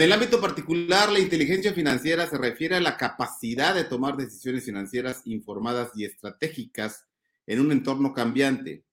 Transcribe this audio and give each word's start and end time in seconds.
En 0.00 0.04
el 0.04 0.12
ámbito 0.14 0.40
particular, 0.40 1.12
la 1.12 1.18
inteligencia 1.18 1.74
financiera 1.74 2.26
se 2.26 2.38
refiere 2.38 2.74
a 2.74 2.80
la 2.80 2.96
capacidad 2.96 3.74
de 3.74 3.84
tomar 3.84 4.16
decisiones 4.16 4.64
financieras 4.64 5.20
informadas 5.26 5.90
y 5.94 6.06
estratégicas 6.06 7.04
en 7.46 7.60
un 7.60 7.70
entorno 7.70 8.14
cambiante. 8.14 8.86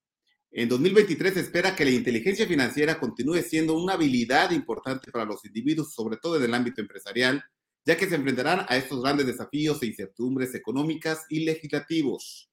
En 0.51 0.67
2023 0.67 1.33
se 1.33 1.39
espera 1.39 1.77
que 1.77 1.85
la 1.85 1.91
inteligencia 1.91 2.45
financiera 2.45 2.99
continúe 2.99 3.37
siendo 3.37 3.81
una 3.81 3.93
habilidad 3.93 4.51
importante 4.51 5.09
para 5.09 5.23
los 5.23 5.45
individuos, 5.45 5.93
sobre 5.93 6.17
todo 6.17 6.35
en 6.35 6.43
el 6.43 6.53
ámbito 6.53 6.81
empresarial, 6.81 7.41
ya 7.85 7.95
que 7.95 8.09
se 8.09 8.15
enfrentarán 8.15 8.65
a 8.67 8.75
estos 8.75 9.01
grandes 9.01 9.27
desafíos 9.27 9.81
e 9.81 9.85
incertidumbres 9.85 10.55
económicas 10.55 11.25
y 11.29 11.45
legislativos. 11.45 12.49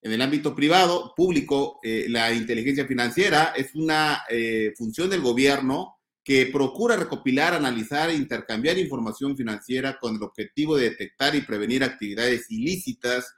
En 0.00 0.10
el 0.10 0.22
ámbito 0.22 0.56
privado, 0.56 1.14
público, 1.16 1.78
eh, 1.84 2.06
la 2.08 2.32
inteligencia 2.32 2.84
financiera 2.84 3.52
es 3.56 3.76
una 3.76 4.24
eh, 4.28 4.72
función 4.76 5.08
del 5.08 5.20
gobierno 5.20 6.01
que 6.24 6.46
procura 6.46 6.96
recopilar, 6.96 7.54
analizar 7.54 8.10
e 8.10 8.14
intercambiar 8.14 8.78
información 8.78 9.36
financiera 9.36 9.98
con 9.98 10.16
el 10.16 10.22
objetivo 10.22 10.76
de 10.76 10.90
detectar 10.90 11.34
y 11.34 11.40
prevenir 11.40 11.82
actividades 11.82 12.50
ilícitas 12.50 13.34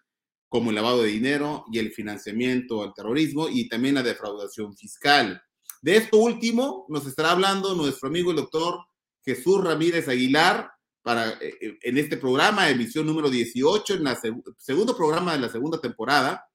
como 0.49 0.71
el 0.71 0.77
lavado 0.77 1.03
de 1.03 1.09
dinero 1.09 1.65
y 1.73 1.79
el 1.79 1.93
financiamiento 1.93 2.83
al 2.83 2.95
terrorismo 2.95 3.49
y 3.49 3.69
también 3.69 3.97
la 3.97 4.03
defraudación 4.03 4.77
fiscal. 4.77 5.43
De 5.83 5.97
esto 5.97 6.19
último 6.19 6.87
nos 6.89 7.07
estará 7.07 7.33
hablando 7.33 7.75
nuestro 7.75 8.09
amigo 8.09 8.31
el 8.31 8.37
doctor 8.37 8.79
Jesús 9.25 9.65
Ramírez 9.65 10.09
Aguilar 10.09 10.71
para, 11.03 11.31
eh, 11.31 11.55
eh, 11.61 11.79
en 11.83 11.99
este 11.99 12.17
programa, 12.17 12.71
emisión 12.71 13.07
número 13.07 13.31
18, 13.31 13.95
en 13.95 14.07
el 14.07 14.17
segundo 14.59 14.97
programa 14.97 15.33
de 15.33 15.41
la 15.41 15.49
segunda 15.49 15.81
temporada, 15.81 16.47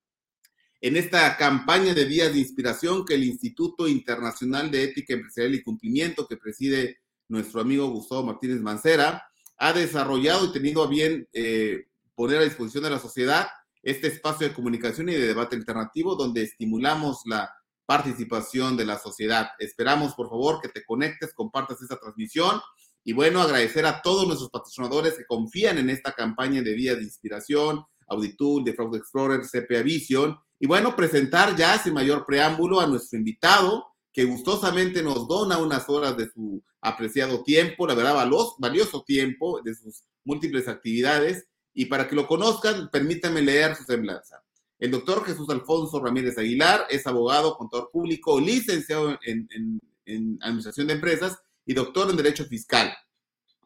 en 0.82 0.96
esta 0.96 1.36
campaña 1.36 1.94
de 1.94 2.06
días 2.06 2.32
de 2.32 2.40
inspiración 2.40 3.06
que 3.06 3.16
el 3.16 3.24
Instituto 3.24 3.88
Internacional 3.88 4.72
de 4.72 4.84
Ética 4.84 5.14
Empresarial 5.14 5.56
y 5.56 5.64
Cumplimiento, 5.64 6.28
que 6.28 6.38
preside 6.38 7.00
nuestro 7.28 7.62
amigo 7.62 7.90
Gustavo 7.90 8.24
Martínez 8.24 8.62
Mancera, 8.62 9.30
ha 9.58 9.74
desarrollado 9.74 10.46
y 10.46 10.54
tenido 10.54 10.84
a 10.84 10.88
bien 10.88 11.28
eh, 11.34 11.88
poner 12.16 12.38
a 12.40 12.46
disposición 12.46 12.84
de 12.86 12.92
la 12.92 13.00
sociedad 13.00 13.48
este 13.82 14.08
espacio 14.08 14.48
de 14.48 14.54
comunicación 14.54 15.10
y 15.10 15.14
de 15.14 15.28
debate 15.28 15.56
alternativo 15.56 16.16
donde 16.16 16.44
estimulamos 16.44 17.22
la 17.26 17.50
participación 17.86 18.78
de 18.78 18.86
la 18.86 19.00
sociedad. 19.00 19.50
Esperamos, 19.60 20.14
por 20.14 20.30
favor, 20.30 20.62
que 20.62 20.70
te 20.70 20.86
conectes, 20.86 21.34
compartas 21.34 21.82
esta 21.82 22.00
transmisión 22.00 22.62
y 23.04 23.14
bueno, 23.14 23.42
agradecer 23.42 23.86
a 23.86 24.02
todos 24.02 24.28
nuestros 24.28 24.50
patrocinadores 24.50 25.16
que 25.16 25.26
confían 25.26 25.78
en 25.78 25.90
esta 25.90 26.14
campaña 26.14 26.62
de 26.62 26.74
días 26.74 26.98
de 26.98 27.04
inspiración, 27.04 27.84
Auditool, 28.08 28.64
de 28.64 28.74
Fraud 28.74 28.96
Explorer, 28.96 29.42
CPA 29.42 29.82
Vision 29.82 30.38
y 30.60 30.68
bueno, 30.68 30.96
presentar 30.96 31.56
ya 31.56 31.78
sin 31.82 31.94
mayor 31.94 32.26
preámbulo 32.26 32.82
a 32.82 32.88
nuestro 32.88 33.18
invitado, 33.18 33.88
que 34.12 34.26
gustosamente 34.26 35.02
nos 35.02 35.28
dona 35.28 35.58
unas 35.58 35.88
horas 35.88 36.18
de 36.18 36.30
su 36.30 36.62
apreciado 36.82 37.44
tiempo, 37.44 37.88
la 37.88 37.96
verdad, 37.96 38.30
valioso 38.58 39.04
tiempo 39.04 39.62
de 39.62 39.74
sus 39.74 40.04
múltiples 40.26 40.68
actividades. 40.68 41.46
Y 41.74 41.86
para 41.86 42.08
que 42.08 42.16
lo 42.16 42.28
conozcan, 42.28 42.90
permítanme 42.92 43.42
leer 43.42 43.76
su 43.76 43.84
semblanza. 43.84 44.44
El 44.80 44.92
doctor 44.92 45.26
Jesús 45.26 45.50
Alfonso 45.50 46.04
Ramírez 46.04 46.38
Aguilar 46.38 46.88
es 46.90 47.08
abogado, 47.08 47.56
contador 47.58 47.90
público, 47.92 48.40
licenciado 48.40 49.18
en, 49.24 49.48
en 50.06 50.40
Administración 50.42 50.88
de 50.88 50.94
Empresas 50.94 51.38
y 51.66 51.74
doctor 51.74 52.10
en 52.10 52.18
Derecho 52.18 52.46
Fiscal. 52.46 52.92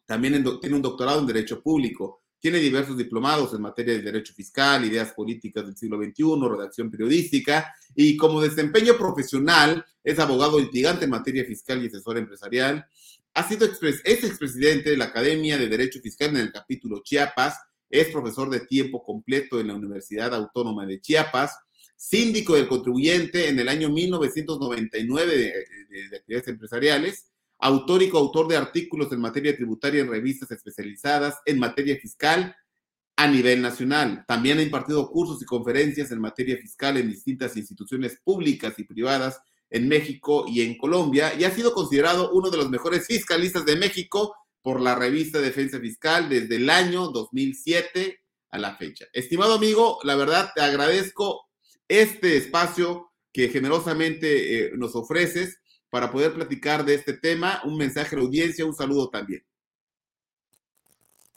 También 0.05 0.43
tiene 0.59 0.75
un 0.75 0.81
doctorado 0.81 1.19
en 1.19 1.27
Derecho 1.27 1.61
Público. 1.61 2.22
Tiene 2.43 2.59
diversos 2.59 2.97
diplomados 2.97 3.53
en 3.53 3.61
materia 3.61 3.93
de 3.93 4.01
derecho 4.01 4.33
fiscal, 4.33 4.83
ideas 4.83 5.13
políticas 5.13 5.65
del 5.65 5.77
siglo 5.77 5.97
XXI, 5.97 6.49
redacción 6.49 6.91
periodística 6.91 7.73
y 7.95 8.17
como 8.17 8.41
desempeño 8.41 8.97
profesional 8.97 9.85
es 10.03 10.19
abogado 10.19 10.59
litigante 10.59 11.05
en 11.05 11.11
materia 11.11 11.45
fiscal 11.45 11.81
y 11.81 11.87
asesor 11.87 12.17
empresarial. 12.17 12.85
Ha 13.33 13.47
sido 13.47 13.65
es 13.65 14.01
expresidente 14.25 14.89
de 14.89 14.97
la 14.97 15.05
Academia 15.05 15.57
de 15.57 15.69
Derecho 15.69 16.01
Fiscal 16.01 16.31
en 16.31 16.35
el 16.41 16.51
capítulo 16.51 17.01
Chiapas, 17.01 17.55
es 17.89 18.09
profesor 18.09 18.49
de 18.49 18.59
tiempo 18.59 19.05
completo 19.05 19.61
en 19.61 19.67
la 19.67 19.75
Universidad 19.75 20.35
Autónoma 20.35 20.85
de 20.85 20.99
Chiapas, 20.99 21.57
síndico 21.95 22.55
del 22.55 22.67
contribuyente 22.67 23.47
en 23.47 23.57
el 23.57 23.69
año 23.69 23.89
1999 23.89 25.37
de, 25.37 26.09
de 26.09 26.17
actividades 26.17 26.49
empresariales 26.49 27.32
autor 27.63 28.47
de 28.47 28.57
artículos 28.57 29.11
en 29.11 29.21
materia 29.21 29.55
tributaria 29.55 30.01
en 30.01 30.09
revistas 30.09 30.51
especializadas 30.51 31.39
en 31.45 31.59
materia 31.59 31.97
fiscal 31.97 32.55
a 33.15 33.27
nivel 33.27 33.61
nacional. 33.61 34.25
También 34.27 34.57
ha 34.59 34.63
impartido 34.63 35.09
cursos 35.09 35.41
y 35.41 35.45
conferencias 35.45 36.11
en 36.11 36.19
materia 36.19 36.57
fiscal 36.57 36.97
en 36.97 37.09
distintas 37.09 37.55
instituciones 37.55 38.19
públicas 38.23 38.73
y 38.77 38.83
privadas 38.83 39.39
en 39.69 39.87
México 39.87 40.45
y 40.47 40.61
en 40.61 40.77
Colombia 40.77 41.33
y 41.37 41.43
ha 41.43 41.51
sido 41.51 41.73
considerado 41.73 42.31
uno 42.31 42.49
de 42.49 42.57
los 42.57 42.69
mejores 42.69 43.07
fiscalistas 43.07 43.65
de 43.65 43.75
México 43.75 44.35
por 44.61 44.79
la 44.79 44.95
revista 44.95 45.39
Defensa 45.39 45.79
Fiscal 45.79 46.29
desde 46.29 46.57
el 46.57 46.69
año 46.69 47.07
2007 47.07 48.19
a 48.51 48.57
la 48.57 48.75
fecha. 48.77 49.05
Estimado 49.13 49.55
amigo, 49.55 49.99
la 50.03 50.15
verdad 50.15 50.51
te 50.53 50.61
agradezco 50.61 51.49
este 51.87 52.37
espacio 52.37 53.11
que 53.31 53.49
generosamente 53.49 54.65
eh, 54.65 54.71
nos 54.75 54.95
ofreces 54.95 55.59
para 55.93 56.11
poder 56.11 56.33
platicar 56.33 56.83
de 56.83 56.95
este 56.95 57.13
tema. 57.13 57.61
Un 57.65 57.77
mensaje 57.77 58.15
a 58.15 58.17
la 58.17 58.25
audiencia, 58.25 58.65
un 58.65 58.73
saludo 58.73 59.11
también. 59.11 59.45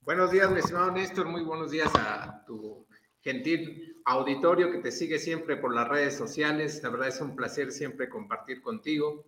Buenos 0.00 0.30
días, 0.30 0.50
mi 0.50 0.60
estimado 0.60 0.90
Néstor. 0.92 1.26
Muy 1.26 1.42
buenos 1.42 1.70
días 1.70 1.94
a 1.94 2.42
tu 2.46 2.86
gentil 3.20 4.00
auditorio 4.06 4.72
que 4.72 4.78
te 4.78 4.90
sigue 4.90 5.18
siempre 5.18 5.58
por 5.58 5.74
las 5.74 5.86
redes 5.86 6.16
sociales. 6.16 6.82
La 6.82 6.88
verdad 6.88 7.08
es 7.08 7.20
un 7.20 7.36
placer 7.36 7.70
siempre 7.70 8.08
compartir 8.08 8.62
contigo 8.62 9.26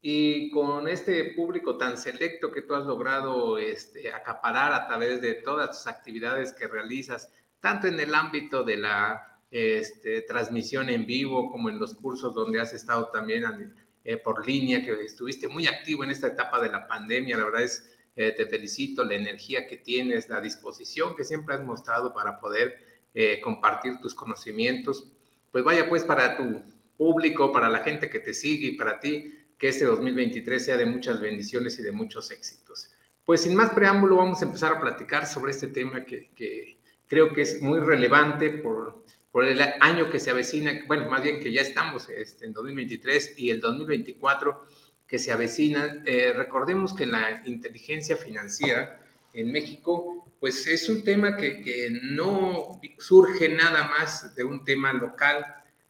y 0.00 0.50
con 0.50 0.88
este 0.88 1.34
público 1.36 1.76
tan 1.76 1.98
selecto 1.98 2.50
que 2.50 2.62
tú 2.62 2.74
has 2.74 2.86
logrado 2.86 3.58
este, 3.58 4.10
acaparar 4.10 4.72
a 4.72 4.86
través 4.86 5.20
de 5.20 5.34
todas 5.34 5.76
tus 5.76 5.86
actividades 5.88 6.54
que 6.54 6.66
realizas, 6.66 7.30
tanto 7.60 7.86
en 7.86 8.00
el 8.00 8.14
ámbito 8.14 8.64
de 8.64 8.78
la 8.78 9.42
este, 9.50 10.22
transmisión 10.22 10.88
en 10.88 11.04
vivo 11.04 11.50
como 11.50 11.68
en 11.68 11.78
los 11.78 11.94
cursos 11.96 12.32
donde 12.32 12.62
has 12.62 12.72
estado 12.72 13.10
también 13.10 13.44
eh, 14.04 14.16
por 14.16 14.46
línea, 14.46 14.84
que 14.84 14.92
estuviste 15.04 15.46
muy 15.48 15.66
activo 15.66 16.04
en 16.04 16.10
esta 16.10 16.28
etapa 16.28 16.60
de 16.60 16.70
la 16.70 16.86
pandemia. 16.86 17.36
La 17.36 17.44
verdad 17.44 17.62
es, 17.62 17.90
eh, 18.16 18.32
te 18.36 18.46
felicito, 18.46 19.04
la 19.04 19.14
energía 19.14 19.66
que 19.66 19.76
tienes, 19.76 20.28
la 20.28 20.40
disposición 20.40 21.14
que 21.14 21.24
siempre 21.24 21.54
has 21.54 21.62
mostrado 21.62 22.14
para 22.14 22.40
poder 22.40 22.78
eh, 23.14 23.40
compartir 23.42 23.98
tus 23.98 24.14
conocimientos. 24.14 25.12
Pues 25.52 25.64
vaya 25.64 25.88
pues 25.88 26.04
para 26.04 26.36
tu 26.36 26.62
público, 26.96 27.52
para 27.52 27.68
la 27.68 27.80
gente 27.80 28.08
que 28.08 28.20
te 28.20 28.32
sigue 28.32 28.68
y 28.68 28.76
para 28.76 29.00
ti, 29.00 29.34
que 29.58 29.68
este 29.68 29.84
2023 29.84 30.64
sea 30.64 30.76
de 30.76 30.86
muchas 30.86 31.20
bendiciones 31.20 31.78
y 31.78 31.82
de 31.82 31.92
muchos 31.92 32.30
éxitos. 32.30 32.90
Pues 33.24 33.42
sin 33.42 33.54
más 33.54 33.70
preámbulo, 33.70 34.16
vamos 34.16 34.40
a 34.40 34.46
empezar 34.46 34.72
a 34.72 34.80
platicar 34.80 35.26
sobre 35.26 35.50
este 35.50 35.68
tema 35.68 36.04
que, 36.04 36.30
que 36.34 36.78
creo 37.06 37.32
que 37.34 37.42
es 37.42 37.60
muy 37.60 37.80
relevante 37.80 38.50
por 38.50 39.04
por 39.32 39.44
el 39.44 39.60
año 39.80 40.10
que 40.10 40.18
se 40.18 40.30
avecina, 40.30 40.72
bueno, 40.86 41.08
más 41.08 41.22
bien 41.22 41.40
que 41.40 41.52
ya 41.52 41.62
estamos 41.62 42.08
este, 42.08 42.46
en 42.46 42.52
2023 42.52 43.34
y 43.36 43.50
el 43.50 43.60
2024 43.60 44.66
que 45.06 45.18
se 45.18 45.32
avecina, 45.32 46.02
eh, 46.04 46.32
recordemos 46.34 46.94
que 46.94 47.06
la 47.06 47.42
inteligencia 47.44 48.16
financiera 48.16 49.00
en 49.32 49.52
México, 49.52 50.32
pues 50.40 50.66
es 50.66 50.88
un 50.88 51.04
tema 51.04 51.36
que, 51.36 51.62
que, 51.62 51.90
no 51.90 52.80
surge 52.98 53.48
nada 53.48 53.88
más 53.88 54.34
de 54.34 54.44
un 54.44 54.64
tema 54.64 54.92
local, 54.92 55.44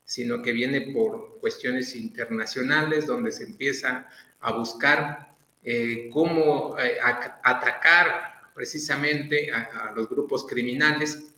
sino 0.04 0.42
que 0.42 0.52
viene 0.52 0.92
por 0.92 1.38
cuestiones 1.40 1.94
internacionales, 1.96 3.06
donde 3.06 3.32
se 3.32 3.44
empieza 3.44 4.08
a 4.40 4.52
buscar 4.52 5.34
eh, 5.62 6.10
cómo 6.12 6.76
eh, 6.78 6.98
atacar 7.42 8.50
precisamente 8.54 9.52
a, 9.52 9.88
a 9.90 9.92
los 9.92 10.08
grupos 10.08 10.46
criminales 10.46 11.30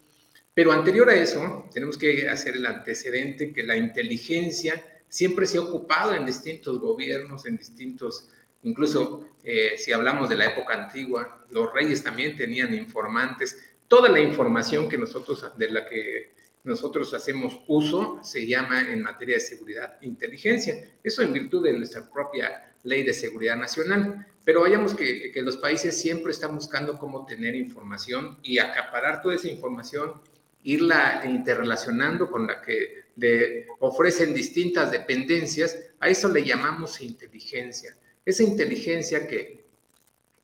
pero 0.55 0.73
anterior 0.73 1.09
a 1.09 1.15
eso, 1.15 1.69
tenemos 1.73 1.97
que 1.97 2.29
hacer 2.29 2.57
el 2.57 2.67
antecedente 2.67 3.53
que 3.53 3.63
la 3.63 3.77
inteligencia 3.77 4.83
siempre 5.09 5.47
se 5.47 5.59
ha 5.59 5.63
ocupado 5.63 6.15
en 6.15 6.27
distintos 6.27 6.79
gobiernos, 6.79 7.47
en 7.47 7.57
distintos, 7.57 8.29
incluso 8.63 9.29
eh, 9.45 9.75
si 9.77 9.93
hablamos 9.93 10.29
de 10.29 10.37
la 10.37 10.47
época 10.47 10.75
antigua, 10.75 11.45
los 11.51 11.73
reyes 11.73 12.03
también 12.03 12.37
tenían 12.37 12.75
informantes. 12.75 13.59
Toda 13.89 14.09
la 14.09 14.21
información 14.21 14.89
que 14.89 14.99
nosotros, 14.99 15.45
de 15.57 15.71
la 15.71 15.87
que 15.87 16.33
nosotros 16.65 17.13
hacemos 17.13 17.61
uso 17.67 18.21
se 18.23 18.47
llama 18.47 18.81
en 18.91 19.03
materia 19.03 19.35
de 19.35 19.41
seguridad 19.41 19.99
inteligencia. 20.01 20.77
Eso 21.03 21.23
en 21.23 21.33
virtud 21.33 21.65
de 21.65 21.73
nuestra 21.73 22.09
propia 22.11 22.73
ley 22.85 23.03
de 23.03 23.13
seguridad 23.13 23.57
nacional. 23.57 24.27
Pero 24.45 24.63
vayamos 24.63 24.95
que, 24.95 25.31
que 25.33 25.43
los 25.43 25.57
países 25.57 26.01
siempre 26.01 26.33
están 26.33 26.55
buscando 26.55 26.99
cómo 26.99 27.27
tener 27.27 27.55
información 27.55 28.39
y 28.43 28.59
acaparar 28.59 29.23
toda 29.23 29.35
esa 29.35 29.49
información 29.49 30.21
irla 30.65 31.23
interrelacionando 31.25 32.31
con 32.31 32.47
la 32.47 32.61
que 32.61 33.03
le 33.17 33.67
ofrecen 33.81 34.33
distintas 34.33 34.91
dependencias, 34.91 35.79
a 36.01 36.09
eso 36.09 36.29
le 36.29 36.45
llamamos 36.45 37.01
inteligencia. 37.01 37.97
Esa 38.25 38.43
inteligencia 38.43 39.27
que, 39.27 39.65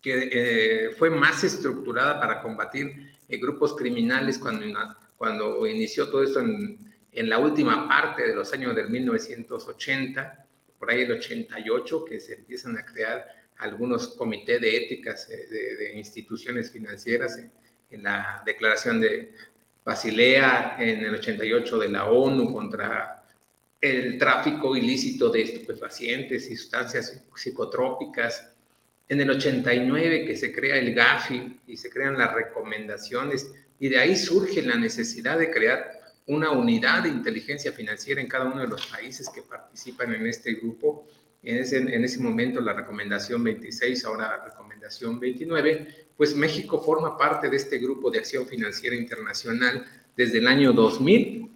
que 0.00 0.28
eh, 0.32 0.90
fue 0.90 1.10
más 1.10 1.44
estructurada 1.44 2.20
para 2.20 2.42
combatir 2.42 3.14
eh, 3.28 3.38
grupos 3.38 3.76
criminales 3.76 4.38
cuando, 4.38 4.66
cuando 5.16 5.66
inició 5.66 6.08
todo 6.08 6.22
esto 6.22 6.40
en, 6.40 6.78
en, 7.12 7.28
la 7.28 7.38
última 7.38 7.88
parte 7.88 8.26
de 8.26 8.34
los 8.34 8.52
años 8.52 8.74
del 8.74 8.90
1980, 8.90 10.46
por 10.78 10.90
ahí 10.90 11.02
el 11.02 11.12
88, 11.12 12.04
que 12.04 12.20
se 12.20 12.34
empiezan 12.34 12.76
a 12.76 12.84
crear 12.84 13.38
algunos 13.58 14.08
comités 14.08 14.60
de 14.60 14.76
éticas 14.76 15.28
de, 15.28 15.92
instituciones 15.96 16.70
financieras 16.70 17.38
en, 17.90 18.02
la 18.02 18.42
declaración 18.44 19.00
de 19.00 19.32
Basilea, 19.88 20.76
en 20.78 21.02
el 21.02 21.14
88 21.14 21.78
de 21.78 21.88
la 21.88 22.10
ONU 22.10 22.52
contra 22.52 23.24
el 23.80 24.18
tráfico 24.18 24.76
ilícito 24.76 25.30
de 25.30 25.40
estupefacientes 25.40 26.50
y 26.50 26.58
sustancias 26.58 27.22
psicotrópicas, 27.34 28.52
en 29.08 29.22
el 29.22 29.30
89 29.30 30.26
que 30.26 30.36
se 30.36 30.52
crea 30.52 30.76
el 30.76 30.94
GAFI 30.94 31.60
y 31.66 31.78
se 31.78 31.88
crean 31.88 32.18
las 32.18 32.34
recomendaciones 32.34 33.50
y 33.80 33.88
de 33.88 33.98
ahí 33.98 34.14
surge 34.14 34.60
la 34.60 34.76
necesidad 34.76 35.38
de 35.38 35.50
crear 35.50 35.90
una 36.26 36.50
unidad 36.50 37.04
de 37.04 37.08
inteligencia 37.08 37.72
financiera 37.72 38.20
en 38.20 38.28
cada 38.28 38.44
uno 38.44 38.60
de 38.60 38.66
los 38.66 38.84
países 38.88 39.30
que 39.30 39.40
participan 39.40 40.14
en 40.14 40.26
este 40.26 40.52
grupo. 40.52 41.08
En 41.42 41.56
ese, 41.56 41.78
en 41.78 42.04
ese 42.04 42.20
momento 42.20 42.60
la 42.60 42.74
recomendación 42.74 43.42
26, 43.42 44.04
ahora 44.04 44.36
la 44.36 44.44
recomendación 44.44 45.18
29, 45.18 46.07
pues 46.18 46.34
México 46.34 46.82
forma 46.82 47.16
parte 47.16 47.48
de 47.48 47.56
este 47.56 47.78
grupo 47.78 48.10
de 48.10 48.18
acción 48.18 48.44
financiera 48.46 48.96
internacional 48.96 49.86
desde 50.16 50.38
el 50.38 50.48
año 50.48 50.72
2000, 50.72 51.48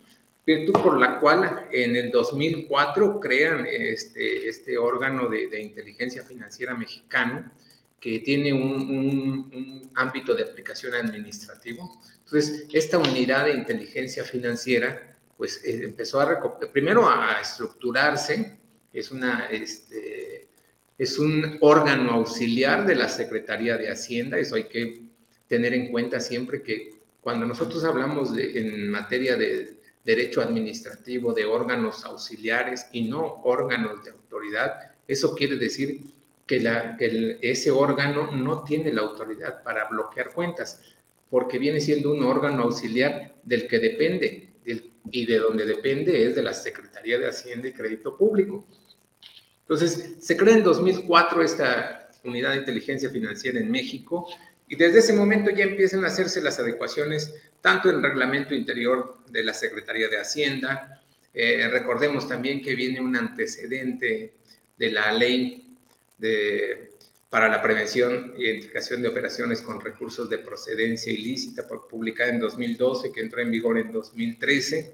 virtud 0.46 0.72
por 0.74 1.00
la 1.00 1.18
cual 1.18 1.66
en 1.72 1.96
el 1.96 2.12
2004 2.12 3.18
crean 3.18 3.66
este, 3.66 4.48
este 4.48 4.78
órgano 4.78 5.28
de, 5.28 5.48
de 5.48 5.60
inteligencia 5.60 6.22
financiera 6.22 6.74
mexicano 6.74 7.50
que 7.98 8.20
tiene 8.20 8.52
un, 8.52 9.50
un, 9.52 9.90
ámbito 9.94 10.34
de 10.34 10.44
aplicación 10.44 10.94
administrativo. 10.94 12.00
Entonces, 12.24 12.66
esta 12.72 12.98
unidad 12.98 13.44
de 13.44 13.54
inteligencia 13.54 14.24
financiera, 14.24 15.16
pues 15.36 15.60
eh, 15.64 15.84
empezó 15.84 16.20
a, 16.20 16.58
primero 16.72 17.08
a 17.08 17.40
estructurarse, 17.40 18.58
es 18.92 19.10
una, 19.10 19.46
este, 19.46 20.41
es 21.02 21.18
un 21.18 21.58
órgano 21.62 22.12
auxiliar 22.12 22.86
de 22.86 22.94
la 22.94 23.08
Secretaría 23.08 23.76
de 23.76 23.90
Hacienda, 23.90 24.38
eso 24.38 24.54
hay 24.54 24.68
que 24.68 25.02
tener 25.48 25.74
en 25.74 25.90
cuenta 25.90 26.20
siempre 26.20 26.62
que 26.62 26.92
cuando 27.20 27.44
nosotros 27.44 27.82
hablamos 27.82 28.36
de, 28.36 28.56
en 28.60 28.88
materia 28.88 29.34
de 29.34 29.78
derecho 30.04 30.40
administrativo, 30.40 31.32
de 31.32 31.44
órganos 31.44 32.04
auxiliares 32.04 32.86
y 32.92 33.02
no 33.02 33.40
órganos 33.42 34.04
de 34.04 34.12
autoridad, 34.12 34.92
eso 35.08 35.34
quiere 35.34 35.56
decir 35.56 36.02
que, 36.46 37.38
ese 37.42 37.72
órgano 37.72 38.30
no 38.30 38.62
tiene 38.62 38.92
la 38.92 39.00
autoridad 39.00 39.60
para 39.64 39.88
bloquear 39.88 40.32
cuentas, 40.32 40.82
porque 41.28 41.58
viene 41.58 41.80
siendo 41.80 42.12
un 42.12 42.22
órgano 42.22 42.62
auxiliar 42.62 43.34
del 43.42 43.66
que 43.66 43.80
depende, 43.80 44.50
y 45.10 45.26
de 45.26 45.38
donde 45.38 45.66
depende 45.66 46.28
es 46.28 46.36
de 46.36 46.44
la 46.44 46.54
Secretaría 46.54 47.18
de 47.18 47.26
Hacienda 47.26 47.66
y 47.66 47.72
Crédito 47.72 48.16
Público. 48.16 48.64
Entonces, 49.72 50.16
se 50.20 50.36
crea 50.36 50.56
en 50.56 50.64
2004 50.64 51.42
esta 51.42 52.10
unidad 52.24 52.50
de 52.50 52.58
inteligencia 52.58 53.08
financiera 53.08 53.58
en 53.58 53.70
México 53.70 54.28
y 54.68 54.76
desde 54.76 54.98
ese 54.98 55.14
momento 55.14 55.50
ya 55.50 55.64
empiezan 55.64 56.04
a 56.04 56.08
hacerse 56.08 56.42
las 56.42 56.58
adecuaciones 56.58 57.34
tanto 57.62 57.88
en 57.88 57.96
el 57.96 58.02
reglamento 58.02 58.54
interior 58.54 59.16
de 59.30 59.42
la 59.42 59.54
Secretaría 59.54 60.08
de 60.08 60.18
Hacienda, 60.18 61.00
eh, 61.32 61.66
recordemos 61.72 62.28
también 62.28 62.60
que 62.60 62.74
viene 62.74 63.00
un 63.00 63.16
antecedente 63.16 64.34
de 64.76 64.90
la 64.90 65.10
ley 65.10 65.74
de, 66.18 66.90
para 67.30 67.48
la 67.48 67.62
prevención 67.62 68.34
y 68.36 68.44
identificación 68.44 69.00
de 69.00 69.08
operaciones 69.08 69.62
con 69.62 69.80
recursos 69.80 70.28
de 70.28 70.36
procedencia 70.36 71.10
ilícita, 71.10 71.66
publicada 71.66 72.28
en 72.28 72.40
2012, 72.40 73.10
que 73.10 73.22
entró 73.22 73.40
en 73.40 73.50
vigor 73.50 73.78
en 73.78 73.90
2013, 73.90 74.92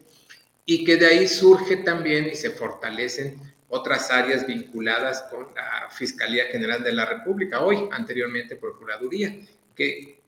y 0.67 0.85
que 0.85 0.97
de 0.99 1.07
ahí 1.07 1.27
surge 1.27 1.79
también 1.79 2.27
y 2.27 2.37
se 2.37 2.51
fortalecen 2.51 3.41
otras 3.69 4.11
áreas 4.11 4.47
vinculadas 4.47 5.23
con 5.31 5.49
la 5.55 5.89
Fiscalía 5.91 6.47
General 6.47 6.83
de 6.83 6.93
la 6.93 7.07
República, 7.07 7.61
hoy 7.61 7.89
anteriormente 7.93 8.57
Procuraduría, 8.57 9.37
que 9.75 10.19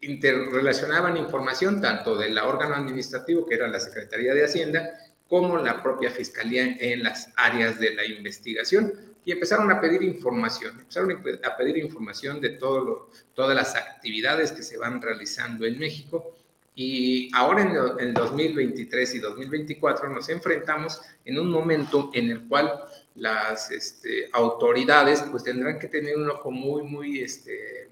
interrelacionaban 0.00 1.16
información 1.16 1.80
tanto 1.80 2.16
del 2.16 2.38
órgano 2.38 2.74
administrativo, 2.74 3.46
que 3.46 3.54
era 3.54 3.68
la 3.68 3.80
Secretaría 3.80 4.34
de 4.34 4.44
Hacienda, 4.44 4.90
como 5.28 5.58
la 5.58 5.82
propia 5.82 6.10
Fiscalía 6.10 6.76
en 6.78 7.02
las 7.02 7.32
áreas 7.36 7.78
de 7.78 7.94
la 7.94 8.04
investigación. 8.04 8.92
Y 9.24 9.32
empezaron 9.32 9.70
a 9.70 9.80
pedir 9.80 10.02
información, 10.02 10.80
empezaron 10.80 11.22
a 11.44 11.56
pedir 11.56 11.76
información 11.78 12.40
de 12.40 12.50
todo 12.50 13.10
todas 13.34 13.54
las 13.54 13.76
actividades 13.76 14.52
que 14.52 14.62
se 14.62 14.78
van 14.78 15.02
realizando 15.02 15.66
en 15.66 15.78
México. 15.78 16.34
Y 16.74 17.30
ahora 17.34 17.62
en 17.62 18.08
el 18.08 18.14
2023 18.14 19.16
y 19.16 19.18
2024 19.18 20.08
nos 20.08 20.28
enfrentamos 20.28 21.02
en 21.24 21.38
un 21.38 21.50
momento 21.50 22.10
en 22.14 22.30
el 22.30 22.48
cual 22.48 22.72
las 23.18 23.70
este, 23.70 24.28
autoridades 24.32 25.22
pues 25.30 25.44
tendrán 25.44 25.78
que 25.78 25.88
tener 25.88 26.16
un 26.16 26.30
ojo 26.30 26.50
muy, 26.50 26.82
muy 26.82 27.20
este, 27.20 27.90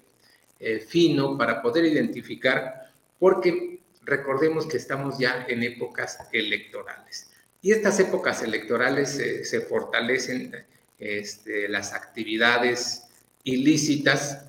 eh, 0.59 0.79
fino 0.79 1.37
para 1.37 1.61
poder 1.61 1.85
identificar, 1.85 2.91
porque 3.19 3.79
recordemos 4.03 4.65
que 4.65 4.77
estamos 4.77 5.17
ya 5.17 5.45
en 5.47 5.63
épocas 5.63 6.17
electorales. 6.31 7.29
Y 7.61 7.71
estas 7.71 7.99
épocas 7.99 8.43
electorales 8.43 9.09
se 9.09 9.61
fortalecen 9.61 10.53
este, 10.99 11.67
las 11.67 11.93
actividades 11.93 13.03
ilícitas 13.43 14.45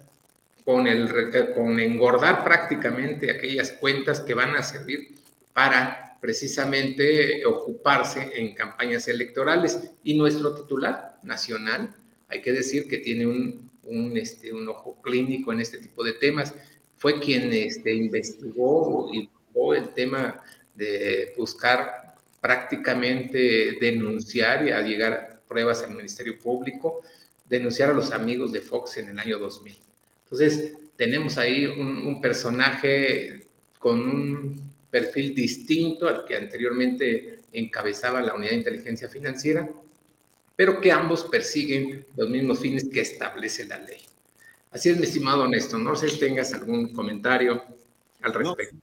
con, 0.65 0.87
el, 0.87 1.53
con 1.55 1.81
engordar 1.81 2.45
prácticamente 2.45 3.31
aquellas 3.31 3.73
cuentas 3.73 4.21
que 4.21 4.35
van 4.35 4.55
a 4.55 4.63
servir 4.63 5.15
para 5.53 6.08
precisamente 6.20 7.44
ocuparse 7.47 8.32
en 8.35 8.55
campañas 8.55 9.09
electorales. 9.09 9.91
Y 10.03 10.15
nuestro 10.15 10.55
titular 10.55 11.19
nacional, 11.23 11.94
hay 12.29 12.43
que 12.43 12.53
decir 12.53 12.88
que 12.88 12.99
tiene 12.99 13.26
un, 13.26 13.71
un, 13.85 14.16
este, 14.16 14.52
ojo 14.52 15.00
clínico 15.02 15.52
en 15.52 15.61
este 15.61 15.78
tipo 15.78 16.02
de 16.04 16.14
temas. 16.14 16.54
Fue 16.97 17.21
quien 17.21 17.52
este, 17.52 17.95
investigó 17.95 19.11
y 19.12 19.31
el 19.76 19.88
tema 19.88 20.40
de 20.75 21.35
buscar 21.37 22.14
prácticamente 22.40 23.76
denunciar 23.81 24.64
y 24.64 24.71
a 24.71 24.81
llegar 24.81 25.43
pruebas 25.49 25.83
al 25.83 25.97
Ministerio 25.97 26.38
Público, 26.38 27.02
denunciar 27.49 27.90
a 27.90 27.93
los 27.93 28.12
amigos 28.12 28.52
de 28.52 28.61
Fox 28.61 28.99
en 28.99 29.09
el 29.09 29.19
año 29.19 29.38
2000. 29.38 29.76
Entonces, 30.25 30.75
tenemos 30.97 31.38
ahí 31.38 31.66
un 31.66 32.21
personaje 32.21 33.49
con 33.78 34.00
un 34.00 34.68
perfil 34.90 35.35
distinto 35.35 36.09
al 36.09 36.25
que 36.25 36.37
anteriormente 36.37 37.40
encabezaba 37.52 38.21
la 38.21 38.35
unidad 38.35 38.50
de 38.50 38.57
inteligencia 38.59 39.09
financiera, 39.09 39.68
pero 40.57 40.80
que 40.80 40.90
ambos 40.90 41.25
persiguen 41.25 42.07
los 42.16 42.28
mismos 42.28 42.59
fines 42.59 42.88
que 42.88 43.00
establece 43.00 43.66
la 43.66 43.78
ley. 43.78 44.00
Así 44.71 44.90
es, 44.90 44.99
mi 44.99 45.04
estimado 45.04 45.47
Néstor. 45.49 45.80
No 45.80 45.95
sé 45.97 46.09
si 46.09 46.18
tengas 46.18 46.52
algún 46.52 46.92
comentario 46.92 47.62
al 48.23 48.35
respecto. 48.35 48.76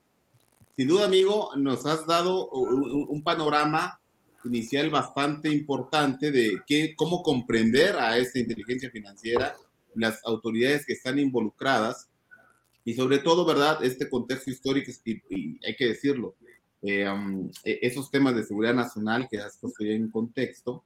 sin 0.75 0.87
duda, 0.87 1.05
amigo, 1.05 1.51
nos 1.57 1.85
has 1.85 2.07
dado 2.07 2.49
un, 2.49 3.21
panorama 3.23 3.99
inicial 4.45 4.89
bastante 4.89 5.49
importante 5.49 6.31
de 6.31 6.61
qué, 6.65 6.95
cómo 6.95 7.21
comprender 7.21 7.95
a 7.97 8.17
esta 8.17 8.39
inteligencia 8.39 8.89
financiera, 8.89 9.55
las 9.95 10.19
autoridades 10.25 10.85
que 10.85 10.93
están 10.93 11.19
involucradas 11.19 12.09
y 12.85 12.93
sobre 12.93 13.17
todo, 13.17 13.45
¿verdad? 13.45 13.83
Este 13.83 14.07
contexto 14.07 14.51
histórico, 14.51 14.91
y, 15.03 15.59
hay 15.65 15.75
que 15.75 15.87
decirlo, 15.87 16.35
eh, 16.83 17.09
um, 17.09 17.49
esos 17.63 18.09
temas 18.11 18.35
de 18.35 18.43
seguridad 18.43 18.75
nacional 18.75 19.27
que 19.29 19.39
has 19.39 19.59
ya 19.61 19.87
en 19.87 20.09
contexto, 20.09 20.83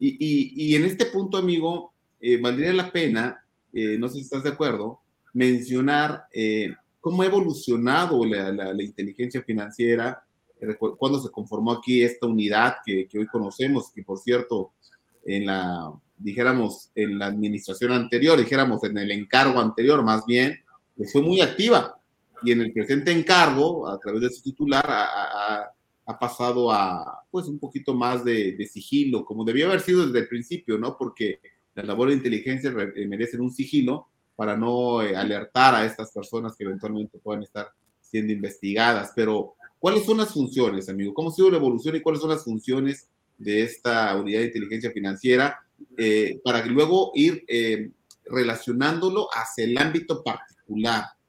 y, 0.00 0.76
en 0.76 0.84
este 0.84 1.06
punto, 1.06 1.38
amigo, 1.38 1.92
eh, 2.20 2.40
valdría 2.40 2.72
la 2.72 2.92
pena, 2.92 3.44
eh, 3.72 3.96
no 3.98 4.08
sé 4.08 4.14
si 4.14 4.20
estás 4.20 4.44
de 4.44 4.50
acuerdo, 4.50 5.00
mencionar 5.32 6.24
eh, 6.32 6.72
cómo 7.00 7.22
ha 7.22 7.26
evolucionado 7.26 8.24
la, 8.24 8.82
inteligencia 8.82 9.42
financiera, 9.42 10.22
cuando 10.98 11.20
se 11.20 11.30
conformó 11.30 11.72
aquí 11.72 12.02
esta 12.02 12.26
unidad 12.26 12.76
que, 12.84 13.08
hoy 13.14 13.26
conocemos, 13.26 13.90
que 13.92 14.02
por 14.02 14.18
cierto, 14.18 14.72
en 15.24 15.46
la, 15.46 15.92
dijéramos, 16.16 16.90
en 16.94 17.18
la 17.18 17.26
administración 17.26 17.92
anterior, 17.92 18.38
dijéramos, 18.38 18.82
en 18.84 18.98
el 18.98 19.10
encargo 19.10 19.60
anterior 19.60 20.02
más 20.02 20.26
bien, 20.26 20.60
pues 20.98 21.12
fue 21.12 21.22
muy 21.22 21.40
activa. 21.40 21.98
Y 22.42 22.52
en 22.52 22.60
el 22.60 22.72
presente 22.72 23.10
encargo, 23.10 23.88
a 23.88 23.98
través 23.98 24.20
de 24.20 24.30
su 24.30 24.42
titular, 24.42 24.84
ha 26.08 26.18
pasado 26.18 26.72
a, 26.72 27.22
pues, 27.30 27.46
un 27.48 27.58
poquito 27.58 27.94
más 27.94 28.24
de, 28.24 28.66
sigilo, 28.72 29.26
como 29.26 29.44
debió 29.44 29.66
haber 29.66 29.80
sido 29.80 30.06
desde 30.06 30.20
el 30.20 30.28
principio, 30.28 30.78
¿no? 30.78 30.96
Porque 30.96 31.40
la 31.74 31.82
labor 31.82 32.08
de 32.08 32.14
inteligencia 32.14 32.72
eh, 32.96 33.06
merecen 33.06 33.42
un 33.42 33.52
sigilo 33.52 34.08
para 34.34 34.56
no 34.56 35.02
eh, 35.02 35.14
alertar 35.14 35.74
a 35.74 35.84
estas 35.84 36.10
personas 36.10 36.56
que 36.56 36.64
eventualmente 36.64 37.18
puedan 37.18 37.42
estar 37.42 37.68
siendo 38.00 38.32
investigadas. 38.32 39.12
Pero, 39.14 39.54
¿cuáles 39.78 40.06
son 40.06 40.16
las 40.16 40.32
funciones, 40.32 40.88
amigo? 40.88 41.12
¿Cómo 41.12 41.28
ha 41.28 41.32
sido 41.32 41.50
la 41.50 41.58
evolución 41.58 41.94
y 41.96 42.00
cuáles 42.00 42.22
son 42.22 42.30
las 42.30 42.42
funciones 42.42 43.10
de 43.36 43.62
esta 43.62 44.16
unidad 44.16 44.40
de 44.40 44.46
inteligencia 44.46 44.90
financiera 44.90 45.60
eh, 45.96 46.40
para 46.42 46.62
que 46.62 46.70
luego 46.70 47.12
ir 47.14 47.44
relacionándolo 48.24 49.28
hacia 49.30 49.64
el 49.64 49.76
ámbito 49.76 50.22
particular, 50.22 50.57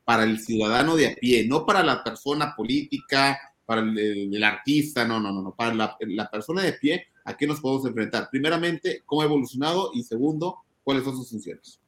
para 0.05 0.23
el 0.23 0.39
ciudadano 0.39 0.95
de 0.95 1.07
a 1.07 1.15
pie, 1.15 1.47
no 1.47 1.65
para 1.65 1.83
la 1.83 2.03
persona 2.03 2.55
política, 2.55 3.39
para 3.65 3.81
el, 3.81 4.43
artista, 4.43 5.05
no, 5.05 5.19
no, 5.19 5.31
no, 5.31 5.43
no, 5.43 5.55
para 5.55 5.75
la, 5.75 6.31
persona 6.31 6.63
de 6.63 6.73
pie, 6.73 7.07
¿a 7.25 7.37
qué 7.37 7.45
nos 7.45 7.61
podemos 7.61 7.85
enfrentar? 7.85 8.27
Primeramente, 8.31 9.03
¿cómo 9.05 9.21
ha 9.21 9.25
evolucionado? 9.25 9.91
Y 9.93 10.01
segundo, 10.01 10.57
¿cuáles 10.83 11.03
son 11.03 11.15
sus 11.15 11.29
funciones? 11.29 11.79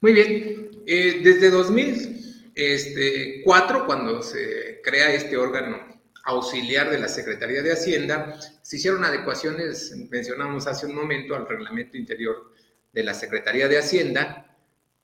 Muy 0.00 0.12
bien. 0.12 0.70
Eh, 0.84 1.20
desde 1.22 1.50
2004, 1.50 2.24
este, 2.56 3.42
cuando 3.86 4.22
se 4.22 4.80
crea 4.82 5.14
este 5.14 5.36
órgano 5.36 5.78
auxiliar 6.24 6.90
de 6.90 6.98
la 6.98 7.06
Secretaría 7.06 7.62
de 7.62 7.72
Hacienda, 7.72 8.36
se 8.62 8.76
hicieron 8.76 9.04
adecuaciones, 9.04 9.94
mencionamos 10.10 10.66
hace 10.66 10.86
un 10.86 10.96
momento, 10.96 11.36
al 11.36 11.46
reglamento 11.46 11.96
interior 11.96 12.52
de 12.92 13.04
la 13.04 13.14
Secretaría 13.14 13.68
de 13.68 13.78
Hacienda, 13.78 14.45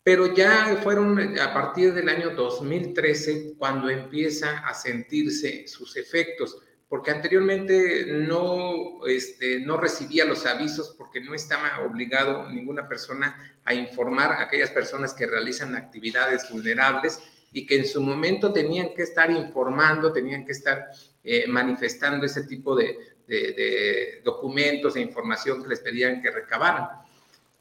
pero 0.03 0.35
ya 0.35 0.81
fueron 0.83 1.39
a 1.39 1.53
partir 1.53 1.95
del 1.95 2.09
año 2.09 2.31
2013 2.31 3.55
cuando 3.57 3.89
empieza 3.89 4.59
a 4.67 4.75
sentirse 4.75 5.67
sus 5.69 5.97
efectos, 5.97 6.59
porque 6.89 7.11
anteriormente 7.11 8.05
no, 8.07 9.07
este, 9.07 9.61
no 9.61 9.77
recibía 9.77 10.25
los 10.25 10.45
avisos 10.45 10.95
porque 10.99 11.21
no 11.21 11.35
estaba 11.35 11.81
obligado 11.87 12.51
ninguna 12.51 12.87
persona 12.89 13.59
a 13.65 13.75
informar 13.75 14.33
a 14.33 14.43
aquellas 14.43 14.71
personas 14.71 15.15
que 15.15 15.27
realizan 15.27 15.75
actividades 15.75 16.51
vulnerables 16.51 17.21
y 17.53 17.67
que 17.67 17.77
en 17.77 17.87
su 17.87 18.01
momento 18.03 18.53
tenían 18.53 18.95
que 18.95 19.03
estar 19.03 19.31
informando, 19.31 20.13
tenían 20.13 20.45
que 20.45 20.53
estar 20.53 20.91
eh, 21.23 21.47
manifestando 21.47 22.27
ese 22.27 22.45
tipo 22.45 22.75
de, 22.75 22.99
de, 23.27 24.21
documentos 24.25 24.97
e 24.97 25.01
información 25.01 25.63
que 25.63 25.69
les 25.69 25.81
pedían 25.81 26.21
que 26.21 26.31
recabaran. 26.31 26.89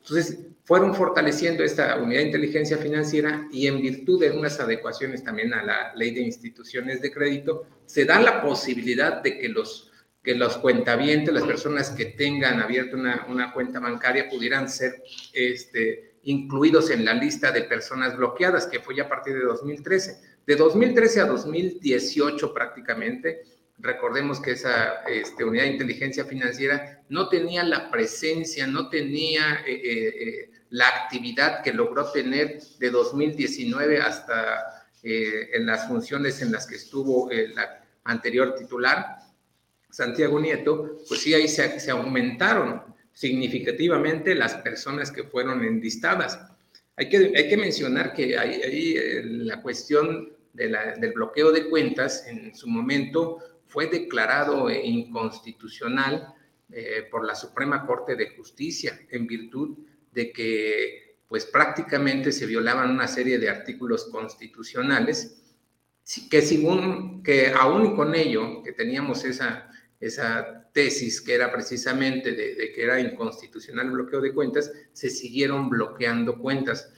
Entonces, 0.03 0.39
fueron 0.63 0.95
fortaleciendo 0.95 1.63
esta 1.63 1.97
unidad 1.97 2.21
de 2.21 2.27
inteligencia 2.27 2.77
financiera 2.77 3.47
y 3.51 3.67
en 3.67 3.81
virtud 3.81 4.19
de 4.21 4.31
unas 4.31 4.59
adecuaciones 4.59 5.23
también 5.23 5.53
a 5.53 5.63
la 5.63 5.93
ley 5.95 6.11
de 6.11 6.21
instituciones 6.21 7.01
de 7.01 7.11
crédito, 7.11 7.65
se 7.85 8.05
da 8.05 8.19
la 8.19 8.41
posibilidad 8.41 9.21
de 9.21 9.37
que 9.37 9.49
los, 9.49 9.91
que 10.23 10.35
los 10.35 10.57
cuentavientes, 10.57 11.33
las 11.33 11.43
personas 11.43 11.89
que 11.89 12.05
tengan 12.05 12.59
abierta 12.61 12.95
una, 12.95 13.53
cuenta 13.53 13.79
bancaria, 13.79 14.29
pudieran 14.29 14.69
ser 14.69 15.03
este, 15.33 16.15
incluidos 16.23 16.89
en 16.89 17.05
la 17.05 17.13
lista 17.13 17.51
de 17.51 17.63
personas 17.63 18.15
bloqueadas, 18.15 18.67
que 18.67 18.79
fue 18.79 18.95
ya 18.95 19.03
a 19.03 19.09
partir 19.09 19.33
de 19.33 19.43
2013. 19.43 20.21
De 20.45 20.55
2013 20.55 21.21
a 21.21 21.25
2018 21.25 22.53
prácticamente, 22.53 23.43
recordemos 23.81 24.39
que 24.39 24.51
esa 24.51 25.03
este, 25.07 25.43
unidad 25.43 25.63
de 25.63 25.71
inteligencia 25.71 26.25
financiera 26.25 27.01
no 27.09 27.29
tenía 27.29 27.63
la 27.63 27.89
presencia, 27.91 28.67
no 28.67 28.89
tenía 28.89 29.63
eh, 29.65 29.73
eh, 29.73 30.07
eh, 30.07 30.51
la 30.69 30.87
actividad 30.87 31.61
que 31.63 31.73
logró 31.73 32.11
tener 32.11 32.61
de 32.79 32.89
2019 32.89 33.99
hasta 33.99 34.77
en 35.03 35.65
las 35.65 35.87
funciones 35.87 36.43
en 36.43 36.51
las 36.51 36.67
que 36.67 36.75
estuvo 36.75 37.31
el 37.31 37.55
anterior 38.03 38.53
titular, 38.53 39.17
Santiago 39.89 40.39
Nieto, 40.39 40.99
pues 41.07 41.21
sí, 41.21 41.33
ahí 41.33 41.47
se, 41.47 41.79
se 41.79 41.89
aumentaron 41.89 42.83
significativamente 43.11 44.35
las 44.35 44.53
personas 44.55 45.11
que 45.11 45.23
fueron 45.23 45.63
enlistadas. 45.63 46.39
Hay 46.95 47.09
que, 47.09 47.33
hay 47.35 47.49
que 47.49 47.57
mencionar 47.57 48.13
que 48.13 48.37
ahí, 48.37 48.93
la 49.23 49.61
cuestión 49.61 50.31
del 50.53 51.13
bloqueo 51.13 51.51
de 51.51 51.67
cuentas 51.69 52.27
en 52.27 52.53
su 52.55 52.67
momento 52.67 53.39
fue 53.71 53.87
declarado 53.87 54.69
inconstitucional 54.69 56.33
eh, 56.69 57.07
por 57.09 57.25
la 57.25 57.35
Suprema 57.35 57.85
Corte 57.85 58.17
de 58.17 58.35
Justicia 58.35 58.99
en 59.09 59.25
virtud 59.25 59.77
de 60.11 60.33
que 60.33 61.17
pues 61.27 61.45
prácticamente 61.45 62.33
se 62.33 62.45
violaban 62.45 62.91
una 62.91 63.07
serie 63.07 63.39
de 63.39 63.49
artículos 63.49 64.09
constitucionales 64.11 65.41
que 66.29 66.41
según 66.41 67.23
que 67.23 67.53
aún 67.57 67.95
con 67.95 68.13
ello 68.13 68.61
que 68.61 68.73
teníamos 68.73 69.23
esa 69.23 69.71
esa 70.01 70.67
tesis 70.73 71.21
que 71.21 71.35
era 71.35 71.51
precisamente 71.51 72.33
de, 72.33 72.71
que 72.73 72.83
era 72.83 72.99
inconstitucional 72.99 73.85
el 73.85 73.91
bloqueo 73.91 74.19
de 74.19 74.33
cuentas, 74.33 74.71
se 74.91 75.09
siguieron 75.09 75.69
bloqueando 75.69 76.39
cuentas. 76.39 76.91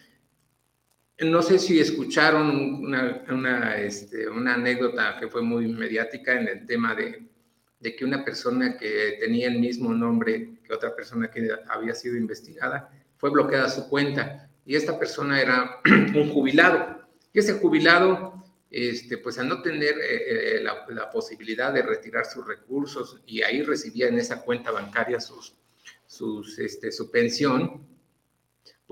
No 1.19 1.41
sé 1.41 1.59
si 1.59 1.79
escucharon 1.79 2.83
una, 2.83 3.77
este, 3.77 4.27
una, 4.27 4.55
anécdota 4.55 5.17
que 5.19 5.27
fue 5.27 5.41
muy 5.41 5.67
mediática 5.67 6.39
en 6.39 6.47
el 6.47 6.65
tema 6.65 6.95
de, 6.95 7.27
que 7.81 8.05
una 8.05 8.25
persona 8.25 8.77
que 8.77 9.17
tenía 9.19 9.47
el 9.47 9.59
mismo 9.59 9.93
nombre 9.93 10.59
que 10.63 10.73
otra 10.73 10.95
persona 10.95 11.29
que 11.29 11.49
había 11.69 11.93
sido 11.93 12.15
investigada 12.15 12.89
fue 13.17 13.29
bloqueada 13.29 13.69
su 13.69 13.89
cuenta 13.89 14.49
y 14.65 14.75
esta 14.75 14.97
persona 14.97 15.39
era 15.41 15.81
un 15.85 16.29
jubilado. 16.31 17.03
Y 17.31 17.39
ese 17.39 17.53
jubilado 17.53 18.43
este, 18.73 19.19
pues 19.19 19.37
al 19.37 19.49
no 19.49 19.61
tener 19.61 19.99
eh, 19.99 20.57
eh, 20.57 20.63
la, 20.63 21.11
posibilidad 21.11 21.71
de 21.71 21.83
retirar 21.83 22.25
sus 22.25 22.47
recursos 22.47 23.21
y 23.27 23.43
ahí 23.43 23.61
recibía 23.61 24.07
en 24.07 24.17
esa 24.17 24.41
cuenta 24.41 24.71
bancaria 24.71 25.19
sus, 25.19 25.53
este, 26.57 26.91
su 26.91 27.11
pensión, 27.11 27.85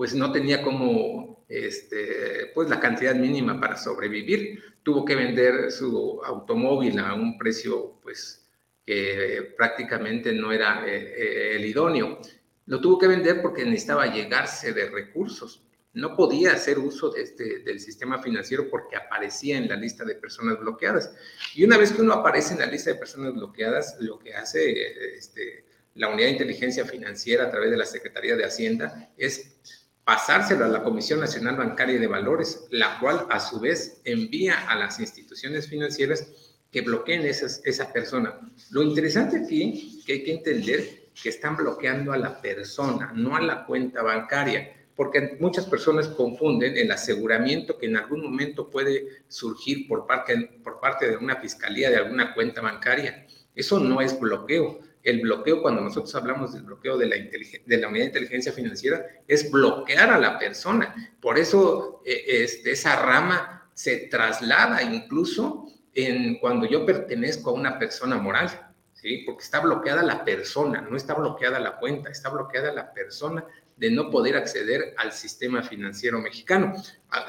pues 0.02 0.16
no 0.16 0.32
tenía 0.32 0.60
como 0.62 1.44
este, 1.48 2.50
pues 2.52 2.68
la 2.68 2.80
cantidad 2.80 3.14
mínima 3.14 3.60
para 3.60 3.76
sobrevivir. 3.76 4.60
Tuvo 4.82 5.04
que 5.04 5.14
vender 5.14 5.70
su 5.70 6.20
automóvil 6.24 6.98
a 6.98 7.14
un 7.14 7.38
precio 7.38 8.00
pues 8.02 8.50
que 8.84 9.54
prácticamente 9.56 10.32
no 10.32 10.50
era 10.50 10.84
eh, 10.88 11.54
el 11.54 11.64
idóneo. 11.64 12.18
Lo 12.66 12.80
tuvo 12.80 12.98
que 12.98 13.06
vender 13.06 13.40
porque 13.40 13.64
necesitaba 13.64 14.12
llegarse 14.12 14.72
de 14.72 14.90
recursos 14.90 15.62
no 15.92 16.16
podía 16.16 16.54
hacer 16.54 16.80
uso 16.80 17.14
este, 17.14 17.60
del 17.60 17.78
sistema 17.78 18.20
financiero 18.20 18.68
porque 18.68 18.96
aparecía 18.96 19.56
en 19.56 19.68
la 19.68 19.76
lista 19.76 20.04
de 20.04 20.16
personas 20.16 20.58
bloqueadas. 20.58 21.14
Y 21.54 21.62
una 21.62 21.78
vez 21.78 21.92
que 21.92 22.02
uno 22.02 22.14
aparece 22.14 22.54
en 22.54 22.58
la 22.58 22.66
lista 22.66 22.90
de 22.90 22.98
personas 22.98 23.34
bloqueadas, 23.34 23.98
lo 24.00 24.18
que 24.18 24.34
hace 24.34 25.14
este, 25.16 25.64
la 25.94 26.08
unidad 26.08 26.26
de 26.26 26.32
inteligencia 26.32 26.84
financiera 26.86 27.44
a 27.44 27.50
través 27.52 27.70
de 27.70 27.76
la 27.76 27.86
Secretaría 27.86 28.34
de 28.34 28.44
Hacienda 28.44 29.12
es 29.16 29.81
pasárselo 30.04 30.64
a 30.64 30.68
la 30.68 30.82
Comisión 30.82 31.20
Nacional 31.20 31.56
Bancaria 31.56 31.98
de 31.98 32.06
Valores, 32.06 32.66
la 32.70 32.98
cual 32.98 33.26
a 33.30 33.40
su 33.40 33.60
vez 33.60 34.00
envía 34.04 34.68
a 34.68 34.74
las 34.74 35.00
instituciones 35.00 35.68
financieras 35.68 36.26
que 36.70 36.80
bloqueen 36.80 37.22
esas, 37.22 37.60
esa 37.64 37.92
persona. 37.92 38.40
Lo 38.70 38.82
interesante 38.82 39.38
aquí 39.44 40.02
que 40.06 40.14
hay 40.14 40.24
que 40.24 40.34
entender 40.34 41.10
que 41.22 41.28
están 41.28 41.56
bloqueando 41.56 42.12
a 42.12 42.16
la 42.16 42.40
persona, 42.40 43.12
no 43.14 43.36
a 43.36 43.40
la 43.40 43.66
cuenta 43.66 44.02
bancaria 44.02 44.82
porque 44.96 45.36
muchas 45.40 45.66
personas 45.66 46.08
confunden 46.08 46.76
el 46.76 46.90
aseguramiento 46.90 47.78
que 47.78 47.86
en 47.86 47.96
algún 47.96 48.22
momento 48.22 48.68
puede 48.68 49.24
surgir 49.28 49.88
por 49.88 50.06
parte, 50.06 50.60
por 50.62 50.80
parte 50.80 51.08
de 51.08 51.16
una 51.16 51.36
fiscalía 51.36 51.90
de 51.90 51.96
alguna 51.96 52.34
cuenta 52.34 52.60
bancaria. 52.60 53.26
Eso 53.54 53.80
no 53.80 54.00
es 54.00 54.18
bloqueo. 54.18 54.80
El 55.02 55.20
bloqueo, 55.20 55.62
cuando 55.62 55.80
nosotros 55.80 56.14
hablamos 56.14 56.52
del 56.52 56.62
bloqueo 56.62 56.96
de 56.96 57.06
la, 57.06 57.16
de 57.16 57.76
la 57.76 57.88
unidad 57.88 58.04
de 58.04 58.08
inteligencia 58.08 58.52
financiera, 58.52 59.04
es 59.26 59.50
bloquear 59.50 60.10
a 60.10 60.18
la 60.18 60.38
persona. 60.38 60.94
Por 61.20 61.38
eso 61.38 62.02
eh, 62.04 62.24
este, 62.26 62.72
esa 62.72 62.96
rama 62.96 63.70
se 63.74 64.08
traslada 64.08 64.82
incluso 64.82 65.66
en 65.94 66.38
cuando 66.38 66.66
yo 66.66 66.86
pertenezco 66.86 67.50
a 67.50 67.54
una 67.54 67.78
persona 67.78 68.16
moral. 68.16 68.68
¿Sí? 68.92 69.24
Porque 69.26 69.42
está 69.42 69.58
bloqueada 69.58 70.00
la 70.04 70.24
persona, 70.24 70.80
no 70.80 70.96
está 70.96 71.14
bloqueada 71.14 71.58
la 71.58 71.76
cuenta, 71.78 72.08
está 72.08 72.28
bloqueada 72.28 72.72
la 72.72 72.92
persona 72.92 73.44
de 73.76 73.90
no 73.90 74.10
poder 74.10 74.36
acceder 74.36 74.94
al 74.96 75.12
sistema 75.12 75.62
financiero 75.62 76.20
mexicano. 76.20 76.74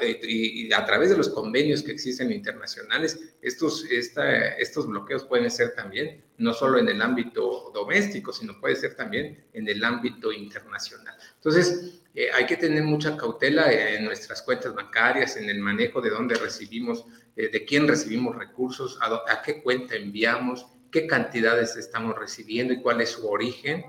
Eh, 0.00 0.20
y 0.22 0.72
a 0.72 0.84
través 0.84 1.10
de 1.10 1.16
los 1.16 1.28
convenios 1.28 1.82
que 1.82 1.92
existen 1.92 2.32
internacionales, 2.32 3.34
estos, 3.42 3.84
estos 3.90 4.86
bloqueos 4.86 5.24
pueden 5.24 5.50
ser 5.50 5.74
también 5.74 6.22
no 6.38 6.52
solo 6.52 6.78
en 6.78 6.88
el 6.88 7.00
ámbito 7.02 7.70
doméstico, 7.72 8.32
sino 8.32 8.58
puede 8.60 8.76
ser 8.76 8.94
también 8.94 9.44
en 9.52 9.68
el 9.68 9.84
ámbito 9.84 10.32
internacional. 10.32 11.14
Entonces, 11.36 12.00
eh, 12.14 12.28
hay 12.32 12.46
que 12.46 12.56
tener 12.56 12.82
mucha 12.82 13.16
cautela 13.16 13.70
en 13.72 14.04
nuestras 14.04 14.42
cuentas 14.42 14.74
bancarias, 14.74 15.36
en 15.36 15.50
el 15.50 15.60
manejo 15.60 16.00
de 16.00 16.10
dónde 16.10 16.34
recibimos, 16.36 17.04
eh, 17.36 17.48
de 17.48 17.64
quién 17.64 17.86
recibimos 17.86 18.36
recursos, 18.36 18.98
a 19.00 19.42
qué 19.42 19.62
cuenta 19.62 19.96
enviamos, 19.96 20.66
qué 20.90 21.06
cantidades 21.06 21.76
estamos 21.76 22.16
recibiendo 22.16 22.72
y 22.72 22.80
cuál 22.80 23.00
es 23.00 23.10
su 23.10 23.28
origen 23.28 23.84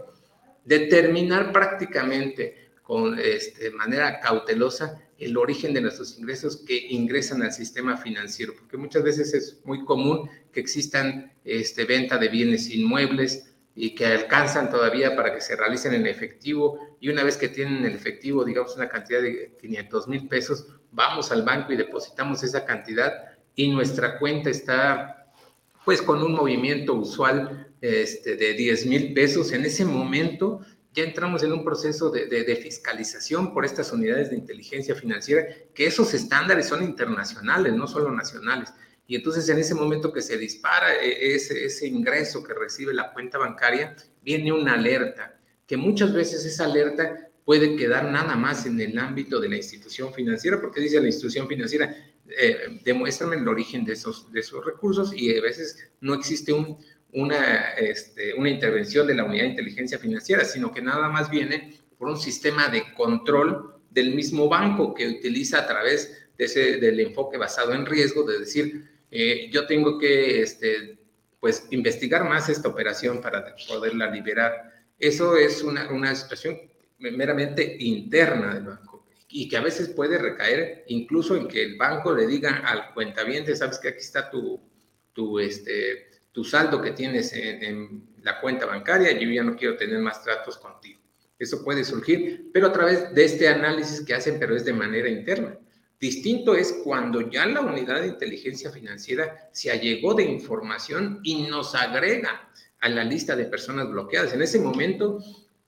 determinar 0.65 1.51
prácticamente 1.51 2.65
con 2.83 3.17
este, 3.17 3.71
manera 3.71 4.19
cautelosa 4.19 5.01
el 5.17 5.37
origen 5.37 5.73
de 5.73 5.81
nuestros 5.81 6.19
ingresos 6.19 6.57
que 6.57 6.87
ingresan 6.89 7.41
al 7.41 7.53
sistema 7.53 7.97
financiero, 7.97 8.53
porque 8.53 8.77
muchas 8.77 9.03
veces 9.03 9.33
es 9.33 9.61
muy 9.63 9.85
común 9.85 10.29
que 10.51 10.59
existan 10.59 11.31
este, 11.45 11.85
venta 11.85 12.17
de 12.17 12.27
bienes 12.27 12.69
inmuebles 12.69 13.55
y 13.75 13.95
que 13.95 14.05
alcanzan 14.05 14.69
todavía 14.69 15.15
para 15.15 15.33
que 15.33 15.41
se 15.41 15.55
realicen 15.55 15.93
en 15.93 16.05
efectivo 16.07 16.79
y 16.99 17.09
una 17.09 17.23
vez 17.23 17.37
que 17.37 17.49
tienen 17.49 17.85
el 17.85 17.93
efectivo, 17.93 18.43
digamos 18.43 18.75
una 18.75 18.89
cantidad 18.89 19.21
de 19.21 19.55
500 19.59 20.07
mil 20.07 20.27
pesos, 20.27 20.67
vamos 20.91 21.31
al 21.31 21.43
banco 21.43 21.73
y 21.73 21.77
depositamos 21.77 22.43
esa 22.43 22.65
cantidad 22.65 23.13
y 23.55 23.69
nuestra 23.69 24.19
cuenta 24.19 24.49
está 24.49 25.33
pues 25.83 26.01
con 26.01 26.23
un 26.23 26.33
movimiento 26.33 26.93
usual 26.93 27.64
este, 27.81 28.35
de 28.35 28.53
10 28.53 28.85
mil 28.85 29.13
pesos, 29.13 29.51
en 29.51 29.65
ese 29.65 29.85
momento 29.85 30.61
ya 30.93 31.03
entramos 31.03 31.43
en 31.43 31.51
un 31.51 31.63
proceso 31.63 32.09
de, 32.09 32.27
de, 32.27 32.55
fiscalización 32.55 33.53
por 33.53 33.65
estas 33.65 33.91
unidades 33.91 34.29
de 34.29 34.37
inteligencia 34.37 34.95
financiera, 34.95 35.45
que 35.73 35.85
esos 35.85 36.13
estándares 36.13 36.67
son 36.67 36.83
internacionales, 36.83 37.73
no 37.73 37.85
solo 37.85 38.11
nacionales. 38.11 38.71
Y 39.05 39.17
entonces 39.17 39.47
en 39.49 39.59
ese 39.59 39.75
momento 39.75 40.13
que 40.13 40.21
se 40.21 40.37
dispara 40.37 40.95
e, 40.95 41.35
ese, 41.35 41.65
ese 41.65 41.85
ingreso 41.87 42.41
que 42.43 42.53
recibe 42.53 42.93
la 42.93 43.11
cuenta 43.11 43.37
bancaria, 43.37 43.93
viene 44.23 44.53
una 44.53 44.75
alerta, 44.75 45.37
que 45.67 45.75
muchas 45.75 46.13
veces 46.13 46.45
esa 46.45 46.63
alerta 46.63 47.29
puede 47.43 47.75
quedar 47.75 48.09
nada 48.11 48.35
más 48.35 48.65
en 48.65 48.79
el 48.79 48.97
ámbito 48.97 49.39
de 49.39 49.49
la 49.49 49.57
institución 49.57 50.13
financiera, 50.13 50.61
porque 50.61 50.79
dice 50.79 50.99
la 51.01 51.07
institución 51.07 51.47
financiera, 51.47 51.93
eh, 52.27 52.79
demuéstrame 52.83 53.35
el 53.35 53.47
origen 53.47 53.85
de 53.85 53.93
esos, 53.93 54.31
de 54.31 54.39
esos 54.39 54.65
recursos 54.65 55.13
y 55.13 55.37
a 55.37 55.41
veces 55.41 55.77
no 56.01 56.15
existe 56.15 56.53
un, 56.53 56.77
una, 57.15 57.71
este, 57.71 58.33
una 58.33 58.49
intervención 58.49 59.07
de 59.07 59.15
la 59.15 59.23
unidad 59.23 59.43
de 59.43 59.49
inteligencia 59.49 59.97
financiera, 59.97 60.43
sino 60.43 60.73
que 60.73 60.81
nada 60.81 61.09
más 61.09 61.29
viene 61.29 61.79
por 61.97 62.09
un 62.09 62.17
sistema 62.17 62.67
de 62.67 62.93
control 62.93 63.81
del 63.89 64.13
mismo 64.13 64.49
banco 64.49 64.93
que 64.93 65.07
utiliza 65.07 65.59
a 65.59 65.67
través 65.67 66.27
de 66.37 66.45
ese, 66.45 66.77
del 66.77 66.99
enfoque 66.99 67.37
basado 67.37 67.73
en 67.73 67.85
riesgo, 67.85 68.23
de 68.23 68.39
decir, 68.39 68.89
eh, 69.09 69.49
yo 69.51 69.65
tengo 69.65 69.97
que 69.97 70.41
este, 70.41 70.99
pues, 71.39 71.67
investigar 71.71 72.25
más 72.25 72.49
esta 72.49 72.67
operación 72.67 73.21
para 73.21 73.55
poderla 73.67 74.11
liberar. 74.11 74.73
Eso 74.99 75.37
es 75.37 75.63
una, 75.63 75.89
una 75.91 76.13
situación 76.15 76.59
meramente 76.97 77.77
interna 77.79 78.55
del 78.55 78.65
banco 78.65 79.07
y 79.29 79.47
que 79.47 79.57
a 79.57 79.61
veces 79.61 79.89
puede 79.89 80.17
recaer 80.17 80.83
incluso 80.87 81.35
en 81.35 81.47
que 81.47 81.63
el 81.63 81.77
banco 81.77 82.13
le 82.13 82.27
diga 82.27 82.57
al 82.65 82.93
cuentaviente, 82.93 83.55
sabes 83.55 83.79
que 83.79 83.89
aquí 83.89 83.99
está 83.99 84.29
tu, 84.29 84.61
tu, 85.13 85.39
este, 85.39 86.14
tu 86.35 86.43
saldo 86.43 86.81
que 86.81 86.91
tienes 86.91 87.31
en, 87.31 88.13
la 88.21 88.41
cuenta 88.41 88.65
bancaria, 88.65 89.11
yo 89.17 89.29
ya 89.29 89.43
no 89.43 89.55
quiero 89.55 89.77
tener 89.77 89.99
más 89.99 90.21
tratos 90.21 90.57
contigo. 90.57 90.99
Eso 91.39 91.63
puede 91.63 91.83
surgir, 91.83 92.49
pero 92.51 92.67
a 92.67 92.73
través 92.73 93.13
de 93.13 93.23
este 93.23 93.47
análisis 93.47 94.01
que 94.01 94.15
hacen, 94.15 94.37
pero 94.37 94.55
es 94.55 94.65
de 94.65 94.73
manera 94.73 95.07
interna. 95.07 95.57
Distinto 95.99 96.55
es 96.55 96.81
cuando 96.83 97.29
ya 97.29 97.45
la 97.45 97.61
unidad 97.61 98.01
de 98.01 98.07
inteligencia 98.07 98.69
financiera 98.71 99.47
se 99.53 99.71
allegó 99.71 100.13
de 100.13 100.23
información 100.23 101.21
y 101.23 101.43
nos 101.43 101.73
agrega 101.73 102.49
a 102.81 102.89
la 102.89 103.03
lista 103.03 103.35
de 103.35 103.45
personas 103.45 103.89
bloqueadas. 103.89 104.33
En 104.33 104.41
ese 104.41 104.59
momento 104.59 105.19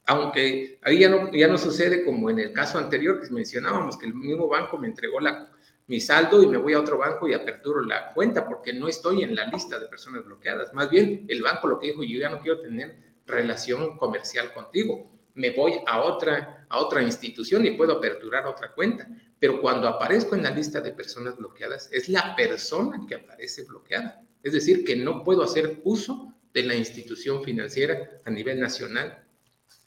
aunque 0.08 0.80
ahí 0.84 1.00
ya 1.00 1.10
no, 1.10 1.32
ya 1.34 1.50
no 1.50 1.58
sucede 1.58 2.04
como 2.06 2.30
en 2.30 2.40
el 2.40 2.54
caso 2.54 2.78
anterior 2.80 3.22
que 3.22 3.30
mencionábamos, 3.30 3.98
que 3.98 4.06
el 4.06 4.14
mismo 4.14 4.48
banco 4.48 4.78
me 4.78 4.88
entregó 4.88 5.20
la, 5.20 5.52
mi 5.88 6.00
saldo 6.02 6.44
y 6.44 6.48
me 6.48 6.58
voy 6.58 6.74
a 6.74 6.80
otro 6.80 6.98
banco 6.98 7.28
y 7.28 7.34
aperturo 7.34 7.82
la 7.82 8.14
cuenta 8.14 8.48
porque 8.48 8.74
no 8.74 8.88
estoy 8.88 9.24
en 9.24 9.36
la 9.36 9.46
lista 9.48 9.80
de 9.80 9.88
personas 9.88 10.26
bloqueadas. 10.26 10.74
Más 10.74 10.90
bien, 10.90 11.26
el 11.28 11.42
banco 11.42 11.68
lo 11.68 11.80
que 11.80 11.88
dijo, 11.88 12.04
yo 12.04 12.20
ya 12.20 12.30
no 12.30 12.42
quiero 12.42 12.60
tener 12.60 12.98
relación 13.26 13.98
comercial 13.98 14.54
contigo, 14.54 15.12
me 15.34 15.52
voy 15.52 15.74
a 15.86 16.02
otra, 16.02 16.66
a 16.68 16.80
otra 16.80 17.02
institución 17.04 17.66
y 17.66 17.72
puedo 17.72 17.94
aperturar 17.94 18.48
otra 18.48 18.74
cuenta. 18.74 19.08
Pero 19.40 19.62
cuando 19.62 19.88
aparezco 19.88 20.36
en 20.36 20.44
la 20.44 20.50
lista 20.50 20.82
de 20.82 20.92
personas 20.92 21.38
bloqueadas, 21.38 21.90
es 21.92 22.10
la 22.10 22.36
persona 22.36 23.06
que 23.08 23.16
aparece 23.16 23.64
bloqueada. 23.64 24.22
Es 24.42 24.54
decir, 24.54 24.84
que 24.84 24.96
no 24.96 25.24
puedo 25.24 25.44
hacer 25.44 25.80
uso 25.84 26.34
de 26.54 26.64
la 26.64 26.76
institución 26.76 27.44
financiera 27.44 28.22
a 28.26 28.32
nivel 28.32 28.60
nacional 28.60 29.24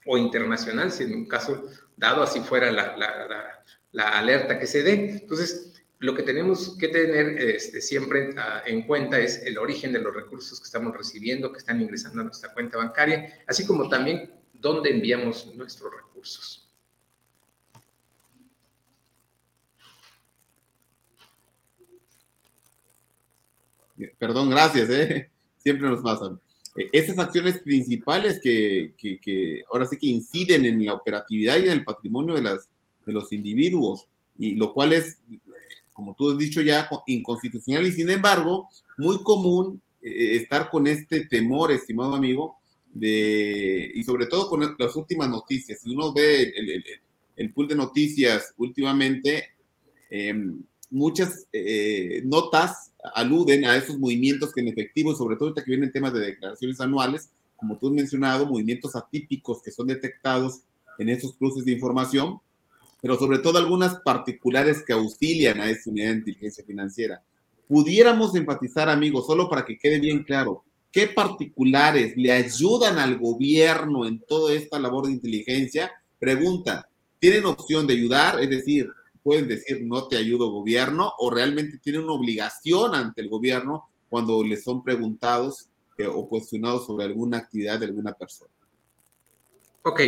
o 0.07 0.17
internacional, 0.17 0.93
si 0.93 1.05
en 1.05 1.15
un 1.15 1.27
caso 1.27 1.65
dado 1.97 2.23
así 2.23 2.41
fuera 2.41 2.71
la, 2.71 2.97
la, 2.97 3.63
la, 3.93 4.19
alerta 4.19 4.59
que 4.59 4.67
se 4.67 4.83
dé. 4.83 5.19
Entonces, 5.21 5.70
lo 6.01 6.15
que 6.15 6.23
tenemos 6.23 6.77
que 6.79 6.89
tener 6.89 7.39
este, 7.39 7.81
siempre 7.83 8.31
ah, 8.39 8.63
en 8.67 8.83
cuenta 8.87 9.19
es 9.19 9.43
el 9.45 9.59
origen 9.59 9.93
de 9.93 10.01
los 10.01 10.15
recursos 10.15 10.59
que 10.59 10.65
estamos 10.65 10.97
recibiendo, 10.97 11.53
que 11.53 11.59
están 11.59 11.81
ingresando 11.81 12.23
a 12.23 12.25
nuestra 12.25 12.53
cuenta 12.55 12.79
bancaria, 12.79 13.39
así 13.47 13.67
como 13.67 13.87
también 13.89 14.31
dónde 14.55 14.91
enviamos 14.91 15.55
nuestros 15.55 15.93
recursos. 15.95 16.67
Perdón, 24.19 24.49
gracias, 24.49 24.89
¿eh? 24.89 25.31
siempre 25.59 25.87
nos 25.87 26.01
pasan. 26.01 26.41
Eh, 26.77 26.89
esas 26.93 27.19
acciones 27.19 27.59
principales 27.59 28.41
que, 28.43 28.95
que, 28.97 29.63
ahora 29.71 29.85
sí 29.85 29.99
que 29.99 30.07
inciden 30.07 30.65
en 30.65 30.83
la 30.87 30.95
operatividad 30.95 31.59
y 31.59 31.65
en 31.65 31.73
el 31.73 31.85
patrimonio 31.85 32.37
de, 32.37 32.43
las, 32.43 32.71
de 33.05 33.13
los 33.13 33.31
individuos, 33.35 34.09
y 34.39 34.55
lo 34.55 34.73
cual 34.73 34.95
es, 34.95 35.19
como 36.01 36.15
tú 36.15 36.31
has 36.31 36.39
dicho 36.39 36.63
ya, 36.63 36.89
inconstitucional 37.09 37.87
y 37.87 37.93
sin 37.93 38.09
embargo, 38.09 38.71
muy 38.97 39.23
común 39.23 39.83
eh, 40.01 40.37
estar 40.37 40.71
con 40.71 40.87
este 40.87 41.27
temor, 41.27 41.71
estimado 41.73 42.15
amigo, 42.15 42.57
de, 42.91 43.93
y 43.95 44.03
sobre 44.03 44.25
todo 44.25 44.49
con 44.49 44.77
las 44.79 44.97
últimas 44.97 45.29
noticias. 45.29 45.79
Si 45.83 45.91
uno 45.91 46.11
ve 46.15 46.55
el, 46.57 46.71
el, 46.71 46.85
el 47.37 47.53
pool 47.53 47.69
de 47.69 47.75
noticias 47.75 48.55
últimamente, 48.57 49.51
eh, 50.11 50.35
muchas 50.89 51.47
eh, 51.53 52.23
notas 52.25 52.93
aluden 53.15 53.67
a 53.67 53.77
esos 53.77 53.99
movimientos 53.99 54.55
que 54.55 54.63
en 54.63 54.69
efectivo, 54.69 55.15
sobre 55.15 55.37
todo 55.37 55.49
ahorita 55.49 55.65
que 55.65 55.73
vienen 55.73 55.93
temas 55.93 56.15
de 56.15 56.21
declaraciones 56.21 56.81
anuales, 56.81 57.29
como 57.57 57.77
tú 57.77 57.89
has 57.89 57.93
mencionado, 57.93 58.47
movimientos 58.47 58.97
atípicos 58.97 59.63
que 59.63 59.71
son 59.71 59.89
detectados 59.89 60.63
en 60.99 61.11
esos 61.11 61.35
cruces 61.35 61.67
de 61.67 61.73
información, 61.73 62.41
pero 63.01 63.19
sobre 63.19 63.39
todo 63.39 63.59
algunas 63.59 64.01
particulares 64.01 64.83
que 64.85 64.93
auxilian 64.93 65.61
a 65.61 65.71
esa 65.71 65.91
unidad 65.91 66.11
de 66.11 66.19
inteligencia 66.19 66.65
financiera. 66.65 67.23
Pudiéramos 67.69 68.35
enfatizar, 68.35 68.89
amigos, 68.89 69.27
solo 69.27 69.49
para 69.49 69.65
que 69.65 69.79
quede 69.79 70.01
bien 70.01 70.25
claro, 70.25 70.65
qué 70.93 71.07
particulares 71.07 72.17
le 72.17 72.33
ayudan 72.33 72.99
al 72.99 73.19
gobierno 73.19 74.07
en 74.07 74.21
toda 74.21 74.53
esta 74.55 74.79
labor 74.79 75.07
de 75.07 75.13
inteligencia. 75.13 75.91
Pregunta, 76.19 76.89
¿tienen 77.19 77.47
opción 77.47 77.87
de 77.87 77.95
ayudar? 77.95 78.41
Es 78.41 78.51
decir, 78.51 78.91
pueden 79.23 79.49
decir 79.49 79.83
no 79.83 80.09
te 80.09 80.17
ayudo 80.17 80.51
gobierno 80.51 81.13
o 81.19 81.31
realmente 81.31 81.79
tienen 81.79 82.03
una 82.03 82.15
obligación 82.15 82.95
ante 82.95 83.21
el 83.21 83.29
gobierno 83.29 83.89
cuando 84.09 84.43
les 84.43 84.65
son 84.65 84.83
preguntados 84.83 85.69
eh, 85.97 86.07
o 86.07 86.29
cuestionados 86.29 86.87
sobre 86.87 87.05
alguna 87.05 87.39
actividad 87.39 87.79
de 87.79 87.87
alguna 87.87 88.13
persona. 88.13 88.51
Ok, 89.83 90.01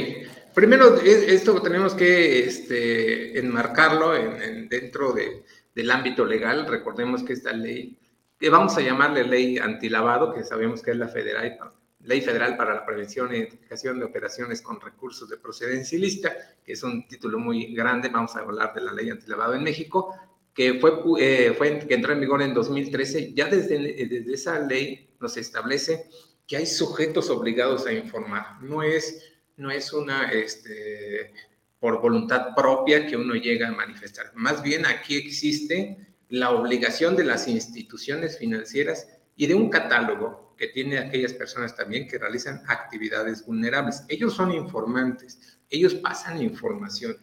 primero 0.55 0.97
esto 0.97 1.63
tenemos 1.63 1.95
que 1.95 2.41
este, 2.41 3.39
enmarcarlo 3.39 4.15
en, 4.15 4.69
dentro 4.69 5.13
de, 5.13 5.45
del 5.75 5.91
ámbito 5.91 6.27
legal. 6.27 6.67
Recordemos 6.67 7.23
que 7.23 7.33
esta 7.33 7.53
ley, 7.53 7.99
que 8.39 8.51
vamos 8.51 8.77
a 8.77 8.83
llamarle 8.83 9.25
ley 9.25 9.59
antilavado, 9.59 10.35
que 10.35 10.45
sabemos 10.45 10.83
que 10.83 10.91
es 10.91 10.97
la 10.99 11.09
federal, 11.09 11.59
Ley 12.05 12.21
Federal 12.21 12.57
para 12.57 12.75
la 12.75 12.85
Prevención 12.85 13.33
e 13.33 13.39
Identificación 13.39 13.99
de 13.99 14.07
Operaciones 14.07 14.61
con 14.61 14.81
Recursos 14.81 15.29
de 15.29 15.37
Procedencia 15.37 15.97
Ilícita, 15.97 16.37
que 16.65 16.73
es 16.73 16.83
un 16.83 17.07
título 17.07 17.39
muy 17.39 17.75
grande, 17.75 18.09
vamos 18.09 18.35
a 18.35 18.41
hablar 18.41 18.75
de 18.75 18.81
la 18.81 18.93
ley 18.93 19.09
antilavado 19.09 19.55
en 19.55 19.63
México, 19.63 20.15
que 20.53 20.81
fue, 20.81 20.93
eh, 21.21 21.55
fue 21.57 21.79
que 21.79 21.95
entró 21.95 22.13
en 22.13 22.21
vigor 22.21 22.43
en 22.43 22.55
2013. 22.55 23.33
Ya 23.35 23.47
desde, 23.47 23.79
desde 23.79 24.35
esa 24.35 24.59
ley 24.59 25.15
nos 25.21 25.37
establece 25.37 26.07
que 26.47 26.57
hay 26.57 26.67
sujetos 26.67 27.31
obligados 27.31 27.87
a 27.87 27.93
informar. 27.93 28.61
No 28.63 28.83
es, 28.83 29.32
no 29.57 29.71
es 29.71 29.93
una, 29.93 30.31
este, 30.31 31.33
por 31.79 32.01
voluntad 32.01 32.55
propia 32.55 33.07
que 33.07 33.17
uno 33.17 33.35
llega 33.35 33.69
a 33.69 33.73
manifestar. 33.73 34.31
Más 34.35 34.63
bien 34.63 34.87
aquí 34.87 35.17
existe 35.17 36.15
la 36.29 36.51
obligación 36.51 37.17
de 37.17 37.25
las 37.25 37.49
instituciones 37.49 38.39
financieras 38.39 39.09
y 39.37 39.47
de 39.47 39.55
un 39.55 39.69
catálogo 39.69 40.55
que 40.57 40.69
tiene 40.69 40.99
aquellas 40.99 41.33
personas 41.33 41.75
también 41.75 42.07
que 42.07 42.19
realizan 42.19 42.63
actividades 42.69 43.45
vulnerables. 43.45 44.05
Ellos 44.09 44.35
son 44.35 44.53
informantes, 44.53 45.59
ellos 45.69 45.95
pasan 45.95 46.41
información. 46.41 47.17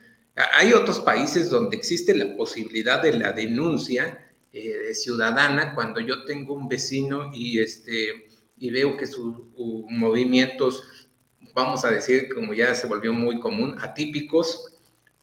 Hay 0.57 0.73
otros 0.73 0.99
países 0.99 1.49
donde 1.49 1.77
existe 1.77 2.13
la 2.13 2.35
posibilidad 2.35 3.01
de 3.01 3.13
la 3.13 3.31
denuncia 3.31 4.29
eh, 4.51 4.93
ciudadana 4.93 5.73
cuando 5.73 5.99
yo 5.99 6.25
tengo 6.25 6.53
un 6.53 6.67
vecino 6.67 7.31
y, 7.33 7.59
este, 7.59 8.27
y 8.57 8.71
veo 8.71 8.97
que 8.97 9.07
sus 9.07 9.35
movimientos, 9.89 10.98
vamos 11.63 11.85
a 11.85 11.91
decir, 11.91 12.33
como 12.33 12.53
ya 12.53 12.73
se 12.73 12.87
volvió 12.87 13.13
muy 13.13 13.39
común, 13.39 13.75
atípicos, 13.79 14.73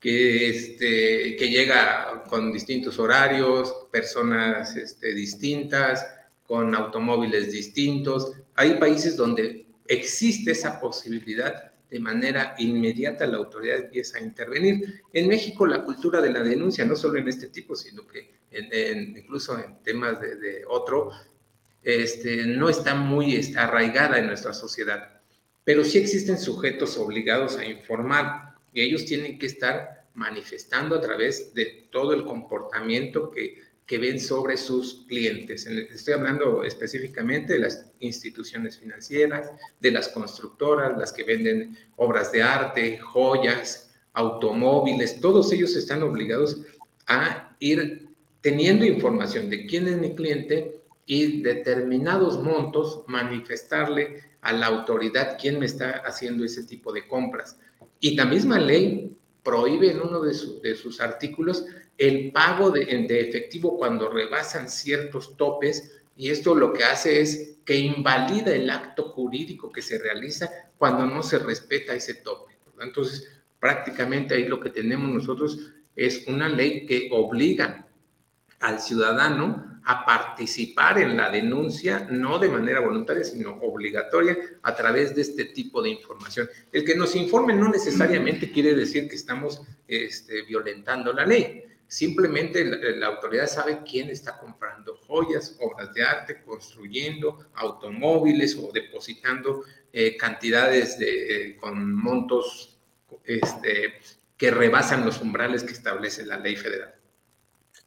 que, 0.01 0.51
este, 0.51 1.37
que 1.37 1.49
llega 1.51 2.25
con 2.29 2.53
distintos 2.53 2.99
horarios, 2.99 3.75
personas 3.90 4.77
este, 4.77 5.14
distintas, 5.14 6.07
con 6.46 6.75
automóviles 6.75 7.51
distintos. 7.51 8.33
Hay 8.55 8.75
países 8.75 9.16
donde 9.16 9.66
existe 9.88 10.53
esa 10.53 10.81
posibilidad 10.81 11.72
de 11.90 12.01
manera 12.01 12.55
inmediata 12.59 13.27
la 13.27 13.37
autoridad 13.37 13.79
empieza 13.79 14.18
a 14.18 14.22
intervenir. 14.22 15.03
En 15.12 15.29
México 15.29 15.66
la 15.66 15.85
cultura 15.85 16.20
de 16.20 16.31
la 16.31 16.42
denuncia, 16.42 16.85
no 16.85 16.96
solo 16.96 17.18
en 17.18 17.29
este 17.29 17.49
tipo, 17.49 17.77
sino 17.77 18.07
que 18.07 18.35
incluso 19.16 19.59
en 19.59 19.83
temas 19.83 20.20
de, 20.20 20.64
otro, 20.68 21.11
este, 21.83 22.46
no 22.46 22.68
está 22.68 22.94
muy 22.94 23.55
arraigada 23.57 24.18
en 24.18 24.27
nuestra 24.27 24.53
sociedad. 24.53 25.15
Pero 25.66 25.85
sí 25.85 25.98
existen 25.98 26.38
sujetos 26.38 26.96
obligados 26.96 27.59
a 27.59 27.66
informar 27.66 28.55
y 28.72 28.81
ellos 28.81 29.05
tienen 29.05 29.38
que 29.38 29.44
estar 29.44 30.07
manifestando 30.14 30.96
a 30.96 31.00
través 31.02 31.52
de 31.52 31.88
todo 31.90 32.14
el 32.14 32.24
comportamiento 32.24 33.31
que 33.31 33.66
que 33.87 33.98
ven 33.98 34.18
sobre 34.18 34.57
sus 34.57 35.05
clientes. 35.07 35.64
Estoy 35.66 36.14
hablando 36.14 36.64
específicamente 36.64 37.52
de 37.52 37.61
las 37.61 37.87
instituciones 38.00 38.79
financieras, 38.79 39.52
de 39.81 39.92
las 39.92 40.09
constructoras, 40.09 40.98
las 40.98 41.12
que 41.12 41.22
venden 41.22 41.79
obras 41.94 42.33
de 42.33 42.42
arte, 42.42 42.98
joyas, 42.98 43.94
automóviles, 44.12 45.20
todos 45.20 45.52
ellos 45.52 45.76
están 45.76 46.02
obligados 46.02 46.62
a 47.07 47.55
ir 47.61 48.09
teniendo 48.40 48.85
información 48.85 49.50
de 49.50 49.66
quién 49.66 49.87
es 49.87 49.98
mi 49.98 50.16
cliente 50.16 50.81
y 51.05 51.42
determinados 51.42 52.42
montos 52.42 53.05
manifestarle 53.07 54.22
a 54.47 54.53
la 54.53 54.67
autoridad 54.67 55.37
quién 55.41 55.59
me 55.59 55.67
está 55.67 56.03
haciendo 56.05 56.45
ese 56.45 56.63
tipo 56.63 56.93
de 56.93 57.09
compras. 57.09 57.59
Y 57.99 58.15
la 58.15 58.25
misma 58.25 58.61
ley 58.61 59.17
prohíbe 59.43 59.91
en 59.91 60.01
uno 60.01 60.21
de, 60.21 60.35
sus 60.35 61.01
artículos 61.01 61.65
el 61.99 62.31
pago 62.31 62.71
de, 62.71 62.85
de 62.85 63.21
efectivo 63.29 63.77
cuando 63.77 64.09
rebasan 64.09 64.69
ciertos 64.71 65.37
topes 65.37 66.01
y 66.17 66.31
esto 66.31 66.55
lo 66.55 66.73
que 66.73 66.85
hace 66.85 67.21
es 67.21 67.59
que 67.65 67.77
invalida 67.77 68.55
el 68.55 68.71
acto 68.71 69.11
jurídico 69.11 69.73
que 69.73 69.83
se 69.83 69.99
realiza 69.99 70.49
cuando 70.79 71.07
no 71.07 71.25
se 71.25 71.41
respeta 71.41 71.95
ese 71.95 72.15
tope. 72.15 72.57
Entonces, 72.81 73.29
prácticamente 73.59 74.35
ahí 74.35 74.45
lo 74.47 74.61
que 74.61 74.71
tenemos 74.71 75.11
nosotros 75.11 75.73
es 75.97 76.25
una 76.29 76.49
ley 76.49 76.87
que 76.87 77.09
obliga 77.11 77.89
al 78.61 78.81
ciudadano 78.81 79.76
a 79.88 80.05
participar 80.05 80.99
en 80.99 81.16
la 81.16 81.31
denuncia, 81.31 82.09
no 82.11 82.40
de 82.40 82.49
manera 82.49 82.81
voluntaria, 82.81 83.22
sino 83.22 83.53
obligatoria, 83.62 84.37
a 84.62 84.75
través 84.75 85.14
de 85.14 85.22
este 85.22 85.44
tipo 85.46 85.81
de 85.81 85.90
información. 85.90 86.49
El 86.72 86.85
que 86.85 86.96
nos 86.96 87.14
informen 87.14 87.61
no 87.61 87.68
necesariamente 87.68 88.51
quiere 88.51 88.75
decir 88.75 89.09
que 89.09 89.14
estamos 89.14 89.62
este, 89.87 90.42
violentando 90.42 91.12
la 91.12 91.25
ley. 91.25 91.62
Simplemente 91.87 92.64
la, 92.64 93.07
autoridad 93.07 93.46
sabe 93.46 93.83
quién 93.88 94.11
está 94.11 94.37
comprando 94.40 94.96
joyas, 95.07 95.57
obras 95.61 95.94
de 95.94 96.03
arte, 96.03 96.42
construyendo 96.42 97.46
automóviles 97.55 98.57
o 98.57 98.72
depositando 98.72 99.62
eh, 99.92 100.16
cantidades 100.16 100.99
de, 100.99 101.51
eh, 101.51 101.57
con 101.57 101.94
montos 101.94 102.77
este, 103.22 103.94
que 104.37 104.51
rebasan 104.51 105.05
los 105.05 105.20
umbrales 105.20 105.62
que 105.62 105.75
establece 105.75 106.27
la 106.27 106.38
ley 106.38 106.57
federal. 106.57 106.96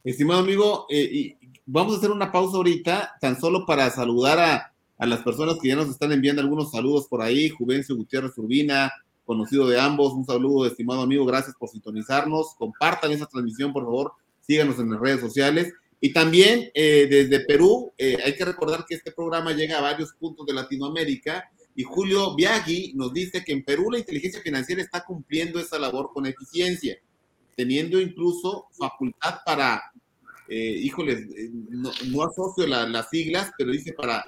Estimado 0.01 0.39
amigo, 0.39 0.87
eh, 0.89 1.37
vamos 1.71 1.93
a 1.93 1.97
hacer 1.97 2.11
una 2.11 2.31
pausa 2.31 2.57
ahorita, 2.57 3.15
tan 3.21 3.39
solo 3.39 3.65
para 3.65 3.89
saludar 3.91 4.39
a, 4.39 4.73
a, 4.97 5.05
las 5.05 5.21
personas 5.21 5.57
que 5.61 5.67
ya 5.67 5.75
nos 5.75 5.89
están 5.89 6.11
enviando 6.11 6.41
algunos 6.41 6.71
saludos 6.71 7.07
por 7.07 7.21
ahí, 7.21 7.49
Juvencio 7.49 7.95
Gutiérrez 7.95 8.35
Urbina, 8.37 8.91
conocido 9.23 9.67
de 9.67 9.79
ambos, 9.79 10.13
un 10.13 10.25
saludo, 10.25 10.65
estimado 10.65 11.01
amigo, 11.01 11.25
gracias 11.25 11.55
por 11.55 11.69
sintonizarnos, 11.69 12.55
compartan 12.57 13.11
esa 13.11 13.27
transmisión, 13.27 13.71
por 13.71 13.83
favor, 13.83 14.13
síganos 14.41 14.79
en 14.79 14.89
las 14.89 14.99
redes 14.99 15.21
sociales. 15.21 15.71
Y 16.01 16.13
también 16.13 16.71
eh, 16.73 17.07
desde 17.09 17.45
Perú, 17.45 17.91
eh, 17.97 18.17
hay 18.25 18.35
que 18.35 18.45
recordar 18.45 18.85
que 18.87 18.95
este 18.95 19.11
programa 19.11 19.51
llega 19.51 19.77
a 19.77 19.81
varios 19.81 20.13
puntos 20.13 20.47
de 20.47 20.53
Latinoamérica. 20.53 21.51
Y 21.75 21.83
Julio 21.83 22.35
Biagui 22.35 22.93
nos 22.95 23.13
dice 23.13 23.43
que 23.43 23.51
en 23.51 23.63
Perú 23.63 23.91
la 23.91 23.99
inteligencia 23.99 24.41
financiera 24.41 24.81
está 24.81 25.03
cumpliendo 25.05 25.59
esa 25.59 25.77
labor 25.77 26.11
con 26.13 26.25
eficiencia 26.25 26.97
teniendo 27.59 27.99
incluso 27.99 28.67
facultad 28.71 29.39
para, 29.45 29.83
eh, 30.51 30.79
híjoles, 30.81 31.19
eh, 31.37 31.51
no, 31.51 32.23
asocio 32.23 32.65
las 32.65 33.09
siglas, 33.09 33.51
pero 33.55 33.71
dice 33.71 33.93
para, 33.93 34.25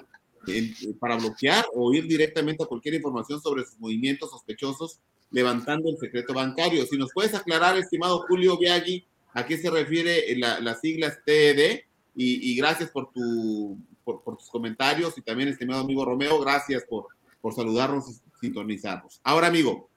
para 1.00 1.16
bloquear 1.16 1.64
o 1.74 1.92
ir 1.92 2.06
directamente 2.06 2.62
a 2.62 2.66
cualquier 2.66 2.94
información 2.94 3.40
sobre 3.42 3.64
sus 3.64 3.78
movimientos 3.80 4.30
sospechosos, 4.30 5.00
levantando 5.32 5.90
el 5.90 5.98
secreto 5.98 6.32
bancario. 6.32 6.86
Si 6.86 6.96
nos 6.96 7.10
puedes 7.12 7.34
aclarar, 7.34 7.76
estimado 7.76 8.24
Julio 8.28 8.56
Biaggi, 8.56 9.04
a 9.34 9.44
qué 9.46 9.58
se 9.58 9.68
refiere 9.68 10.36
las 10.36 10.80
siglas 10.80 11.18
TED, 11.26 11.80
y, 12.14 12.54
gracias 12.56 12.90
por, 12.90 13.10
tu, 13.12 13.78
por, 14.04 14.36
tus 14.36 14.48
comentarios, 14.48 15.18
y 15.18 15.22
también, 15.22 15.48
estimado 15.48 15.80
amigo 15.80 16.04
Romeo, 16.04 16.38
gracias 16.40 16.84
por, 16.88 17.06
por 17.40 17.52
saludarnos 17.52 18.04
y 18.08 18.14
sintonizarnos. 18.40 19.20
Ahora, 19.24 19.48
amigo, 19.48 19.88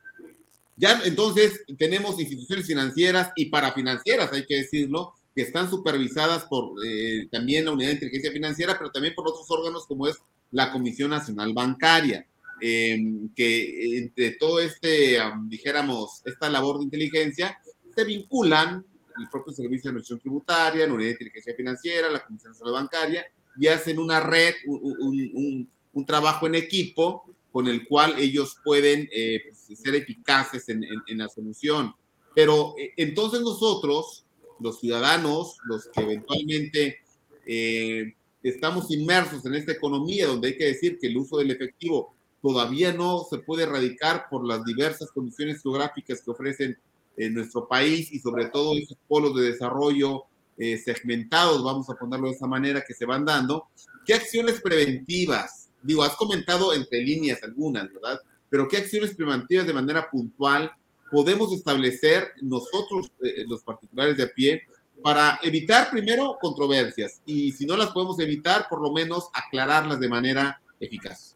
ya 0.75 1.01
entonces 1.05 1.63
tenemos 1.77 2.19
instituciones 2.19 2.65
financieras 2.65 3.31
y 3.35 3.45
parafinancieras, 3.45 4.33
hay 4.33 4.45
que 4.45 4.55
decirlo, 4.55 5.13
que 5.35 5.41
están 5.41 5.69
supervisadas 5.69 6.45
por 6.45 6.73
eh, 6.85 7.27
también 7.31 7.65
la 7.65 7.71
Unidad 7.71 7.89
de 7.89 7.95
Inteligencia 7.95 8.31
Financiera, 8.31 8.77
pero 8.77 8.91
también 8.91 9.13
por 9.13 9.27
otros 9.27 9.45
órganos 9.49 9.85
como 9.85 10.07
es 10.07 10.15
la 10.51 10.71
Comisión 10.71 11.09
Nacional 11.09 11.53
Bancaria, 11.53 12.25
em, 12.61 13.29
que 13.35 13.97
entre 13.97 14.31
todo 14.31 14.59
este, 14.59 15.19
dijéramos, 15.47 16.21
esta 16.25 16.49
labor 16.49 16.77
de 16.77 16.85
inteligencia, 16.85 17.57
se 17.93 18.03
vinculan 18.05 18.85
el 19.19 19.29
propio 19.29 19.53
Servicio 19.53 19.83
de 19.83 19.89
Administración 19.89 20.19
Tributaria, 20.19 20.87
la 20.87 20.93
Unidad 20.93 21.07
de 21.07 21.13
Inteligencia 21.13 21.55
Financiera, 21.55 22.09
la 22.09 22.25
Comisión 22.25 22.51
Nacional 22.51 22.73
Bancaria, 22.73 23.25
y 23.57 23.67
hacen 23.67 23.99
una 23.99 24.19
red, 24.19 24.53
un, 24.65 25.69
un 25.95 26.05
trabajo 26.05 26.45
en 26.45 26.55
equipo 26.55 27.23
con 27.51 27.67
el 27.67 27.87
cual 27.87 28.15
ellos 28.19 28.57
pueden 28.63 29.07
eh, 29.13 29.41
pues, 29.45 29.79
ser 29.79 29.95
eficaces 29.95 30.67
en, 30.67 30.83
la 31.17 31.29
solución. 31.29 31.95
Pero 32.35 32.75
eh, 32.77 32.91
entonces 32.97 33.39
nosotros, 33.39 34.24
los 34.59 34.79
ciudadanos, 34.79 35.57
los 35.65 35.87
que 35.87 36.01
eventualmente 36.01 36.97
eh, 37.45 38.13
estamos 38.43 38.91
inmersos 38.91 39.45
en 39.45 39.55
esta 39.55 39.71
economía, 39.71 40.27
donde 40.27 40.49
hay 40.49 40.57
que 40.57 40.65
decir 40.65 40.97
que 40.99 41.07
el 41.07 41.17
uso 41.17 41.37
del 41.37 41.51
efectivo 41.51 42.13
todavía 42.41 42.93
no 42.93 43.25
se 43.29 43.39
puede 43.39 43.63
erradicar 43.63 44.27
por 44.29 44.45
las 44.45 44.63
diversas 44.63 45.11
condiciones 45.11 45.61
geográficas 45.61 46.21
que 46.21 46.31
ofrecen 46.31 46.77
en 47.17 47.33
nuestro 47.33 47.67
país 47.67 48.11
y 48.11 48.19
sobre 48.19 48.45
todo 48.45 48.77
esos 48.77 48.97
polos 49.07 49.35
de 49.35 49.51
desarrollo 49.51 50.25
segmentados, 50.57 51.63
vamos 51.63 51.89
a 51.89 51.95
ponerlo 51.95 52.27
de 52.27 52.35
esa 52.35 52.47
manera, 52.47 52.83
que 52.87 52.93
se 52.93 53.05
van 53.05 53.25
dando. 53.25 53.67
¿Qué 54.05 54.13
acciones 54.13 54.61
preventivas 54.61 55.65
digo, 55.85 56.03
has 56.03 56.15
comentado 56.15 56.73
entre 56.73 57.01
líneas 57.01 57.41
algunas, 57.43 57.91
¿verdad? 57.93 58.19
Pero 58.49 58.67
¿qué 58.67 58.77
acciones 58.77 59.15
preventivas 59.15 59.67
de 59.67 59.73
manera 59.73 60.09
puntual 60.09 60.71
podemos 61.11 61.53
establecer 61.53 62.31
nosotros, 62.41 63.11
eh, 63.23 63.45
los 63.47 63.63
particulares 63.63 64.17
de 64.17 64.23
a 64.23 64.33
pie, 64.33 64.63
para 65.03 65.39
evitar 65.43 65.91
primero 65.91 66.37
controversias 66.39 67.21
y 67.25 67.51
si 67.51 67.65
no 67.65 67.77
las 67.77 67.91
podemos 67.91 68.19
evitar, 68.19 68.67
por 68.69 68.81
lo 68.81 68.91
menos 68.91 69.29
aclararlas 69.33 69.99
de 69.99 70.09
manera 70.09 70.61
eficaz? 70.79 71.35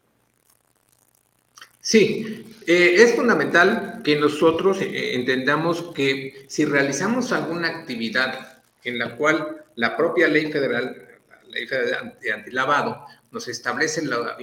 Sí, 1.80 2.44
eh, 2.66 2.94
es 2.98 3.14
fundamental 3.14 4.00
que 4.04 4.16
nosotros 4.16 4.80
eh, 4.80 5.14
entendamos 5.14 5.82
que 5.94 6.44
si 6.48 6.64
realizamos 6.64 7.32
alguna 7.32 7.68
actividad 7.68 8.62
en 8.84 8.98
la 8.98 9.16
cual 9.16 9.64
la 9.76 9.96
propia 9.96 10.28
ley 10.28 10.52
federal, 10.52 11.08
la 11.28 11.50
ley 11.50 11.66
de 12.20 12.32
antilavado, 12.32 13.06
nos 13.30 13.48
establece 13.48 14.04
la, 14.04 14.36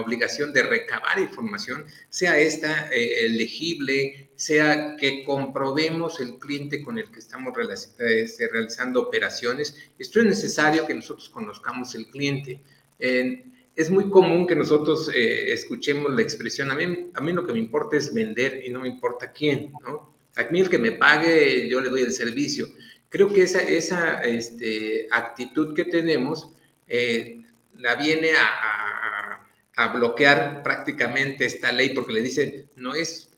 obligación 0.00 0.52
de 0.52 0.62
recabar 0.62 1.18
información, 1.18 1.84
sea 2.08 2.38
esta 2.38 2.88
eh, 2.92 3.26
elegible, 3.26 4.30
sea 4.36 4.96
que 4.96 5.24
comprobemos 5.24 6.20
el 6.20 6.38
cliente 6.38 6.82
con 6.82 6.98
el 6.98 7.10
que 7.10 7.18
estamos 7.18 7.52
este, 7.98 8.48
realizando 8.48 9.02
operaciones. 9.02 9.76
Esto 9.98 10.20
es 10.20 10.26
necesario 10.26 10.86
que 10.86 10.94
nosotros 10.94 11.28
conozcamos 11.28 11.94
el 11.94 12.06
cliente. 12.06 12.60
es 12.98 13.90
muy 13.90 14.10
común 14.10 14.46
que 14.46 14.56
nosotros 14.56 15.10
eh, 15.14 15.52
escuchemos 15.52 16.12
la 16.14 16.22
expresión, 16.22 16.70
a 16.70 16.74
mí, 16.74 17.10
a 17.14 17.20
mí 17.20 17.32
lo 17.32 17.46
que 17.46 17.52
me 17.52 17.58
importa 17.58 17.96
es 17.96 18.12
vender 18.12 18.62
y 18.64 18.70
no 18.70 18.80
me 18.80 18.88
importa 18.88 19.32
quién, 19.32 19.72
¿no? 19.84 20.18
A 20.38 20.44
mí 20.50 20.60
el 20.60 20.70
que 20.70 20.78
me 20.78 20.92
pague, 20.92 21.68
yo 21.68 21.80
le 21.80 21.90
doy 21.90 22.02
el 22.02 22.12
servicio. 22.12 22.68
Creo 23.08 23.32
que 23.32 23.42
esa, 23.42 23.60
esa 23.60 24.20
este, 24.22 25.08
actitud 25.10 25.74
que 25.74 25.84
tenemos 25.84 26.52
eh, 26.86 27.40
la 27.78 27.94
viene 27.94 28.32
a, 28.36 29.44
bloquear 29.94 30.64
prácticamente 30.64 31.44
esta 31.44 31.70
ley 31.70 31.90
porque 31.90 32.12
le 32.12 32.20
dice, 32.20 32.68
no 32.74 32.96
es 32.96 33.30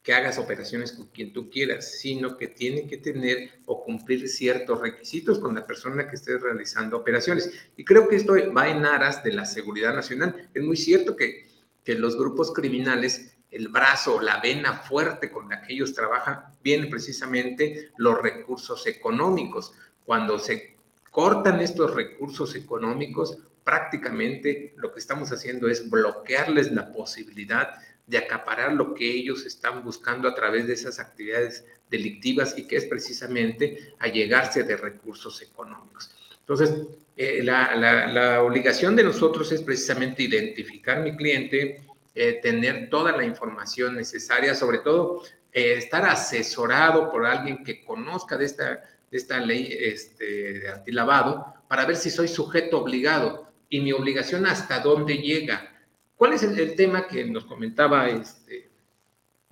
que 0.00 0.12
hagas 0.14 0.38
operaciones 0.38 0.92
con 0.92 1.08
quien 1.08 1.32
tú 1.32 1.50
quieras, 1.50 1.98
sino 1.98 2.36
que 2.36 2.46
tiene 2.46 2.86
que 2.86 2.98
tener 2.98 3.60
o 3.66 3.82
cumplir 3.82 4.28
ciertos 4.28 4.80
requisitos 4.80 5.40
con 5.40 5.56
la 5.56 5.66
persona 5.66 6.08
que 6.08 6.14
esté 6.14 6.38
realizando 6.38 6.96
operaciones. 6.96 7.50
Y 7.76 7.84
creo 7.84 8.08
que 8.08 8.14
esto 8.14 8.34
va 8.56 8.68
en 8.68 8.86
aras 8.86 9.24
de 9.24 9.32
la 9.32 9.44
seguridad 9.44 9.92
nacional. 9.92 10.48
Es 10.54 10.62
muy 10.62 10.76
cierto 10.76 11.16
que, 11.16 11.48
que 11.84 11.96
los 11.96 12.16
grupos 12.16 12.52
criminales, 12.52 13.36
el 13.50 13.66
brazo 13.66 14.20
la 14.20 14.40
vena 14.40 14.74
fuerte 14.74 15.32
con 15.32 15.48
la 15.48 15.62
que 15.62 15.74
ellos 15.74 15.94
trabajan, 15.94 16.44
vienen 16.62 16.90
precisamente 16.90 17.90
los 17.96 18.22
recursos 18.22 18.86
económicos. 18.86 19.72
Cuando 20.04 20.38
se 20.38 20.77
cortan 21.18 21.60
estos 21.60 21.96
recursos 21.96 22.54
económicos, 22.54 23.38
prácticamente 23.64 24.72
lo 24.76 24.92
que 24.92 25.00
estamos 25.00 25.32
haciendo 25.32 25.66
es 25.66 25.90
bloquearles 25.90 26.70
la 26.70 26.92
posibilidad 26.92 27.70
de 28.06 28.18
acaparar 28.18 28.74
lo 28.74 28.94
que 28.94 29.10
ellos 29.10 29.44
están 29.44 29.82
buscando 29.82 30.28
a 30.28 30.34
través 30.36 30.68
de 30.68 30.74
esas 30.74 31.00
actividades 31.00 31.64
delictivas 31.90 32.56
y 32.56 32.68
que 32.68 32.76
es 32.76 32.84
precisamente 32.84 33.94
allegarse 33.98 34.62
de 34.62 34.76
recursos 34.76 35.42
económicos. 35.42 36.14
Entonces, 36.38 36.86
eh, 37.16 37.42
la, 37.42 38.40
obligación 38.40 38.94
de 38.94 39.02
nosotros 39.02 39.50
es 39.50 39.62
precisamente 39.62 40.22
identificar 40.22 41.02
mi 41.02 41.16
cliente, 41.16 41.84
eh, 42.14 42.38
tener 42.40 42.88
toda 42.90 43.10
la 43.10 43.24
información 43.24 43.96
necesaria, 43.96 44.54
sobre 44.54 44.78
todo 44.78 45.24
eh, 45.52 45.74
estar 45.78 46.04
asesorado 46.04 47.10
por 47.10 47.26
alguien 47.26 47.64
que 47.64 47.84
conozca 47.84 48.36
de 48.36 48.44
esta, 48.44 48.84
esta 49.10 49.40
ley 49.40 49.68
este, 49.78 50.60
de 50.60 50.68
antilavado 50.68 51.54
para 51.68 51.86
ver 51.86 51.96
si 51.96 52.10
soy 52.10 52.28
sujeto 52.28 52.78
obligado 52.78 53.48
y 53.68 53.80
mi 53.80 53.92
obligación 53.92 54.46
hasta 54.46 54.80
dónde 54.80 55.18
llega. 55.18 55.74
¿Cuál 56.16 56.32
es 56.32 56.42
el, 56.42 56.74
tema 56.74 57.06
que 57.06 57.24
nos 57.24 57.44
comentaba 57.44 58.08
este, 58.08 58.70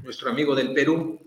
nuestro 0.02 0.30
amigo 0.30 0.54
del 0.54 0.72
Perú? 0.72 1.20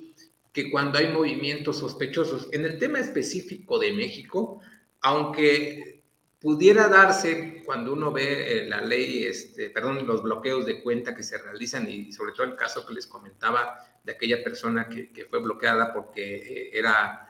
Que 0.51 0.69
cuando 0.69 0.97
hay 0.97 1.07
movimientos 1.07 1.77
sospechosos, 1.77 2.49
en 2.51 2.65
el 2.65 2.77
tema 2.77 2.99
específico 2.99 3.79
de 3.79 3.93
México, 3.93 4.59
aunque 5.01 6.01
pudiera 6.39 6.87
darse 6.87 7.63
cuando 7.65 7.93
uno 7.93 8.11
ve 8.11 8.63
eh, 8.63 8.67
la 8.67 8.81
ley, 8.81 9.25
este, 9.25 9.69
perdón, 9.69 10.07
los 10.07 10.23
bloqueos 10.23 10.65
de 10.65 10.81
cuenta 10.81 11.15
que 11.15 11.23
se 11.23 11.37
realizan 11.37 11.89
y 11.89 12.11
sobre 12.11 12.33
todo 12.33 12.43
el 12.47 12.55
caso 12.55 12.85
que 12.85 12.93
les 12.93 13.07
comentaba 13.07 13.77
de 14.03 14.13
aquella 14.13 14.43
persona 14.43 14.87
que, 14.87 15.11
que 15.11 15.25
fue 15.25 15.39
bloqueada 15.39 15.93
porque 15.93 16.35
eh, 16.35 16.69
era, 16.73 17.28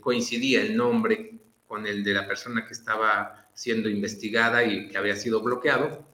coincidía 0.00 0.62
el 0.62 0.76
nombre 0.76 1.38
con 1.66 1.86
el 1.86 2.04
de 2.04 2.12
la 2.12 2.26
persona 2.26 2.66
que 2.66 2.74
estaba 2.74 3.48
siendo 3.54 3.88
investigada 3.88 4.64
y 4.64 4.88
que 4.88 4.98
había 4.98 5.16
sido 5.16 5.40
bloqueado. 5.40 6.04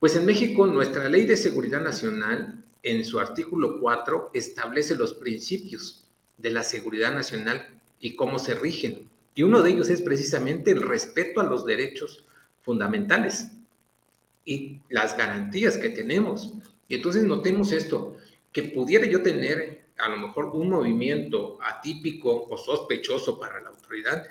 Pues 0.00 0.14
en 0.16 0.26
México 0.26 0.66
nuestra 0.66 1.08
ley 1.08 1.26
de 1.26 1.36
seguridad 1.36 1.80
nacional 1.80 2.64
en 2.82 3.04
su 3.04 3.18
artículo 3.18 3.80
4 3.80 4.30
establece 4.34 4.94
los 4.94 5.14
principios 5.14 6.04
de 6.36 6.50
la 6.50 6.62
seguridad 6.62 7.12
nacional 7.12 7.66
y 8.00 8.14
cómo 8.14 8.38
se 8.38 8.54
rigen. 8.54 9.08
Y 9.34 9.42
uno 9.42 9.62
de 9.62 9.70
ellos 9.70 9.88
es 9.88 10.02
precisamente 10.02 10.70
el 10.70 10.82
respeto 10.82 11.40
a 11.40 11.44
los 11.44 11.64
derechos 11.64 12.24
fundamentales 12.62 13.48
y 14.44 14.80
las 14.88 15.16
garantías 15.16 15.76
que 15.76 15.90
tenemos. 15.90 16.52
Y 16.88 16.96
entonces 16.96 17.24
notemos 17.24 17.72
esto, 17.72 18.16
que 18.52 18.62
pudiera 18.64 19.06
yo 19.06 19.22
tener 19.22 19.84
a 19.98 20.08
lo 20.08 20.16
mejor 20.16 20.46
un 20.46 20.70
movimiento 20.70 21.58
atípico 21.62 22.46
o 22.48 22.56
sospechoso 22.56 23.38
para 23.38 23.60
la 23.60 23.70
autoridad, 23.70 24.26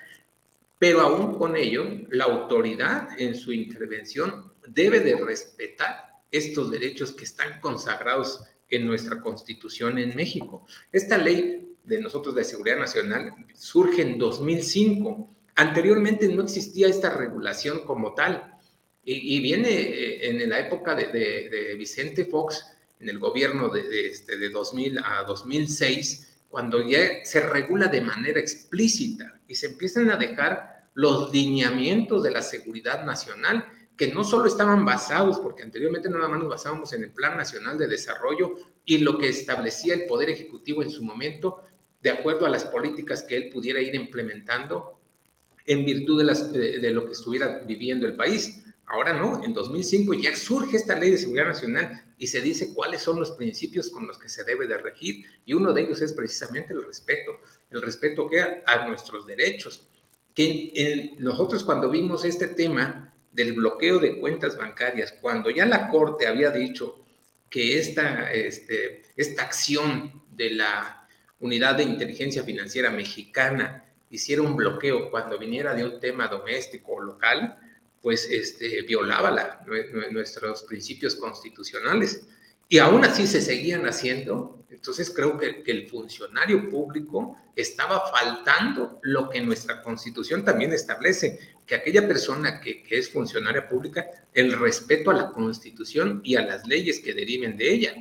pero 0.78 1.00
aún 1.00 1.36
con 1.38 1.56
ello, 1.56 1.84
la 2.10 2.24
autoridad 2.24 3.08
en 3.20 3.34
su 3.34 3.52
intervención 3.52 4.52
debe 4.66 5.00
de 5.00 5.16
respetar 5.16 6.08
estos 6.30 6.70
derechos 6.70 7.12
que 7.12 7.24
están 7.24 7.60
consagrados 7.60 8.44
en 8.70 8.86
nuestra 8.86 9.20
constitución 9.20 9.98
en 9.98 10.14
México. 10.14 10.66
Esta 10.92 11.18
ley 11.18 11.76
de 11.84 12.00
nosotros 12.00 12.34
de 12.34 12.44
seguridad 12.44 12.78
nacional 12.78 13.32
surge 13.54 14.02
en 14.02 14.18
2005. 14.18 15.28
Anteriormente 15.56 16.28
no 16.28 16.42
existía 16.42 16.86
esta 16.86 17.10
regulación 17.10 17.80
como 17.84 18.14
tal 18.14 18.54
y, 19.04 19.40
viene 19.40 19.70
eh, 19.70 20.28
en 20.28 20.50
la 20.50 20.60
época 20.60 20.94
de, 20.94 21.74
Vicente 21.78 22.26
Fox, 22.26 22.62
en 23.00 23.08
el 23.08 23.18
gobierno 23.18 23.68
de, 23.68 24.08
este, 24.08 24.36
de 24.36 24.50
2000 24.50 24.98
a 24.98 25.24
2006, 25.24 26.42
cuando 26.48 26.86
ya 26.86 27.24
se 27.24 27.40
regula 27.40 27.88
de 27.88 28.00
manera 28.00 28.40
explícita 28.40 29.40
y 29.46 29.54
se 29.54 29.66
empiezan 29.66 30.10
a 30.10 30.16
dejar 30.16 30.88
los 30.94 31.32
lineamientos 31.32 32.22
de 32.22 32.30
la 32.30 32.42
seguridad 32.42 33.04
nacional 33.04 33.64
que 33.96 34.12
no 34.12 34.22
solo 34.22 34.46
estaban 34.46 34.84
basados, 34.84 35.40
porque 35.40 35.64
anteriormente 35.64 36.08
nada 36.08 36.28
más 36.28 36.38
nos 36.38 36.48
basábamos 36.48 36.92
en 36.92 37.02
el 37.02 37.10
Plan 37.10 37.36
Nacional 37.36 37.76
de 37.76 37.88
Desarrollo 37.88 38.54
y 38.84 38.98
lo 38.98 39.18
que 39.18 39.28
establecía 39.28 39.94
el 39.94 40.06
Poder 40.06 40.30
Ejecutivo 40.30 40.82
en 40.82 40.90
su 40.90 41.02
momento, 41.02 41.64
de 42.00 42.10
acuerdo 42.10 42.46
a 42.46 42.50
las 42.50 42.64
políticas 42.64 43.24
que 43.24 43.36
él 43.36 43.50
pudiera 43.50 43.80
ir 43.80 43.96
implementando 43.96 45.00
en 45.66 45.84
virtud 45.84 46.24
de, 46.24 46.78
de, 46.78 46.90
lo 46.92 47.06
que 47.06 47.12
estuviera 47.12 47.58
viviendo 47.66 48.06
el 48.06 48.14
país. 48.14 48.64
Ahora 48.90 49.12
no, 49.12 49.44
en 49.44 49.52
2005 49.52 50.14
ya 50.14 50.34
surge 50.34 50.78
esta 50.78 50.98
ley 50.98 51.10
de 51.10 51.18
seguridad 51.18 51.46
nacional 51.46 52.04
y 52.16 52.26
se 52.26 52.40
dice 52.40 52.72
cuáles 52.72 53.02
son 53.02 53.20
los 53.20 53.32
principios 53.32 53.90
con 53.90 54.06
los 54.06 54.18
que 54.18 54.30
se 54.30 54.44
debe 54.44 54.66
de 54.66 54.78
regir 54.78 55.26
y 55.44 55.52
uno 55.52 55.74
de 55.74 55.82
ellos 55.82 56.00
es 56.00 56.14
precisamente 56.14 56.72
el 56.72 56.84
respeto, 56.84 57.38
el 57.70 57.82
respeto 57.82 58.28
que 58.28 58.40
a, 58.40 58.86
nuestros 58.88 59.26
derechos. 59.26 59.86
Que 60.34 61.14
nosotros 61.18 61.64
cuando 61.64 61.90
vimos 61.90 62.24
este 62.24 62.48
tema 62.48 63.12
del 63.30 63.52
bloqueo 63.52 63.98
de 63.98 64.18
cuentas 64.18 64.56
bancarias, 64.56 65.12
cuando 65.20 65.50
ya 65.50 65.66
la 65.66 65.88
Corte 65.88 66.26
había 66.26 66.50
dicho 66.50 67.04
que 67.50 67.78
esta, 67.78 68.32
este, 68.32 69.02
esta 69.16 69.42
acción 69.42 70.22
de 70.30 70.50
la 70.50 71.06
Unidad 71.40 71.76
de 71.76 71.82
Inteligencia 71.82 72.42
Financiera 72.42 72.90
Mexicana 72.90 73.84
hiciera 74.10 74.40
un 74.40 74.56
bloqueo 74.56 75.10
cuando 75.10 75.38
viniera 75.38 75.74
de 75.74 75.84
un 75.84 76.00
tema 76.00 76.26
doméstico 76.26 76.92
o 76.92 77.00
local, 77.02 77.58
pues 78.02 78.28
este, 78.30 78.82
violaba 78.82 79.30
la, 79.30 79.64
nuestros 80.10 80.62
principios 80.62 81.16
constitucionales. 81.16 82.26
Y 82.68 82.78
aún 82.78 83.04
así 83.04 83.26
se 83.26 83.40
seguían 83.40 83.86
haciendo. 83.86 84.64
Entonces 84.70 85.10
creo 85.10 85.38
que, 85.38 85.62
el 85.66 85.88
funcionario 85.88 86.68
público 86.68 87.36
estaba 87.56 88.10
faltando 88.10 89.00
lo 89.02 89.28
que 89.28 89.40
nuestra 89.40 89.82
constitución 89.82 90.44
también 90.44 90.72
establece, 90.72 91.56
que 91.66 91.74
aquella 91.74 92.06
persona 92.06 92.60
que, 92.60 92.84
es 92.88 93.10
funcionaria 93.10 93.68
pública, 93.68 94.06
el 94.34 94.52
respeto 94.52 95.10
a 95.10 95.14
la 95.14 95.30
constitución 95.30 96.20
y 96.22 96.36
a 96.36 96.42
las 96.42 96.66
leyes 96.66 97.00
que 97.00 97.14
deriven 97.14 97.56
de 97.56 97.72
ella. 97.72 97.94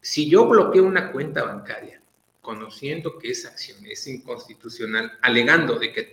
Si 0.00 0.28
yo 0.28 0.46
bloqueo 0.46 0.84
una 0.84 1.10
cuenta 1.10 1.44
bancaria 1.44 2.00
conociendo 2.42 3.18
que 3.18 3.30
esa 3.30 3.48
acción 3.48 3.86
es 3.86 4.06
inconstitucional, 4.06 5.12
alegando 5.22 5.78
de 5.78 5.92
que 5.92 6.12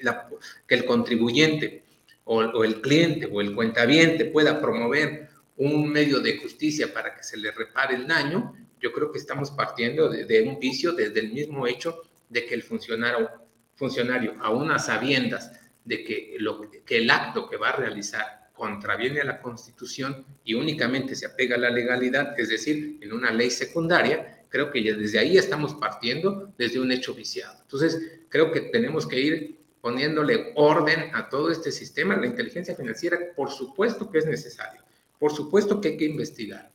el 0.70 0.86
contribuyente 0.86 1.84
o, 2.32 2.64
el 2.64 2.80
cliente 2.80 3.28
o 3.32 3.42
el 3.42 3.56
cuentaviente 3.56 4.26
pueda 4.26 4.62
promover 4.62 5.30
un 5.58 5.90
medio 5.90 6.20
de 6.20 6.38
justicia 6.38 6.94
para 6.94 7.16
que 7.16 7.24
se 7.24 7.38
le 7.38 7.52
repare 7.52 7.96
el 7.96 8.06
daño, 8.06 8.54
yo 8.80 8.94
creo 8.94 9.12
que 9.12 9.18
estamos 9.18 9.50
partiendo 9.50 10.10
de, 10.10 10.42
un 10.44 10.60
vicio 10.60 10.94
desde 10.94 11.22
el 11.22 11.34
mismo 11.34 11.66
hecho 11.66 12.04
de 12.30 12.46
que 12.46 12.54
el 12.54 12.62
funcionario, 12.62 13.32
funcionario 13.76 14.36
a 14.40 14.80
sabiendas 14.80 15.52
de 15.84 16.04
que, 16.04 16.36
lo, 16.38 16.70
que 16.70 16.98
el 16.98 17.10
acto 17.10 17.50
que 17.50 17.58
va 17.58 17.70
a 17.70 17.76
realizar 17.76 18.52
contraviene 18.54 19.22
a 19.22 19.26
la 19.26 19.42
Constitución 19.42 20.24
y 20.44 20.54
únicamente 20.54 21.16
se 21.16 21.26
apega 21.26 21.56
a 21.56 21.60
la 21.60 21.72
legalidad, 21.72 22.40
es 22.40 22.50
decir, 22.50 23.00
en 23.02 23.12
una 23.12 23.32
ley 23.32 23.50
secundaria, 23.50 24.46
creo 24.50 24.70
que 24.70 24.84
ya 24.84 24.94
desde 24.94 25.18
ahí 25.18 25.36
estamos 25.36 25.74
partiendo 25.74 26.54
desde 26.60 26.80
un 26.80 26.92
hecho 26.92 27.16
viciado. 27.16 27.58
Entonces, 27.62 28.20
creo 28.30 28.52
que 28.52 28.62
tenemos 28.62 29.08
que 29.08 29.20
ir 29.20 29.59
poniéndole 29.82 30.52
orden 30.56 31.12
a 31.14 31.30
todo 31.30 31.52
este 31.52 31.72
sistema. 31.72 32.16
La 32.16 32.28
inteligencia 32.28 32.76
financiera, 32.76 33.18
por 33.36 33.50
supuesto 33.50 34.10
que 34.10 34.20
es 34.20 34.26
necesario, 34.26 34.82
por 35.18 35.32
supuesto 35.34 35.80
que 35.80 35.90
hay 35.90 35.98
que 35.98 36.06
investigar, 36.06 36.72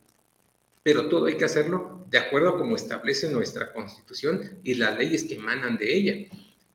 pero 0.82 1.08
todo 1.08 1.26
hay 1.26 1.36
que 1.36 1.44
hacerlo 1.44 2.06
de 2.10 2.18
acuerdo 2.18 2.50
a 2.50 2.58
como 2.58 2.76
establece 2.76 3.30
nuestra 3.30 3.72
constitución 3.72 4.60
y 4.62 4.74
las 4.74 4.96
leyes 4.96 5.24
que 5.24 5.34
emanan 5.34 5.76
de 5.76 5.94
ella. 5.94 6.14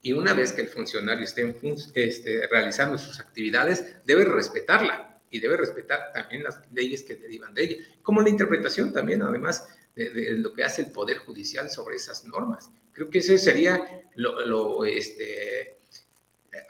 Y 0.01 0.13
una 0.13 0.33
vez 0.33 0.53
que 0.53 0.61
el 0.61 0.67
funcionario 0.67 1.25
esté 1.25 1.55
este, 1.93 2.47
realizando 2.47 2.97
sus 2.97 3.19
actividades, 3.19 3.97
debe 4.05 4.23
respetarla 4.25 5.19
y 5.29 5.39
debe 5.39 5.57
respetar 5.57 6.11
también 6.13 6.43
las 6.43 6.59
leyes 6.71 7.03
que 7.03 7.15
derivan 7.15 7.53
de 7.53 7.63
ella, 7.63 7.77
como 8.01 8.21
la 8.21 8.29
interpretación 8.29 8.91
también, 8.91 9.21
además, 9.21 9.67
de, 9.95 10.31
lo 10.37 10.53
que 10.53 10.63
hace 10.63 10.83
el 10.83 10.91
Poder 10.91 11.17
Judicial 11.17 11.69
sobre 11.69 11.97
esas 11.97 12.25
normas. 12.25 12.71
Creo 12.93 13.09
que 13.09 13.19
ese 13.19 13.37
sería 13.37 14.03
lo, 14.15 14.85
este, 14.85 15.78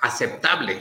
aceptable 0.01 0.79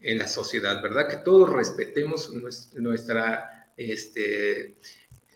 en 0.00 0.18
la 0.18 0.26
sociedad, 0.26 0.82
¿verdad? 0.82 1.08
Que 1.08 1.18
todos 1.18 1.50
respetemos 1.50 2.32
nuestra, 2.74 3.72
este, 3.76 4.76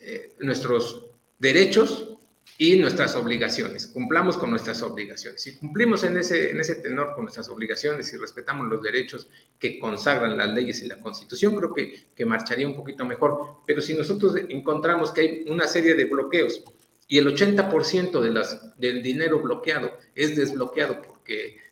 eh, 0.00 0.32
nuestros 0.40 1.06
derechos 1.38 2.14
y 2.56 2.76
nuestras 2.78 3.16
obligaciones. 3.16 3.88
Cumplamos 3.88 4.36
con 4.36 4.50
nuestras 4.50 4.80
obligaciones. 4.82 5.42
Si 5.42 5.56
cumplimos 5.56 6.04
en 6.04 6.16
ese, 6.16 6.50
en 6.50 6.60
ese 6.60 6.76
tenor 6.76 7.14
con 7.14 7.24
nuestras 7.24 7.48
obligaciones 7.48 8.12
y 8.12 8.16
respetamos 8.16 8.68
los 8.68 8.82
derechos 8.82 9.28
que 9.58 9.78
consagran 9.78 10.36
las 10.36 10.50
leyes 10.50 10.82
y 10.82 10.86
la 10.86 10.98
Constitución, 10.98 11.56
creo 11.56 11.74
que, 11.74 12.06
que 12.14 12.24
marcharía 12.24 12.66
un 12.66 12.76
poquito 12.76 13.04
mejor. 13.04 13.58
Pero 13.66 13.80
si 13.80 13.94
nosotros 13.94 14.36
encontramos 14.48 15.10
que 15.10 15.20
hay 15.20 15.44
una 15.48 15.66
serie 15.66 15.94
de 15.94 16.04
bloqueos 16.04 16.62
y 17.08 17.18
el 17.18 17.26
80% 17.26 18.20
de 18.20 18.30
las, 18.30 18.78
del 18.78 19.02
dinero 19.02 19.40
bloqueado 19.40 19.98
es 20.14 20.36
desbloqueado 20.36 21.02
porque 21.02 21.63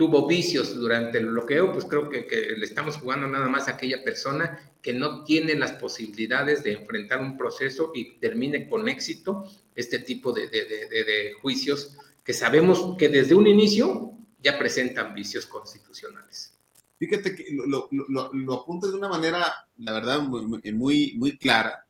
tuvo 0.00 0.26
vicios 0.26 0.74
durante 0.76 1.18
el 1.18 1.26
bloqueo, 1.26 1.74
pues 1.74 1.84
creo 1.84 2.08
que, 2.08 2.26
le 2.56 2.64
estamos 2.64 2.96
jugando 2.96 3.28
nada 3.28 3.50
más 3.50 3.68
a 3.68 3.72
aquella 3.72 4.02
persona 4.02 4.58
que 4.80 4.94
no 4.94 5.24
tiene 5.24 5.54
las 5.54 5.72
posibilidades 5.72 6.64
de 6.64 6.72
enfrentar 6.72 7.20
un 7.20 7.36
proceso 7.36 7.92
y 7.94 8.18
termine 8.18 8.66
con 8.66 8.88
éxito 8.88 9.44
este 9.74 9.98
tipo 9.98 10.32
de, 10.32 10.48
de, 10.48 11.34
juicios 11.42 11.98
que 12.24 12.32
sabemos 12.32 12.96
que 12.96 13.10
desde 13.10 13.34
un 13.34 13.46
inicio 13.46 14.12
ya 14.42 14.58
presentan 14.58 15.14
vicios 15.14 15.44
constitucionales. 15.44 16.58
Fíjate 16.98 17.36
que 17.36 17.44
lo, 17.66 17.86
lo, 17.90 18.32
lo, 18.32 18.54
apuntas 18.54 18.92
de 18.92 18.96
una 18.96 19.10
manera, 19.10 19.52
la 19.76 19.92
verdad, 19.92 20.20
muy, 20.22 20.72
muy, 20.72 21.12
muy 21.18 21.36
clara. 21.36 21.84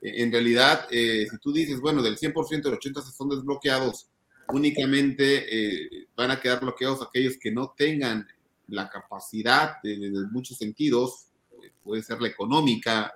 En 0.00 0.30
realidad, 0.30 0.86
eh, 0.92 1.26
si 1.28 1.38
tú 1.38 1.52
dices, 1.52 1.80
bueno, 1.80 2.04
del 2.04 2.18
100%, 2.18 2.68
el 2.68 2.78
80% 2.78 3.02
son 3.02 3.30
desbloqueados, 3.30 4.08
únicamente 4.52 5.46
eh, 5.48 6.06
van 6.16 6.30
a 6.30 6.40
quedar 6.40 6.60
bloqueados 6.60 7.02
aquellos 7.02 7.36
que 7.38 7.50
no 7.50 7.74
tengan 7.76 8.26
la 8.68 8.88
capacidad 8.88 9.80
de, 9.82 10.10
muchos 10.30 10.58
sentidos, 10.58 11.28
eh, 11.62 11.70
puede 11.82 12.02
ser 12.02 12.20
la 12.20 12.28
económica, 12.28 13.14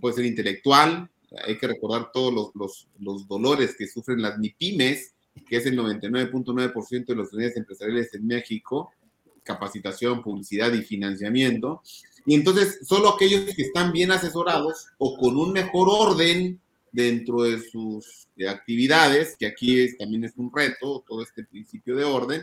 puede 0.00 0.14
ser 0.14 0.26
intelectual, 0.26 1.08
hay 1.44 1.58
que 1.58 1.66
recordar 1.66 2.10
todos 2.12 2.32
los, 2.32 2.50
los, 2.54 2.88
los 2.98 3.26
dolores 3.26 3.74
que 3.76 3.86
sufren 3.86 4.22
las 4.22 4.38
MIPIMES, 4.38 5.14
que 5.48 5.56
es 5.56 5.66
el 5.66 5.78
99.9% 5.78 7.06
de 7.06 7.14
los 7.14 7.32
unidades 7.32 7.56
empresariales 7.56 8.14
en 8.14 8.26
México, 8.26 8.90
capacitación, 9.42 10.22
publicidad 10.22 10.72
y 10.72 10.82
financiamiento. 10.82 11.82
Y 12.24 12.34
entonces, 12.34 12.80
solo 12.82 13.10
aquellos 13.10 13.54
que 13.54 13.62
están 13.62 13.92
bien 13.92 14.10
asesorados 14.10 14.88
o 14.98 15.16
con 15.16 15.36
un 15.36 15.52
mejor 15.52 15.88
orden 15.88 16.60
dentro 16.96 17.42
de 17.42 17.60
sus 17.60 18.26
actividades, 18.48 19.36
que 19.38 19.46
aquí 19.46 19.94
también 19.98 20.24
es 20.24 20.32
un 20.36 20.50
reto, 20.52 21.04
todo 21.06 21.22
este 21.22 21.44
principio 21.44 21.94
de 21.94 22.04
orden, 22.04 22.42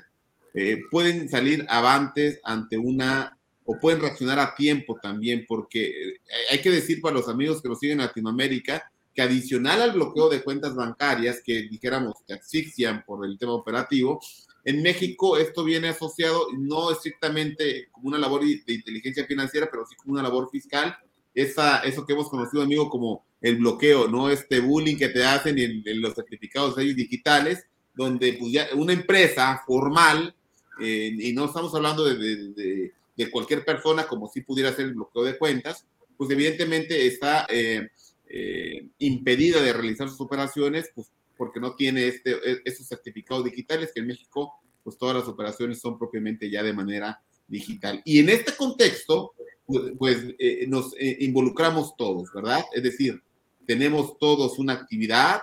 eh, 0.53 0.77
pueden 0.91 1.27
salir 1.27 1.65
avantes 1.67 2.39
ante 2.43 2.77
una 2.77 3.35
o 3.65 3.79
pueden 3.79 4.01
reaccionar 4.01 4.39
a 4.39 4.53
tiempo 4.53 4.99
también, 5.01 5.45
porque 5.47 5.87
eh, 5.87 6.19
hay 6.51 6.61
que 6.61 6.69
decir 6.69 7.01
para 7.01 7.15
los 7.15 7.27
amigos 7.27 7.63
que 7.63 7.69
nos 7.69 7.79
siguen 7.79 7.99
en 7.99 8.05
Latinoamérica 8.05 8.91
que 9.15 9.23
adicional 9.23 9.81
al 9.81 9.93
bloqueo 9.93 10.29
de 10.29 10.43
cuentas 10.43 10.75
bancarias 10.75 11.41
que 11.43 11.63
dijéramos 11.63 12.13
que 12.27 12.33
asfixian 12.33 13.03
por 13.05 13.25
el 13.25 13.39
tema 13.39 13.53
operativo, 13.53 14.19
en 14.65 14.83
México 14.83 15.37
esto 15.37 15.63
viene 15.63 15.89
asociado 15.89 16.47
no 16.55 16.91
estrictamente 16.91 17.87
como 17.91 18.09
una 18.09 18.19
labor 18.19 18.41
de 18.41 18.73
inteligencia 18.73 19.25
financiera, 19.25 19.67
pero 19.71 19.85
sí 19.87 19.95
como 19.95 20.13
una 20.13 20.23
labor 20.23 20.49
fiscal. 20.51 20.95
Esa, 21.33 21.79
eso 21.79 22.05
que 22.05 22.13
hemos 22.13 22.29
conocido, 22.29 22.61
amigo, 22.61 22.89
como 22.89 23.25
el 23.43 23.57
bloqueo, 23.57 24.07
¿no? 24.07 24.29
Este 24.29 24.59
bullying 24.61 24.95
que 24.97 25.09
te 25.09 25.23
hacen 25.23 25.59
en, 25.59 25.83
los 26.01 26.15
certificados 26.15 26.77
digitales, 26.77 27.67
donde 27.93 28.33
pues, 28.33 28.51
ya 28.51 28.69
una 28.73 28.93
empresa 28.93 29.61
formal, 29.67 30.33
eh, 30.81 31.13
y 31.15 31.33
no 31.33 31.45
estamos 31.45 31.75
hablando 31.75 32.03
de, 32.05 32.91
cualquier 33.31 33.63
persona 33.63 34.07
como 34.07 34.27
si 34.27 34.41
pudiera 34.41 34.73
ser 34.73 34.85
el 34.85 34.95
bloqueo 34.95 35.23
de 35.23 35.37
cuentas, 35.37 35.85
pues 36.17 36.31
evidentemente 36.31 37.05
está 37.05 37.45
eh, 37.49 37.89
eh, 38.27 38.87
impedida 38.99 39.61
de 39.61 39.73
realizar 39.73 40.09
sus 40.09 40.21
operaciones, 40.21 40.89
pues 40.95 41.11
porque 41.37 41.59
no 41.59 41.75
tiene 41.75 42.07
este, 42.07 42.31
e, 42.31 42.61
esos 42.65 42.87
certificados 42.87 43.43
digitales, 43.43 43.91
que 43.93 43.99
en 43.99 44.07
México, 44.07 44.53
pues 44.83 44.97
todas 44.97 45.15
las 45.15 45.27
operaciones 45.27 45.79
son 45.79 45.99
propiamente 45.99 46.49
ya 46.49 46.63
de 46.63 46.73
manera 46.73 47.21
digital. 47.47 48.01
Y 48.05 48.19
en 48.19 48.29
este 48.29 48.55
contexto, 48.55 49.33
pues, 49.65 49.91
pues 49.97 50.25
eh, 50.39 50.65
nos 50.67 50.93
eh, 50.97 51.17
involucramos 51.21 51.95
todos, 51.97 52.31
¿verdad? 52.33 52.63
Es 52.73 52.83
decir, 52.83 53.21
tenemos 53.65 54.17
todos 54.17 54.59
una 54.59 54.73
actividad. 54.73 55.41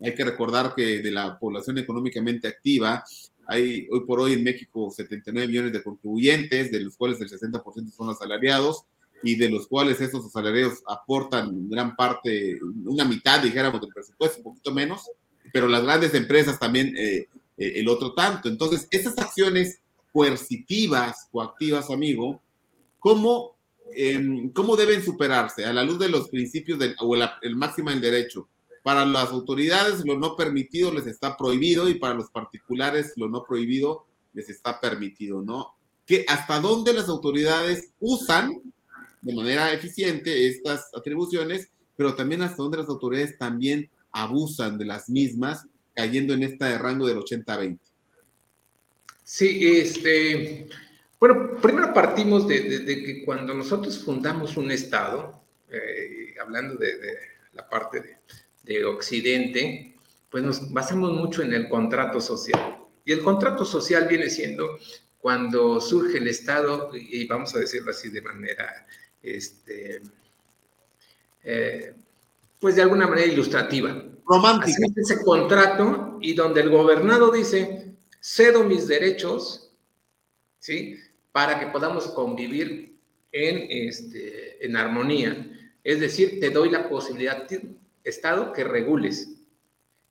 Hay 0.00 0.14
que 0.14 0.24
recordar 0.24 0.74
que 0.74 1.00
de 1.00 1.10
la 1.10 1.38
población 1.38 1.78
económicamente 1.78 2.48
activa, 2.48 3.04
hay 3.46 3.88
hoy 3.90 4.04
por 4.06 4.20
hoy 4.20 4.34
en 4.34 4.44
México 4.44 4.90
79 4.90 5.48
millones 5.48 5.72
de 5.72 5.82
contribuyentes, 5.82 6.70
de 6.70 6.80
los 6.80 6.96
cuales 6.96 7.20
el 7.20 7.30
60% 7.30 7.90
son 7.90 8.10
asalariados 8.10 8.84
y 9.22 9.36
de 9.36 9.48
los 9.48 9.66
cuales 9.66 10.00
esos 10.00 10.24
asalariados 10.26 10.82
aportan 10.86 11.68
gran 11.68 11.96
parte, 11.96 12.58
una 12.84 13.04
mitad, 13.04 13.42
dijéramos, 13.42 13.80
del 13.80 13.90
presupuesto, 13.92 14.38
un 14.38 14.44
poquito 14.44 14.72
menos, 14.72 15.10
pero 15.52 15.66
las 15.66 15.82
grandes 15.82 16.14
empresas 16.14 16.58
también 16.58 16.94
eh, 16.96 17.26
eh, 17.56 17.72
el 17.76 17.88
otro 17.88 18.14
tanto. 18.14 18.48
Entonces, 18.48 18.86
esas 18.90 19.18
acciones 19.18 19.80
coercitivas, 20.12 21.28
coactivas, 21.32 21.90
amigo, 21.90 22.40
¿cómo, 22.98 23.56
em, 23.94 24.50
¿cómo 24.50 24.76
deben 24.76 25.04
superarse 25.04 25.64
a 25.64 25.72
la 25.72 25.84
luz 25.84 25.98
de 25.98 26.08
los 26.08 26.28
principios 26.28 26.78
del, 26.78 26.94
o 27.00 27.16
el 27.16 27.56
máximo 27.56 27.90
del 27.90 28.00
derecho? 28.00 28.48
Para 28.82 29.04
las 29.04 29.30
autoridades 29.30 30.04
lo 30.04 30.18
no 30.18 30.36
permitido 30.36 30.92
les 30.92 31.06
está 31.06 31.36
prohibido 31.36 31.88
y 31.88 31.94
para 31.94 32.14
los 32.14 32.30
particulares 32.30 33.12
lo 33.16 33.28
no 33.28 33.44
prohibido 33.44 34.06
les 34.32 34.48
está 34.48 34.80
permitido, 34.80 35.42
¿no? 35.42 35.74
Que 36.06 36.24
hasta 36.28 36.60
dónde 36.60 36.92
las 36.92 37.08
autoridades 37.08 37.90
usan 38.00 38.62
de 39.20 39.34
manera 39.34 39.72
eficiente 39.72 40.46
estas 40.48 40.90
atribuciones, 40.94 41.70
pero 41.96 42.14
también 42.14 42.42
hasta 42.42 42.62
donde 42.62 42.78
las 42.78 42.88
autoridades 42.88 43.36
también 43.36 43.90
abusan 44.12 44.78
de 44.78 44.84
las 44.84 45.08
mismas, 45.08 45.66
cayendo 45.94 46.34
en 46.34 46.44
este 46.44 46.78
rango 46.78 47.06
del 47.06 47.18
80-20. 47.18 47.78
Sí, 49.24 49.78
este, 49.78 50.68
bueno, 51.20 51.56
primero 51.60 51.92
partimos 51.92 52.46
de, 52.46 52.84
que 52.84 53.24
cuando 53.24 53.54
nosotros 53.54 53.98
fundamos 54.04 54.56
un 54.56 54.70
Estado, 54.70 55.42
eh, 55.70 56.34
hablando 56.40 56.76
de, 56.76 57.18
la 57.52 57.68
parte 57.68 58.20
de, 58.62 58.84
Occidente, 58.84 59.96
pues 60.30 60.44
nos 60.44 60.72
basamos 60.72 61.12
mucho 61.12 61.42
en 61.42 61.54
el 61.54 61.68
contrato 61.68 62.20
social. 62.20 62.78
Y 63.04 63.12
el 63.12 63.22
contrato 63.22 63.64
social 63.64 64.06
viene 64.06 64.28
siendo 64.30 64.78
cuando 65.18 65.80
surge 65.80 66.18
el 66.18 66.28
Estado, 66.28 66.90
y 66.94 67.26
vamos 67.26 67.54
a 67.54 67.58
decirlo 67.58 67.90
así 67.90 68.10
de 68.10 68.22
manera 68.22 68.86
este, 69.22 70.02
eh, 71.42 71.94
pues 72.60 72.76
de 72.76 72.82
alguna 72.82 73.06
manera 73.06 73.26
ilustrativa. 73.26 74.04
Romántica. 74.26 74.86
ese 74.94 75.22
contrato 75.24 76.18
y 76.20 76.34
donde 76.34 76.60
el 76.60 76.68
gobernado 76.68 77.30
dice, 77.30 77.96
cedo 78.20 78.64
mis 78.64 78.86
derechos, 78.86 79.72
¿sí? 80.58 80.98
Para 81.38 81.60
que 81.60 81.68
podamos 81.68 82.08
convivir 82.08 82.98
en, 83.30 83.88
este, 83.88 84.66
en 84.66 84.76
armonía. 84.76 85.48
Es 85.84 86.00
decir, 86.00 86.40
te 86.40 86.50
doy 86.50 86.68
la 86.68 86.88
posibilidad, 86.88 87.46
Estado, 88.02 88.52
que 88.52 88.64
regules. 88.64 89.36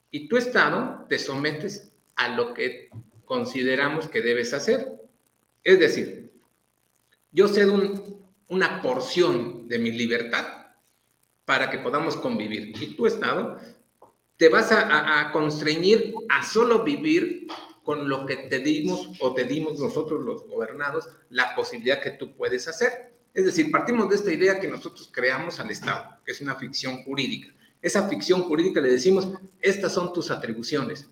Y 0.10 0.30
tu 0.30 0.38
Estado 0.38 1.06
te 1.10 1.20
sometes 1.20 1.92
a 2.16 2.30
lo 2.30 2.54
que 2.54 2.90
consideramos 3.26 4.08
que 4.08 4.22
debes 4.22 4.54
hacer. 4.54 4.90
Es 5.66 5.78
decir, 5.80 6.32
yo 7.34 7.50
cedo 7.50 7.74
un, 7.74 8.26
una 8.48 8.82
porción 8.82 9.68
de 9.68 9.80
mi 9.80 9.92
libertad 9.92 10.48
para 11.44 11.70
que 11.70 11.80
podamos 11.80 12.16
convivir. 12.16 12.74
Y 12.82 12.96
tu 12.96 13.06
Estado 13.06 13.60
te 14.38 14.48
vas 14.48 14.72
a, 14.72 15.20
a, 15.20 15.32
constreñir 15.34 16.16
a 16.30 16.42
solo 16.42 16.86
vivir 16.86 17.48
con 17.88 18.10
lo 18.10 18.26
que 18.26 18.36
te 18.36 18.60
dimos 18.60 19.12
o 19.22 19.34
te 19.34 19.46
dimos 19.46 19.80
nosotros 19.80 20.22
los 20.26 20.46
gobernados 20.46 21.08
la 21.30 21.56
posibilidad 21.56 22.02
que 22.02 22.12
tú 22.12 22.36
puedes 22.36 22.68
hacer. 22.68 23.14
Es 23.34 23.46
decir, 23.46 23.72
partimos 23.72 24.10
de 24.10 24.18
esta 24.18 24.34
idea 24.34 24.60
que 24.60 24.68
nosotros 24.68 25.10
creamos 25.10 25.62
al 25.62 25.72
Estado, 25.72 26.18
que 26.26 26.34
es 26.34 26.42
una 26.42 26.56
ficción 26.56 27.04
jurídica. 27.04 27.48
Esa 27.82 28.10
ficción 28.10 28.44
jurídica 28.44 28.82
le 28.82 28.90
decimos, 28.90 29.30
estas 29.62 29.94
son 29.94 30.12
tus 30.12 30.32
atribuciones. 30.32 31.08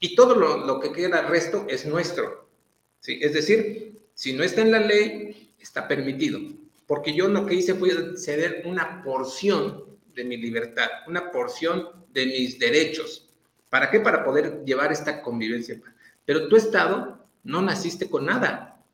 Y 0.00 0.16
todo 0.16 0.34
lo, 0.34 0.66
lo 0.66 0.80
que 0.80 0.90
queda 0.90 1.22
resto 1.22 1.66
es 1.68 1.86
nuestro. 1.86 2.48
¿sí? 2.98 3.20
Es 3.22 3.32
decir, 3.32 4.00
si 4.14 4.32
no 4.32 4.42
está 4.42 4.62
en 4.62 4.72
la 4.72 4.80
ley, 4.80 5.54
está 5.60 5.86
permitido 5.86 6.40
porque 6.88 7.14
yo 7.14 7.28
lo 7.28 7.46
que 7.46 7.54
hice 7.54 7.74
fue 7.74 8.16
ceder 8.16 8.62
una 8.64 9.04
porción 9.04 9.84
de 10.14 10.24
mi 10.24 10.38
libertad, 10.38 10.88
una 11.06 11.30
porción 11.30 11.86
de 12.10 12.26
mis 12.26 12.58
derechos. 12.58 13.28
¿Para 13.68 13.90
qué? 13.90 14.00
Para 14.00 14.24
poder 14.24 14.64
llevar 14.64 14.90
esta 14.90 15.20
convivencia. 15.20 15.78
Pero 16.28 16.46
tu 16.46 16.56
Estado 16.56 17.26
no 17.44 17.62
naciste 17.62 18.10
con 18.10 18.26
nada. 18.26 18.84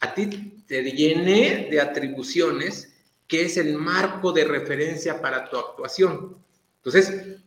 A 0.00 0.14
ti 0.14 0.26
te 0.66 0.82
llené 0.82 1.68
de 1.70 1.80
atribuciones 1.80 2.92
que 3.28 3.42
es 3.42 3.56
el 3.56 3.74
marco 3.78 4.32
de 4.32 4.42
referencia 4.42 5.22
para 5.22 5.48
tu 5.48 5.58
actuación. 5.58 6.36
Entonces, 6.78 7.38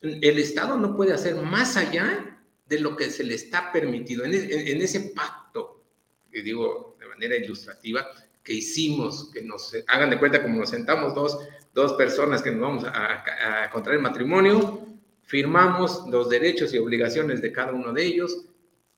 el 0.00 0.38
Estado 0.40 0.76
no 0.76 0.96
puede 0.96 1.12
hacer 1.12 1.36
más 1.36 1.76
allá 1.76 2.36
de 2.66 2.80
lo 2.80 2.96
que 2.96 3.12
se 3.12 3.22
le 3.22 3.36
está 3.36 3.70
permitido. 3.70 4.24
En, 4.24 4.82
ese 4.82 5.12
pacto, 5.14 5.84
que 6.28 6.42
digo 6.42 6.96
de 6.98 7.06
manera 7.06 7.36
ilustrativa, 7.36 8.08
que 8.42 8.54
hicimos, 8.54 9.30
que 9.30 9.42
nos 9.42 9.72
hagan 9.86 10.10
de 10.10 10.18
cuenta 10.18 10.42
como 10.42 10.58
nos 10.58 10.70
sentamos 10.70 11.14
dos, 11.14 11.38
dos 11.72 11.92
personas 11.92 12.42
que 12.42 12.50
nos 12.50 12.60
vamos 12.60 12.84
a, 12.86 13.62
a, 13.62 13.70
contraer 13.70 14.00
matrimonio, 14.00 14.84
firmamos 15.22 16.08
los 16.08 16.28
derechos 16.28 16.74
y 16.74 16.78
obligaciones 16.78 17.40
de 17.40 17.52
cada 17.52 17.72
uno 17.72 17.92
de 17.92 18.04
ellos. 18.04 18.46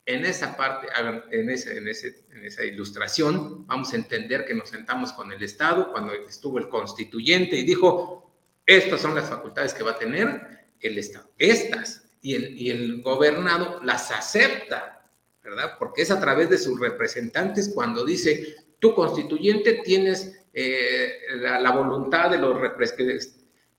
En 0.04 0.24
esa 0.24 0.56
parte, 0.56 0.88
en, 1.30 1.48
esa 1.48 2.64
ilustración, 2.64 3.66
vamos 3.66 3.92
a 3.92 3.96
entender 3.96 4.44
que 4.44 4.54
nos 4.54 4.70
sentamos 4.70 5.12
con 5.12 5.30
el 5.30 5.42
Estado 5.42 5.92
cuando 5.92 6.12
estuvo 6.12 6.58
el 6.58 6.68
constituyente 6.68 7.56
y 7.56 7.62
dijo, 7.62 8.32
estas 8.66 9.00
son 9.00 9.14
las 9.14 9.28
facultades 9.28 9.74
que 9.74 9.84
va 9.84 9.92
a 9.92 9.98
tener 9.98 10.66
el 10.80 10.98
Estado. 10.98 11.30
Estas. 11.38 12.04
Y 12.20 12.70
el, 12.70 13.02
gobernado 13.02 13.80
las 13.82 14.12
acepta, 14.12 15.08
¿verdad? 15.42 15.72
Porque 15.78 16.02
es 16.02 16.10
a 16.12 16.20
través 16.20 16.48
de 16.50 16.58
sus 16.58 16.78
representantes 16.78 17.72
cuando 17.74 18.04
dice, 18.04 18.56
tú 18.78 18.94
constituyente 18.94 19.82
tienes 19.84 20.46
eh, 20.52 21.18
la, 21.36 21.70
voluntad 21.72 22.30
de 22.30 22.38
los 22.38 22.56
que, 22.92 23.18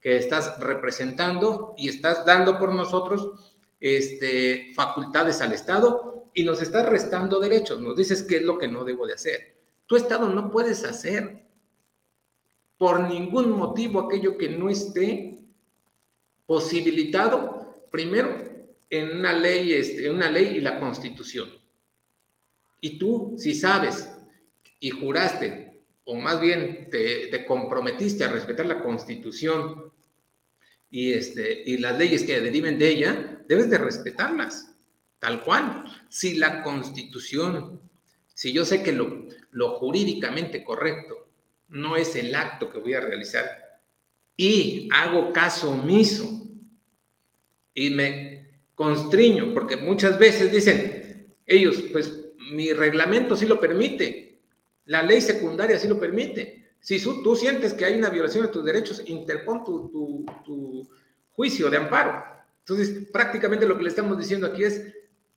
estás 0.02 0.60
representando 0.60 1.74
y 1.78 1.88
estás 1.88 2.26
dando 2.26 2.58
por 2.58 2.74
nosotros 2.74 3.53
este, 3.84 4.72
facultades 4.72 5.42
al 5.42 5.52
Estado 5.52 6.30
y 6.32 6.42
nos 6.42 6.62
estás 6.62 6.88
restando 6.88 7.38
derechos. 7.38 7.82
Nos 7.82 7.94
dices 7.94 8.22
qué 8.22 8.36
es 8.36 8.42
lo 8.42 8.56
que 8.56 8.66
no 8.66 8.82
debo 8.82 9.06
de 9.06 9.12
hacer. 9.12 9.58
Tu 9.84 9.96
Estado 9.96 10.26
no 10.30 10.50
puedes 10.50 10.84
hacer 10.84 11.44
por 12.78 13.00
ningún 13.00 13.50
motivo 13.50 14.00
aquello 14.00 14.38
que 14.38 14.48
no 14.48 14.70
esté 14.70 15.38
posibilitado, 16.46 17.84
primero, 17.90 18.34
en 18.88 19.18
una 19.18 19.34
ley, 19.34 19.74
este, 19.74 20.10
una 20.10 20.30
ley 20.30 20.56
y 20.56 20.60
la 20.62 20.80
Constitución. 20.80 21.50
Y 22.80 22.98
tú, 22.98 23.34
si 23.36 23.54
sabes 23.54 24.10
y 24.80 24.88
juraste, 24.88 25.84
o 26.04 26.14
más 26.14 26.40
bien 26.40 26.88
te, 26.90 27.44
comprometiste 27.44 28.24
a 28.24 28.28
respetar 28.28 28.64
la 28.64 28.82
Constitución 28.82 29.92
y, 30.94 31.12
este, 31.12 31.64
y 31.66 31.78
las 31.78 31.98
leyes 31.98 32.22
que 32.22 32.40
deriven 32.40 32.78
de 32.78 32.88
ella, 32.88 33.42
debes 33.48 33.68
de 33.68 33.78
respetarlas, 33.78 34.76
tal 35.18 35.42
cual. 35.42 35.82
Si 36.08 36.36
la 36.36 36.62
Constitución, 36.62 37.80
si 38.32 38.52
yo 38.52 38.64
sé 38.64 38.84
que 38.84 38.92
lo, 38.92 39.26
lo 39.50 39.70
jurídicamente 39.70 40.62
correcto 40.62 41.26
no 41.66 41.96
es 41.96 42.14
el 42.14 42.32
acto 42.32 42.70
que 42.70 42.78
voy 42.78 42.94
a 42.94 43.00
realizar 43.00 43.44
y 44.36 44.88
hago 44.92 45.32
caso 45.32 45.72
omiso 45.72 46.46
y 47.74 47.90
me 47.90 48.60
constriño, 48.76 49.52
porque 49.52 49.76
muchas 49.76 50.16
veces 50.16 50.52
dicen 50.52 51.34
ellos, 51.44 51.82
pues 51.90 52.20
mi 52.52 52.72
reglamento 52.72 53.34
sí 53.34 53.46
lo 53.46 53.58
permite, 53.58 54.38
La 54.84 55.02
ley 55.02 55.20
secundaria 55.20 55.76
sí 55.76 55.88
lo 55.88 55.98
permite. 55.98 56.63
Si 56.84 57.02
tú 57.02 57.34
sientes 57.34 57.72
que 57.72 57.86
hay 57.86 57.94
una 57.94 58.10
violación 58.10 58.44
de 58.44 58.52
tus 58.52 58.62
derechos, 58.62 59.02
interpon 59.06 59.64
tu, 59.64 60.26
tu 60.44 60.86
juicio 61.32 61.70
de 61.70 61.78
amparo. 61.78 62.22
Entonces, 62.58 63.08
prácticamente 63.10 63.66
lo 63.66 63.78
que 63.78 63.84
le 63.84 63.88
estamos 63.88 64.18
diciendo 64.18 64.46
aquí 64.46 64.64
es, 64.64 64.92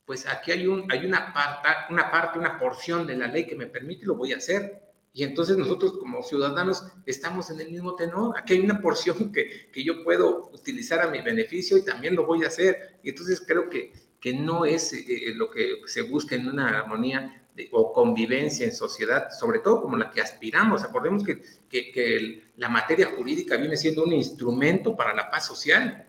pues 0.06 0.28
aquí 0.28 0.52
hay, 0.52 0.68
un, 0.68 0.92
hay 0.92 1.06
una, 1.06 1.34
parte, 1.34 1.70
una 1.90 2.12
parte, 2.12 2.38
una 2.38 2.60
porción 2.60 3.08
de 3.08 3.16
la 3.16 3.28
ley 3.28 3.48
que 3.48 3.56
me 3.56 3.68
permite 3.68 4.04
y 4.04 4.08
lo 4.08 4.16
voy 4.16 4.34
a 4.34 4.38
hacer. 4.38 4.82
Y 5.14 5.24
entonces 5.24 5.56
nosotros 5.56 5.98
como 5.98 6.22
ciudadanos 6.22 6.84
estamos 7.06 7.50
en 7.50 7.62
el 7.62 7.72
mismo 7.72 7.96
tenor. 7.96 8.38
Aquí 8.38 8.56
hay 8.56 8.60
una 8.60 8.82
porción 8.82 9.32
que, 9.32 9.72
que 9.72 9.86
yo 9.86 10.04
puedo 10.04 10.50
utilizar 10.52 11.00
a 11.00 11.08
mi 11.08 11.22
beneficio 11.22 11.78
y 11.78 11.86
también 11.86 12.14
lo 12.14 12.26
voy 12.26 12.44
a 12.44 12.48
hacer. 12.48 13.00
Y 13.04 13.12
entonces 13.12 13.42
creo 13.48 13.70
que, 13.70 13.94
que 14.20 14.34
no 14.34 14.66
es 14.66 14.92
eh, 14.92 15.06
eh, 15.08 15.34
lo 15.34 15.50
que 15.50 15.78
se 15.86 16.02
busca 16.02 16.36
en 16.36 16.50
una 16.50 16.78
armonía 16.78 17.47
o 17.72 17.94
convivencia 17.94 18.66
en 18.66 18.74
sociedad, 18.74 19.30
sobre 19.32 19.60
todo 19.60 19.82
como 19.82 19.98
la 19.98 20.12
que 20.12 20.22
aspiramos. 20.22 20.84
Acordemos 20.84 21.24
que, 21.24 22.44
la 22.58 22.70
materia 22.70 23.12
jurídica 23.16 23.58
viene 23.58 23.78
siendo 23.78 24.04
un 24.04 24.14
instrumento 24.14 24.96
para 24.96 25.14
la 25.14 25.30
paz 25.30 25.46
social, 25.46 26.08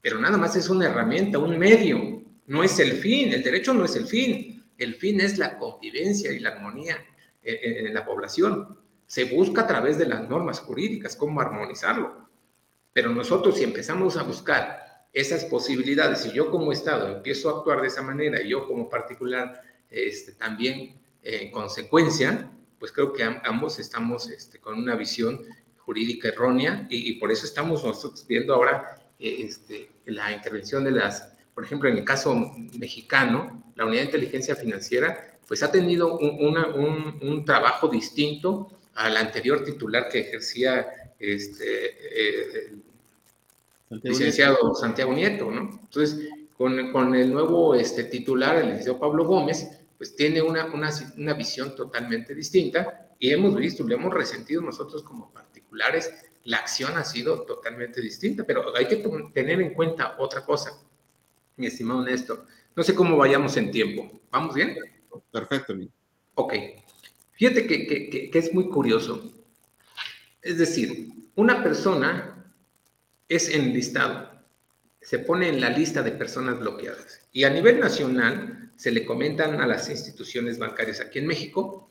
pero 0.00 0.18
nada 0.18 0.38
más 0.38 0.54
es 0.56 0.68
una 0.68 0.86
herramienta, 0.86 1.38
un 1.38 1.58
medio 1.58 2.22
no 2.46 2.64
es 2.64 2.78
el 2.78 2.92
fin, 2.92 3.32
el 3.32 3.42
derecho 3.42 3.72
no 3.72 3.84
es 3.84 3.96
el 3.96 4.06
fin, 4.06 4.64
el 4.78 4.94
fin 4.94 5.20
es 5.20 5.38
la 5.38 5.58
convivencia 5.58 6.32
y 6.32 6.40
la 6.40 6.50
armonía 6.50 6.98
en, 7.42 7.92
la 7.94 8.04
población. 8.04 8.78
Se 9.06 9.24
busca 9.24 9.62
a 9.62 9.66
través 9.66 9.98
de 9.98 10.06
las 10.06 10.28
normas 10.28 10.60
jurídicas 10.60 11.16
cómo 11.16 11.40
armonizarlo. 11.40 12.28
Pero 12.92 13.10
nosotros 13.10 13.56
si 13.56 13.64
empezamos 13.64 14.16
a 14.16 14.22
buscar 14.22 15.06
esas 15.12 15.44
posibilidades 15.44 16.26
y 16.26 16.32
yo 16.32 16.50
como 16.50 16.72
Estado 16.72 17.16
empiezo 17.16 17.48
a 17.48 17.58
actuar 17.58 17.80
de 17.80 17.88
esa 17.88 18.02
manera 18.02 18.42
y 18.42 18.48
yo 18.48 18.66
como 18.66 18.88
particular 18.88 19.62
este, 19.92 20.32
también 20.32 20.94
en 21.22 21.50
consecuencia, 21.52 22.50
pues 22.78 22.90
creo 22.90 23.12
que 23.12 23.22
ambos 23.44 23.78
estamos 23.78 24.28
este, 24.28 24.58
con 24.58 24.78
una 24.78 24.96
visión 24.96 25.42
jurídica 25.78 26.28
errónea 26.28 26.86
y, 26.90 27.12
por 27.14 27.30
eso 27.30 27.46
estamos 27.46 27.84
nosotros 27.84 28.26
viendo 28.26 28.54
ahora 28.54 28.96
eh, 29.18 29.36
este, 29.40 29.90
la 30.06 30.32
intervención 30.32 30.82
de 30.84 30.92
las 30.92 31.32
por 31.54 31.64
ejemplo, 31.64 31.88
en 31.88 31.98
el 31.98 32.04
caso 32.04 32.34
mexicano, 32.78 33.62
la 33.76 33.84
unidad 33.84 34.02
de 34.02 34.06
inteligencia 34.06 34.56
financiera, 34.56 35.38
pues 35.46 35.62
ha 35.62 35.70
tenido 35.70 36.18
un, 36.18 37.44
trabajo 37.44 37.88
distinto 37.88 38.78
al 38.94 39.16
anterior 39.16 39.64
titular 39.64 40.08
que 40.08 40.20
ejercía 40.20 40.86
este, 41.18 41.90
eh, 41.90 42.72
el 43.90 44.00
licenciado 44.02 44.74
Santiago 44.74 45.12
Nieto, 45.12 45.50
¿no? 45.50 45.78
Entonces, 45.82 46.28
con, 46.56 47.14
el 47.14 47.32
nuevo 47.32 47.74
este, 47.74 48.04
titular, 48.04 48.56
el 48.56 48.68
licenciado 48.68 48.98
Pablo 48.98 49.24
Gómez, 49.24 49.68
pues 50.02 50.16
tiene 50.16 50.42
una, 50.42 50.66
una 50.66 51.34
visión 51.34 51.76
totalmente 51.76 52.34
distinta 52.34 53.14
y 53.20 53.30
hemos 53.30 53.54
visto, 53.54 53.86
lo 53.86 53.94
hemos 53.94 54.12
resentido 54.12 54.60
nosotros 54.60 55.04
como 55.04 55.32
particulares, 55.32 56.12
la 56.42 56.56
acción 56.56 56.96
ha 56.96 57.04
sido 57.04 57.42
totalmente 57.42 58.00
distinta, 58.00 58.42
pero 58.42 58.76
hay 58.76 58.88
que 58.88 58.96
tener 59.32 59.60
en 59.60 59.72
cuenta 59.74 60.16
otra 60.18 60.44
cosa 60.44 60.72
mi 61.54 61.68
estimado 61.68 62.02
Néstor. 62.02 62.44
No 62.74 62.82
sé 62.82 62.96
cómo 62.96 63.16
vayamos 63.16 63.56
en 63.56 63.70
tiempo. 63.70 64.20
¿Vamos 64.32 64.56
bien? 64.56 64.76
Perfecto. 65.30 65.72
Ok. 66.34 66.54
Fíjate 67.34 67.64
que, 67.64 68.28
es 68.34 68.52
muy 68.52 68.68
curioso. 68.70 69.32
Es 70.40 70.58
decir, 70.58 71.12
una 71.36 71.62
persona 71.62 72.52
es 73.28 73.48
enlistado, 73.48 74.32
se 75.00 75.20
pone 75.20 75.48
en 75.48 75.60
la 75.60 75.70
lista 75.70 76.02
de 76.02 76.10
personas 76.10 76.58
bloqueadas 76.58 77.28
y 77.30 77.44
a 77.44 77.50
nivel 77.50 77.78
nacional 77.78 78.71
se 78.82 78.90
le 78.90 79.06
comentan 79.06 79.60
a 79.60 79.66
las 79.68 79.88
instituciones 79.88 80.58
bancarias 80.58 81.00
aquí 81.00 81.20
en 81.20 81.28
México 81.28 81.88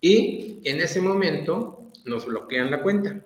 y 0.00 0.60
en 0.62 0.80
ese 0.80 1.00
momento 1.00 1.90
nos 2.04 2.24
bloquean 2.24 2.70
la 2.70 2.82
cuenta. 2.82 3.20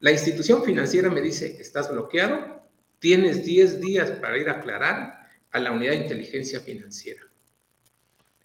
La 0.00 0.10
institución 0.10 0.62
financiera 0.62 1.08
me 1.08 1.22
dice, 1.22 1.56
estás 1.58 1.90
bloqueado, 1.90 2.60
Tienes 3.00 3.46
10 3.46 3.80
días 3.80 4.10
para 4.10 4.36
ir 4.36 4.50
a 4.50 4.58
aclarar 4.58 5.26
a 5.50 5.58
la 5.58 5.72
unidad 5.72 5.92
de 5.92 6.02
inteligencia 6.02 6.60
financiera. 6.60 7.22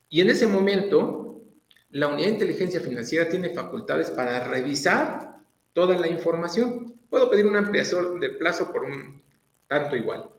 Y 0.09 0.21
en 0.21 0.29
ese 0.29 0.47
momento, 0.47 1.41
la 1.89 2.07
unidad 2.07 2.27
de 2.27 2.33
inteligencia 2.35 2.79
financiera 2.79 3.27
tiene 3.27 3.49
facultades 3.49 4.11
para 4.11 4.47
revisar 4.47 5.39
toda 5.73 5.97
la 5.97 6.07
información. 6.07 6.95
Puedo 7.09 7.29
pedir 7.29 7.45
una 7.45 7.59
ampliación 7.59 8.17
de 8.21 8.29
plazo 8.29 8.71
por 8.71 8.85
un 8.85 9.21
tanto 9.67 9.97
igual. 9.97 10.29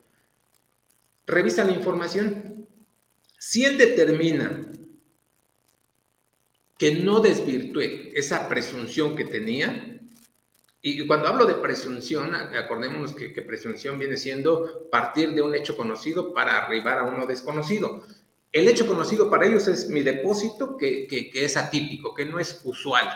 Revisa 1.27 1.63
la 1.63 1.73
información. 1.73 2.66
Si 3.49 3.63
él 3.63 3.77
determina 3.77 4.67
que 6.77 6.95
no 6.95 7.21
desvirtúe 7.21 8.11
esa 8.13 8.49
presunción 8.49 9.15
que 9.15 9.23
tenía, 9.23 10.01
y 10.81 11.07
cuando 11.07 11.29
hablo 11.29 11.45
de 11.45 11.53
presunción, 11.53 12.35
acordémonos 12.35 13.15
que, 13.15 13.29
presunción 13.41 13.97
viene 13.97 14.17
siendo 14.17 14.89
partir 14.91 15.31
de 15.31 15.41
un 15.41 15.55
hecho 15.55 15.77
conocido 15.77 16.33
para 16.33 16.57
arribar 16.57 16.99
a 16.99 17.03
uno 17.03 17.25
desconocido. 17.25 18.03
El 18.51 18.67
hecho 18.67 18.85
conocido 18.85 19.29
para 19.29 19.45
ellos 19.45 19.69
es 19.69 19.87
mi 19.87 20.01
depósito, 20.01 20.75
que, 20.75 21.07
es 21.33 21.55
atípico, 21.55 22.13
que 22.13 22.25
no 22.25 22.41
es 22.41 22.59
usual. 22.65 23.07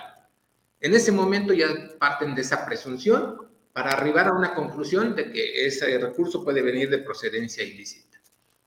En 0.79 0.93
ese 0.93 1.11
momento 1.11 1.51
ya 1.51 1.67
parten 1.99 2.35
de 2.35 2.41
esa 2.43 2.65
presunción 2.65 3.49
para 3.73 3.91
arribar 3.91 4.29
a 4.29 4.33
una 4.33 4.55
conclusión 4.55 5.13
de 5.13 5.29
que 5.29 5.65
ese 5.65 5.97
recurso 5.97 6.41
puede 6.41 6.61
venir 6.61 6.89
de 6.89 6.99
procedencia 6.99 7.65
ilícita. 7.65 8.10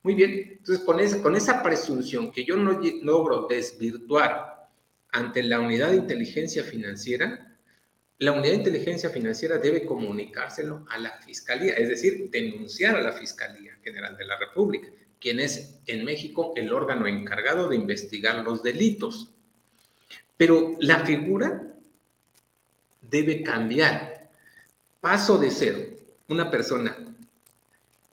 Muy 0.05 0.15
bien, 0.15 0.59
entonces 0.59 0.85
con 0.85 1.01
esa, 1.01 1.23
con 1.23 1.35
esa 1.35 1.63
presunción 1.63 2.31
que 2.31 2.45
yo 2.45 2.57
no 2.57 2.79
logro 3.03 3.47
desvirtuar 3.49 4.69
ante 5.11 5.43
la 5.43 5.61
unidad 5.61 5.91
de 5.91 5.97
inteligencia 5.97 6.63
financiera, 6.63 7.57
la 8.19 8.33
unidad 8.33 8.53
de 8.53 8.59
inteligencia 8.59 9.09
financiera 9.09 9.57
debe 9.57 9.87
comunicárselo 9.87 10.85
a 10.91 10.99
la 10.99 11.13
Fiscalía, 11.23 11.73
es 11.73 11.89
decir, 11.89 12.29
denunciar 12.31 12.97
a 12.97 13.01
la 13.01 13.13
Fiscalía 13.13 13.79
General 13.83 14.15
de 14.15 14.27
la 14.27 14.39
República, 14.39 14.89
quien 15.19 15.41
es 15.41 15.81
en 15.87 16.05
México 16.05 16.53
el 16.55 16.71
órgano 16.71 17.07
encargado 17.07 17.71
de 17.71 17.77
investigar 17.77 18.45
los 18.45 18.63
delitos. 18.63 19.31
Pero 20.37 20.77
la 20.81 21.01
figura 21.07 21.63
debe 23.01 23.43
cambiar. 23.43 24.29
Paso 25.01 25.39
de 25.39 25.51
ser 25.51 25.99
una 26.29 26.51
persona 26.51 26.95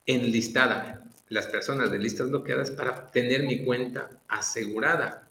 enlistada, 0.05 1.01
las 1.31 1.47
personas 1.47 1.89
de 1.89 1.97
listas 1.97 2.29
bloqueadas, 2.29 2.71
para 2.71 3.09
tener 3.09 3.43
mi 3.43 3.63
cuenta 3.63 4.09
asegurada. 4.27 5.29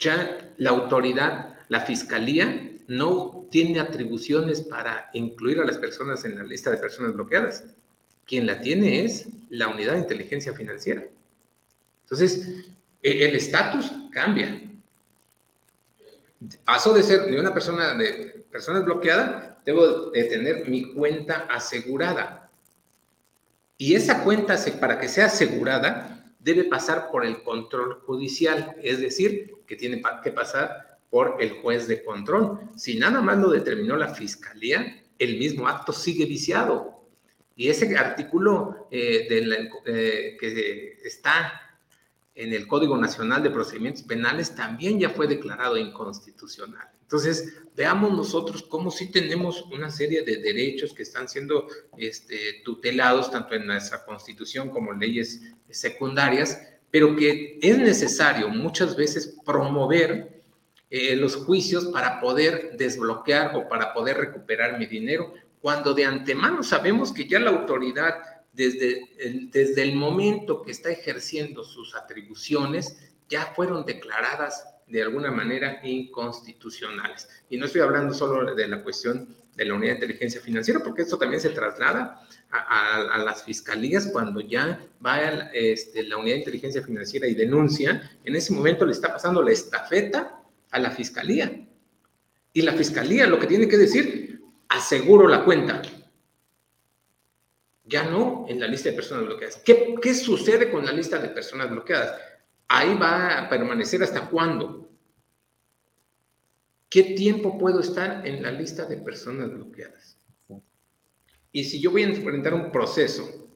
Ya 0.00 0.52
la 0.58 0.70
autoridad, 0.70 1.54
la 1.68 1.80
fiscalía, 1.82 2.72
no 2.88 3.46
tiene 3.48 3.78
atribuciones 3.78 4.60
para 4.62 5.08
incluir 5.12 5.60
a 5.60 5.64
las 5.64 5.78
personas 5.78 6.24
en 6.24 6.36
la 6.36 6.42
lista 6.42 6.72
de 6.72 6.78
personas 6.78 7.14
bloqueadas. 7.14 7.62
Quien 8.26 8.44
la 8.44 8.60
tiene 8.60 9.04
es 9.04 9.28
la 9.50 9.68
unidad 9.68 9.92
de 9.92 10.00
inteligencia 10.00 10.52
financiera. 10.52 11.04
Entonces, 12.02 12.66
e, 13.00 13.24
el 13.24 13.36
estatus 13.36 13.92
cambia. 14.10 14.62
Paso 16.64 16.92
de 16.92 17.04
ser 17.04 17.26
de 17.26 17.38
una 17.38 17.54
persona 17.54 17.94
de 17.94 18.44
personas 18.50 18.84
bloqueada, 18.84 19.60
debo 19.64 20.10
de 20.10 20.24
tener 20.24 20.68
mi 20.68 20.92
cuenta 20.92 21.46
asegurada. 21.48 22.45
Y 23.78 23.94
esa 23.94 24.24
cuenta, 24.24 24.56
para 24.80 24.98
que 24.98 25.08
sea 25.08 25.26
asegurada, 25.26 26.32
debe 26.38 26.64
pasar 26.64 27.10
por 27.10 27.26
el 27.26 27.42
control 27.42 28.00
judicial, 28.06 28.76
es 28.82 29.00
decir, 29.00 29.52
que 29.66 29.76
tiene 29.76 30.00
que 30.22 30.30
pasar 30.30 30.98
por 31.10 31.36
el 31.40 31.60
juez 31.60 31.88
de 31.88 32.02
control. 32.02 32.60
Si 32.76 32.98
nada 32.98 33.20
más 33.20 33.38
lo 33.38 33.50
determinó 33.50 33.96
la 33.96 34.14
fiscalía, 34.14 35.02
el 35.18 35.38
mismo 35.38 35.68
acto 35.68 35.92
sigue 35.92 36.24
viciado. 36.24 37.04
Y 37.54 37.68
ese 37.68 37.96
artículo 37.96 38.86
eh, 38.90 39.26
eh, 39.86 40.36
que 40.38 40.98
está 41.04 41.65
en 42.36 42.52
el 42.52 42.66
Código 42.66 42.96
Nacional 42.96 43.42
de 43.42 43.50
Procedimientos 43.50 44.02
Penales 44.02 44.54
también 44.54 45.00
ya 45.00 45.10
fue 45.10 45.26
declarado 45.26 45.76
inconstitucional. 45.78 46.88
Entonces, 47.00 47.62
veamos 47.74 48.12
nosotros 48.12 48.62
cómo 48.62 48.90
sí 48.90 49.10
tenemos 49.10 49.62
una 49.72 49.90
serie 49.90 50.22
de 50.22 50.36
derechos 50.36 50.92
que 50.92 51.02
están 51.02 51.28
siendo 51.28 51.66
este, 51.96 52.62
tutelados 52.64 53.30
tanto 53.30 53.54
en 53.54 53.66
nuestra 53.66 54.04
Constitución 54.04 54.70
como 54.70 54.92
en 54.92 55.00
leyes 55.00 55.40
secundarias, 55.70 56.60
pero 56.90 57.16
que 57.16 57.58
es 57.62 57.78
necesario 57.78 58.48
muchas 58.48 58.96
veces 58.96 59.38
promover 59.44 60.42
eh, 60.90 61.16
los 61.16 61.36
juicios 61.36 61.86
para 61.86 62.20
poder 62.20 62.76
desbloquear 62.76 63.56
o 63.56 63.68
para 63.68 63.94
poder 63.94 64.18
recuperar 64.18 64.78
mi 64.78 64.86
dinero, 64.86 65.32
cuando 65.60 65.94
de 65.94 66.04
antemano 66.04 66.62
sabemos 66.62 67.12
que 67.12 67.26
ya 67.26 67.40
la 67.40 67.50
autoridad, 67.50 68.14
desde 68.56 69.08
el, 69.18 69.50
desde 69.50 69.82
el 69.82 69.94
momento 69.94 70.62
que 70.62 70.72
está 70.72 70.90
ejerciendo 70.90 71.62
sus 71.62 71.94
atribuciones, 71.94 72.98
ya 73.28 73.52
fueron 73.54 73.84
declaradas 73.84 74.64
de 74.86 75.02
alguna 75.02 75.30
manera 75.30 75.80
inconstitucionales. 75.82 77.28
Y 77.50 77.58
no 77.58 77.66
estoy 77.66 77.82
hablando 77.82 78.14
solo 78.14 78.54
de 78.54 78.68
la 78.68 78.82
cuestión 78.82 79.28
de 79.56 79.64
la 79.64 79.74
unidad 79.74 79.92
de 79.92 79.96
inteligencia 79.96 80.40
financiera, 80.40 80.80
porque 80.80 81.02
esto 81.02 81.18
también 81.18 81.40
se 81.40 81.50
traslada 81.50 82.20
a, 82.50 83.18
las 83.24 83.42
fiscalías 83.42 84.08
cuando 84.12 84.40
ya 84.40 84.80
va 85.04 85.18
este, 85.52 86.02
la 86.04 86.18
unidad 86.18 86.34
de 86.34 86.40
inteligencia 86.40 86.82
financiera 86.82 87.26
y 87.26 87.34
denuncia, 87.34 88.18
en 88.24 88.36
ese 88.36 88.52
momento 88.52 88.84
le 88.84 88.92
está 88.92 89.12
pasando 89.12 89.42
la 89.42 89.52
estafeta 89.52 90.42
a 90.70 90.78
la 90.78 90.90
fiscalía. 90.90 91.66
Y 92.52 92.62
la 92.62 92.72
fiscalía 92.72 93.26
lo 93.26 93.38
que 93.38 93.46
tiene 93.46 93.68
que 93.68 93.76
decir, 93.76 94.40
aseguro 94.68 95.26
la 95.26 95.44
cuenta. 95.44 95.82
Ya 97.86 98.04
no 98.04 98.44
en 98.48 98.60
la 98.60 98.66
lista 98.66 98.90
de 98.90 98.96
personas 98.96 99.24
bloqueadas. 99.26 99.56
¿Qué, 99.64 99.94
qué 100.02 100.14
sucede 100.14 100.70
con 100.70 100.84
la 100.84 100.92
lista 100.92 101.18
de 101.18 101.28
personas 101.28 101.70
bloqueadas? 101.70 102.20
Ahí 102.68 102.94
va 102.94 103.38
a 103.38 103.48
permanecer 103.48 104.02
hasta 104.02 104.28
cuándo. 104.28 104.90
¿Qué 106.88 107.02
tiempo 107.02 107.58
puedo 107.58 107.80
estar 107.80 108.26
en 108.26 108.42
la 108.42 108.50
lista 108.50 108.86
de 108.86 108.96
personas 108.98 109.50
bloqueadas? 109.52 110.18
Y 111.52 111.64
si 111.64 111.80
yo 111.80 111.90
voy 111.90 112.02
a 112.02 112.08
enfrentar 112.08 112.54
un 112.54 112.70
proceso, 112.70 113.48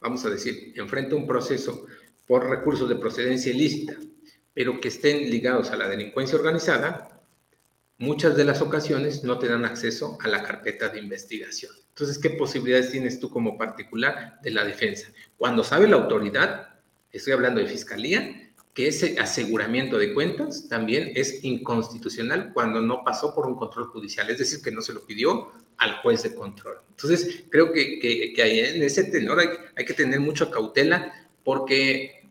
vamos 0.00 0.24
a 0.24 0.30
decir, 0.30 0.72
enfrento 0.76 1.16
un 1.16 1.26
proceso 1.26 1.86
por 2.26 2.48
recursos 2.48 2.88
de 2.88 2.96
procedencia 2.96 3.52
ilícita, 3.52 3.96
pero 4.52 4.80
que 4.80 4.88
estén 4.88 5.30
ligados 5.30 5.70
a 5.70 5.76
la 5.76 5.88
delincuencia 5.88 6.38
organizada, 6.38 7.13
muchas 7.98 8.36
de 8.36 8.44
las 8.44 8.60
ocasiones 8.60 9.24
no 9.24 9.38
te 9.38 9.48
dan 9.48 9.64
acceso 9.64 10.18
a 10.20 10.28
la 10.28 10.42
carpeta 10.42 10.88
de 10.88 10.98
investigación. 10.98 11.72
Entonces, 11.88 12.18
¿qué 12.18 12.30
posibilidades 12.30 12.90
tienes 12.90 13.20
tú 13.20 13.30
como 13.30 13.56
particular 13.56 14.40
de 14.42 14.50
la 14.50 14.64
defensa? 14.64 15.08
Cuando 15.36 15.62
sabe 15.62 15.88
la 15.88 15.96
autoridad, 15.96 16.80
estoy 17.12 17.32
hablando 17.32 17.60
de 17.60 17.66
fiscalía, 17.66 18.52
que 18.74 18.88
ese 18.88 19.16
aseguramiento 19.20 19.98
de 19.98 20.12
cuentas 20.12 20.68
también 20.68 21.12
es 21.14 21.44
inconstitucional 21.44 22.52
cuando 22.52 22.80
no 22.80 23.04
pasó 23.04 23.32
por 23.32 23.46
un 23.46 23.54
control 23.54 23.86
judicial, 23.86 24.28
es 24.30 24.38
decir, 24.38 24.60
que 24.62 24.72
no 24.72 24.82
se 24.82 24.92
lo 24.92 25.06
pidió 25.06 25.52
al 25.78 25.98
juez 25.98 26.24
de 26.24 26.34
control. 26.34 26.78
Entonces, 26.90 27.44
creo 27.50 27.72
que, 27.72 28.00
que, 28.00 28.32
en 28.36 28.82
ese 28.82 29.04
tenor 29.04 29.38
hay, 29.38 29.48
hay, 29.76 29.84
que 29.84 29.94
tener 29.94 30.18
mucha 30.18 30.50
cautela 30.50 31.28
porque 31.44 32.28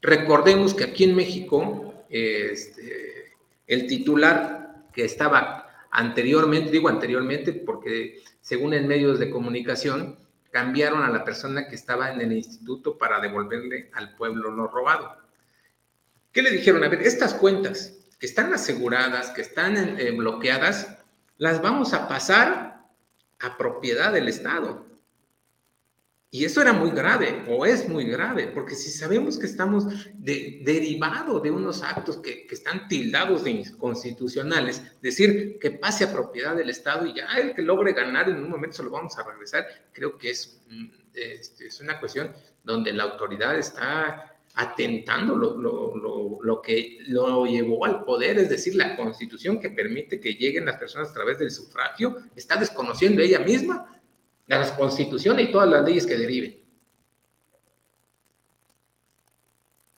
recordemos 0.00 0.74
que 0.74 0.84
aquí 0.84 1.02
en 1.02 1.16
México 1.16 2.04
este, 2.08 3.32
el 3.66 3.86
titular 3.88 4.57
que 4.98 5.04
estaba 5.04 5.86
anteriormente, 5.92 6.72
digo 6.72 6.88
anteriormente 6.88 7.52
porque 7.52 8.20
según 8.40 8.74
en 8.74 8.88
medios 8.88 9.20
de 9.20 9.30
comunicación, 9.30 10.18
cambiaron 10.50 11.04
a 11.04 11.08
la 11.08 11.22
persona 11.22 11.68
que 11.68 11.76
estaba 11.76 12.10
en 12.10 12.20
el 12.20 12.32
instituto 12.32 12.98
para 12.98 13.20
devolverle 13.20 13.92
al 13.94 14.16
pueblo 14.16 14.50
lo 14.50 14.66
robado. 14.66 15.16
¿Qué 16.32 16.42
le 16.42 16.50
dijeron? 16.50 16.82
A 16.82 16.88
ver, 16.88 17.02
estas 17.02 17.32
cuentas 17.32 17.96
que 18.18 18.26
están 18.26 18.52
aseguradas, 18.52 19.30
que 19.30 19.42
están 19.42 19.76
eh, 19.76 20.10
bloqueadas, 20.10 20.98
las 21.36 21.62
vamos 21.62 21.94
a 21.94 22.08
pasar 22.08 22.82
a 23.38 23.56
propiedad 23.56 24.12
del 24.12 24.26
Estado. 24.26 24.84
Y 26.30 26.44
eso 26.44 26.60
era 26.60 26.74
muy 26.74 26.90
grave, 26.90 27.46
o 27.48 27.64
es 27.64 27.88
muy 27.88 28.04
grave, 28.04 28.48
porque 28.48 28.74
si 28.74 28.90
sabemos 28.90 29.38
que 29.38 29.46
estamos 29.46 29.86
de, 30.12 30.60
derivado 30.62 31.40
de 31.40 31.50
unos 31.50 31.82
actos 31.82 32.18
que, 32.18 32.46
están 32.50 32.86
tildados 32.86 33.44
de 33.44 33.52
inconstitucionales, 33.52 34.82
decir 35.00 35.58
que 35.58 35.70
pase 35.70 36.04
a 36.04 36.12
propiedad 36.12 36.54
del 36.54 36.68
Estado 36.68 37.06
y 37.06 37.14
ya 37.14 37.26
el 37.38 37.54
que 37.54 37.62
logre 37.62 37.94
ganar 37.94 38.28
en 38.28 38.36
un 38.36 38.50
momento 38.50 38.76
se 38.76 38.82
lo 38.82 38.90
vamos 38.90 39.16
a 39.16 39.22
regresar, 39.22 39.66
creo 39.94 40.18
que 40.18 40.30
es, 40.30 40.60
mm, 40.68 40.86
es, 41.14 41.58
es 41.62 41.80
una 41.80 41.98
cuestión 41.98 42.30
donde 42.62 42.92
la 42.92 43.04
autoridad 43.04 43.56
está 43.56 44.36
atentando 44.54 45.34
lo, 45.34 45.56
lo, 45.56 45.96
lo, 45.96 46.38
lo, 46.42 46.60
que 46.60 46.98
lo 47.06 47.46
llevó 47.46 47.86
al 47.86 48.04
poder, 48.04 48.38
es 48.38 48.50
decir, 48.50 48.74
la 48.74 48.96
constitución 48.96 49.58
que 49.58 49.70
permite 49.70 50.20
que 50.20 50.34
lleguen 50.34 50.66
las 50.66 50.76
personas 50.76 51.08
a 51.08 51.14
través 51.14 51.38
del 51.38 51.50
sufragio, 51.50 52.18
está 52.36 52.56
desconociendo 52.56 53.22
ella 53.22 53.38
misma 53.38 53.97
las 54.48 54.72
constituciones 54.72 55.48
y 55.48 55.52
todas 55.52 55.68
las 55.68 55.84
leyes 55.84 56.06
que 56.06 56.16
deriven. 56.16 56.56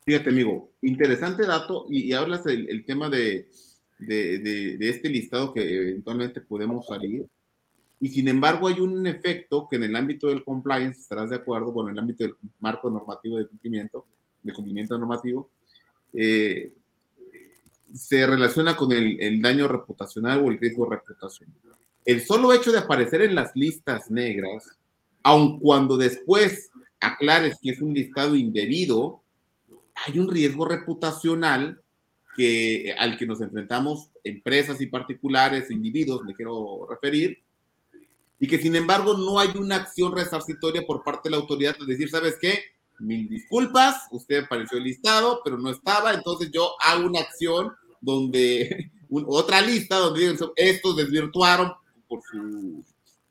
Fíjate, 0.05 0.30
amigo, 0.30 0.72
interesante 0.82 1.46
dato, 1.46 1.86
y, 1.88 2.12
hablas 2.12 2.44
del 2.44 2.68
el 2.68 2.84
tema 2.84 3.09
de, 3.09 3.48
este 3.98 5.09
listado 5.09 5.55
que 5.55 5.62
eventualmente 5.62 6.40
podemos 6.40 6.86
salir, 6.86 7.26
y 8.01 8.09
sin 8.09 8.28
embargo 8.28 8.66
hay 8.66 8.80
un 8.80 9.07
efecto 9.07 9.68
que 9.70 9.76
en 9.76 9.84
el 9.84 9.94
ámbito 9.94 10.28
del 10.28 10.42
compliance, 10.42 11.01
estarás 11.01 11.30
de 11.30 11.36
acuerdo, 11.36 11.72
en 11.82 11.92
el 11.92 11.98
ámbito 11.98 12.24
del 12.24 12.34
marco 12.59 12.90
normativo 12.90 13.38
de 13.38 13.46
cumplimiento, 13.46 14.07
de 14.42 14.53
cumplimiento 14.53 14.98
normativo, 14.98 15.51
eh, 16.14 16.72
se 17.94 18.26
relaciona 18.26 18.74
con 18.74 18.90
el, 18.90 19.20
el, 19.20 19.40
daño 19.40 19.68
reputacional 19.68 20.40
o 20.40 20.51
el 20.51 20.59
riesgo 20.59 20.86
reputacional 20.86 21.55
el 22.05 22.24
solo 22.24 22.53
hecho 22.53 22.72
de 22.72 22.78
aparecer 22.78 23.22
en 23.22 23.34
las 23.34 23.51
listas 23.55 24.11
negras, 24.11 24.64
aun 25.22 25.59
cuando 25.61 25.96
después 25.96 26.70
aclares 27.01 27.57
que 27.62 27.70
es 27.70 27.80
un 27.80 27.94
listado 27.94 28.34
indebido, 28.34 29.22
hay 30.07 30.18
un 30.18 30.30
riesgo 30.30 30.64
reputacional 30.64 31.80
que, 32.36 32.94
al 32.98 33.18
que 33.18 33.26
nos 33.26 33.40
enfrentamos 33.40 34.11
empresas 34.24 34.80
y 34.80 34.86
particulares, 34.86 35.70
individuos, 35.70 36.22
me 36.24 36.34
quiero 36.34 36.86
referir, 36.88 37.38
y 38.38 38.46
que 38.46 38.59
sin 38.59 38.74
embargo 38.76 39.16
no 39.16 39.38
hay 39.38 39.51
una 39.57 39.76
acción 39.76 40.16
resarcitoria 40.16 40.86
por 40.86 41.03
parte 41.03 41.28
de 41.28 41.32
la 41.32 41.36
autoridad 41.36 41.76
de 41.76 41.86
decir, 41.86 42.09
¿sabes 42.09 42.36
qué? 42.40 42.59
Mil 42.98 43.28
disculpas, 43.28 44.07
usted 44.11 44.44
apareció 44.44 44.78
listado, 44.78 45.40
pero 45.44 45.59
no 45.59 45.70
estaba, 45.70 46.14
entonces 46.14 46.51
yo 46.51 46.72
hago 46.80 47.07
una 47.07 47.20
acción 47.20 47.72
donde, 48.01 48.90
otra 49.26 49.61
lista 49.61 49.96
donde 49.96 50.36
estos 50.57 50.96
desvirtuaron 50.96 51.72
por 52.11 52.21
su 52.25 52.85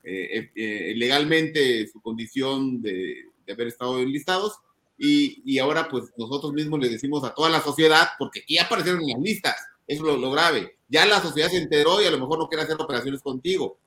eh, 0.03 0.29
eh, 0.39 0.51
eh, 0.55 0.93
legalmente 0.95 1.85
su 1.87 1.99
condición 2.01 2.81
de, 2.81 3.25
haber 3.51 3.67
estado 3.67 3.99
enlistados 3.99 4.53
y, 4.97 5.41
y, 5.43 5.57
ahora 5.57 5.89
pues 5.89 6.05
nosotros 6.17 6.53
mismos 6.53 6.79
le 6.79 6.87
decimos 6.87 7.23
a 7.23 7.33
toda 7.33 7.49
la 7.49 7.61
sociedad, 7.61 8.09
porque 8.17 8.41
aquí 8.41 8.59
aparecieron 8.59 9.01
en 9.01 9.09
las 9.09 9.21
listas, 9.21 9.55
eso 9.87 10.09
es 10.09 10.19
lo, 10.19 10.31
grave, 10.31 10.77
ya 10.87 11.05
la 11.05 11.19
sociedad 11.19 11.49
se 11.49 11.57
enteró 11.57 12.01
y 12.01 12.05
a 12.05 12.11
lo 12.11 12.19
mejor 12.19 12.37
no 12.37 12.47
quiere 12.47 12.63
hacer 12.63 12.77
operaciones 12.79 13.21
contigo. 13.21 13.79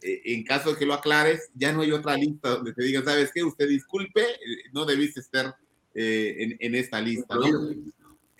en 0.00 0.44
caso 0.44 0.70
de 0.70 0.78
que 0.78 0.86
lo 0.86 0.94
aclares, 0.94 1.50
ya 1.54 1.72
no 1.72 1.82
hay 1.82 1.90
otra 1.90 2.16
lista 2.16 2.50
donde 2.50 2.72
te 2.72 2.84
digan, 2.84 3.04
¿sabes 3.04 3.32
qué? 3.34 3.42
Usted 3.42 3.68
disculpe, 3.68 4.24
no 4.72 4.84
debiste 4.86 5.20
estar 5.20 5.56
en, 5.94 6.56
en, 6.60 6.74
esta 6.76 7.00
lista, 7.00 7.34
¿no? 7.34 7.72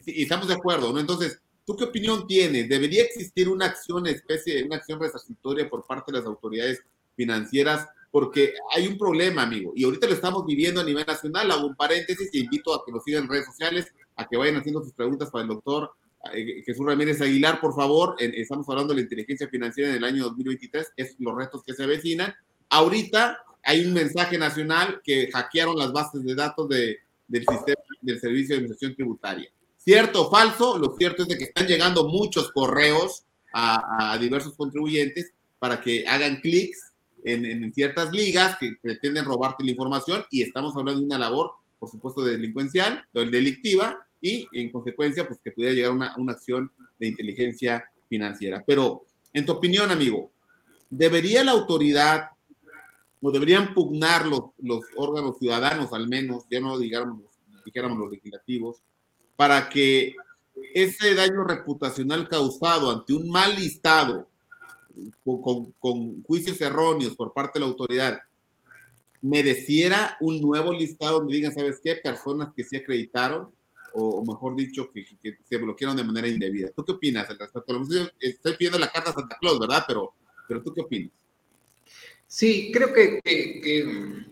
y 0.07 0.23
estamos 0.23 0.49
de 0.49 0.55
acuerdo, 0.55 0.93
¿no? 0.93 1.01
Entonces, 1.01 1.41
¿Tú 1.69 1.77
qué 1.77 1.85
opinión 1.85 2.27
tienes? 2.27 2.67
¿Debería 2.67 3.03
existir 3.03 3.47
una 3.47 3.67
acción, 3.67 4.07
especie, 4.07 4.65
una 4.65 4.77
acción 4.77 4.99
resarcitoria 4.99 5.69
por 5.69 5.87
parte 5.87 6.11
de 6.11 6.17
las 6.17 6.27
autoridades 6.27 6.83
financieras? 7.15 7.87
Porque 8.11 8.55
hay 8.75 8.87
un 8.87 8.97
problema, 8.97 9.43
amigo, 9.43 9.75
y 9.77 9.85
ahorita 9.85 10.07
lo 10.07 10.15
estamos 10.15 10.47
viviendo 10.47 10.81
a 10.81 10.85
nivel 10.85 11.05
nacional. 11.07 11.51
Hago 11.51 11.67
un 11.67 11.77
paréntesis 11.77 12.31
y 12.33 12.41
invito 12.41 12.75
a 12.75 12.83
que 12.87 12.91
lo 12.91 13.01
sigan 13.01 13.25
en 13.25 13.29
redes 13.29 13.45
sociales, 13.45 13.93
a 14.17 14.27
que 14.27 14.39
vayan 14.39 14.57
haciendo 14.57 14.83
sus 14.83 14.95
preguntas 14.95 15.31
para 15.31 15.43
el 15.43 15.49
doctor 15.49 15.91
eh, 16.33 16.63
Jesús 16.65 16.87
Ramírez 16.87 17.21
Aguilar, 17.21 17.61
por 17.61 17.75
favor. 17.75 18.17
estamos 18.19 18.67
hablando 18.71 18.95
de 18.95 19.01
la 19.01 19.03
inteligencia 19.03 19.47
financiera 19.47 19.91
en 19.91 19.97
el 19.97 20.05
año 20.05 20.25
2023, 20.25 20.93
es 20.97 21.17
los 21.19 21.37
retos 21.37 21.63
que 21.63 21.75
se 21.75 21.85
avecinan. 21.85 22.35
Ahorita 22.71 23.43
hay 23.63 23.85
un 23.85 23.93
mensaje 23.93 24.39
nacional 24.39 25.03
que 25.05 25.31
hackearon 25.31 25.77
las 25.77 25.93
bases 25.93 26.25
de 26.25 26.35
datos 26.35 26.67
de, 26.67 26.97
del 27.27 27.45
sistema 27.47 27.83
del 28.01 28.19
Servicio 28.21 28.55
de 28.55 28.61
Administración 28.61 28.95
Tributaria 28.95 29.51
Cierto 29.89 30.27
o 30.27 30.31
falso, 30.31 30.77
lo 30.77 30.95
cierto 30.99 31.23
es 31.23 31.29
de 31.29 31.39
que 31.39 31.45
están 31.45 31.67
llegando 31.67 32.07
muchos 32.07 32.53
correos 32.53 33.25
a, 33.55 34.19
diversos 34.21 34.55
contribuyentes 34.55 35.33
para 35.59 35.81
que 35.81 36.07
hagan 36.07 36.43
clics 36.43 36.93
en, 37.25 37.73
ciertas 37.73 38.13
ligas 38.13 38.59
que 38.59 38.77
pretenden 38.83 39.25
robarte 39.25 39.65
la 39.65 39.71
información 39.71 40.27
y 40.31 40.43
estamos 40.43 40.77
hablando 40.77 41.01
de 41.01 41.07
una 41.07 41.17
labor, 41.17 41.53
por 41.79 41.89
supuesto, 41.89 42.23
delincuencial, 42.23 43.03
delictiva 43.15 43.99
y 44.21 44.47
en 44.53 44.71
consecuencia, 44.71 45.27
pues 45.27 45.41
que 45.43 45.53
pudiera 45.53 45.75
llegar 45.75 45.93
una, 45.93 46.15
una 46.19 46.35
acción 46.35 46.71
de 46.99 47.07
inteligencia 47.07 47.83
financiera. 48.11 48.63
Pero, 48.67 49.07
en 49.33 49.47
tu 49.47 49.53
opinión, 49.53 49.91
amigo, 49.91 50.31
¿debería 50.91 51.43
la 51.43 51.53
autoridad 51.53 52.29
o 53.23 53.31
deberían 53.31 53.73
pugnar 53.73 54.27
los, 54.27 54.51
los 54.59 54.85
órganos 54.99 55.39
ciudadanos 55.39 55.95
al 55.95 56.09
menos, 56.09 56.45
ya 56.51 56.61
no 56.61 56.79
digamos, 56.79 57.23
dijéramos 57.65 57.97
los 57.97 58.13
legislativos, 58.13 58.83
para 59.39 59.69
que 59.69 60.17
ese 60.75 61.15
daño 61.15 61.45
reputacional 61.45 62.27
causado 62.27 62.91
ante 62.91 63.13
un 63.13 63.31
mal 63.31 63.55
listado, 63.55 64.29
con, 65.23 66.23
juicios 66.25 66.61
erróneos 66.61 67.15
por 67.15 67.33
parte 67.33 67.61
de 67.61 67.65
la 67.65 67.71
autoridad, 67.71 68.19
mereciera 69.23 70.17
un 70.21 70.41
nuevo 70.41 70.73
listado 70.73 71.21
donde 71.21 71.37
digan, 71.37 71.55
¿sabes 71.55 71.79
qué? 71.81 71.95
Personas 71.95 72.53
que 72.53 72.65
sí 72.65 72.75
acreditaron, 72.75 73.49
o, 73.95 74.25
mejor 74.25 74.57
dicho, 74.57 74.91
que, 74.91 75.07
se 75.49 75.57
bloquearon 75.57 75.97
de 75.97 76.03
manera 76.03 76.27
indebida. 76.27 76.71
¿Tú 76.75 76.85
qué 76.85 76.93
opinas 76.93 77.31
al? 77.31 77.39
Estoy 78.19 78.57
pidiendo 78.57 78.81
la 78.81 78.91
carta 78.91 79.11
a 79.11 79.15
Santa 79.15 79.37
Claus, 79.41 79.61
¿verdad? 79.61 79.85
Pero, 79.87 80.15
pero 80.49 80.65
¿tú 80.65 80.75
qué 80.75 80.81
opinas? 80.81 81.13
Sí, 82.27 82.73
creo 82.73 82.93
que, 82.93 83.21
que 83.23 84.25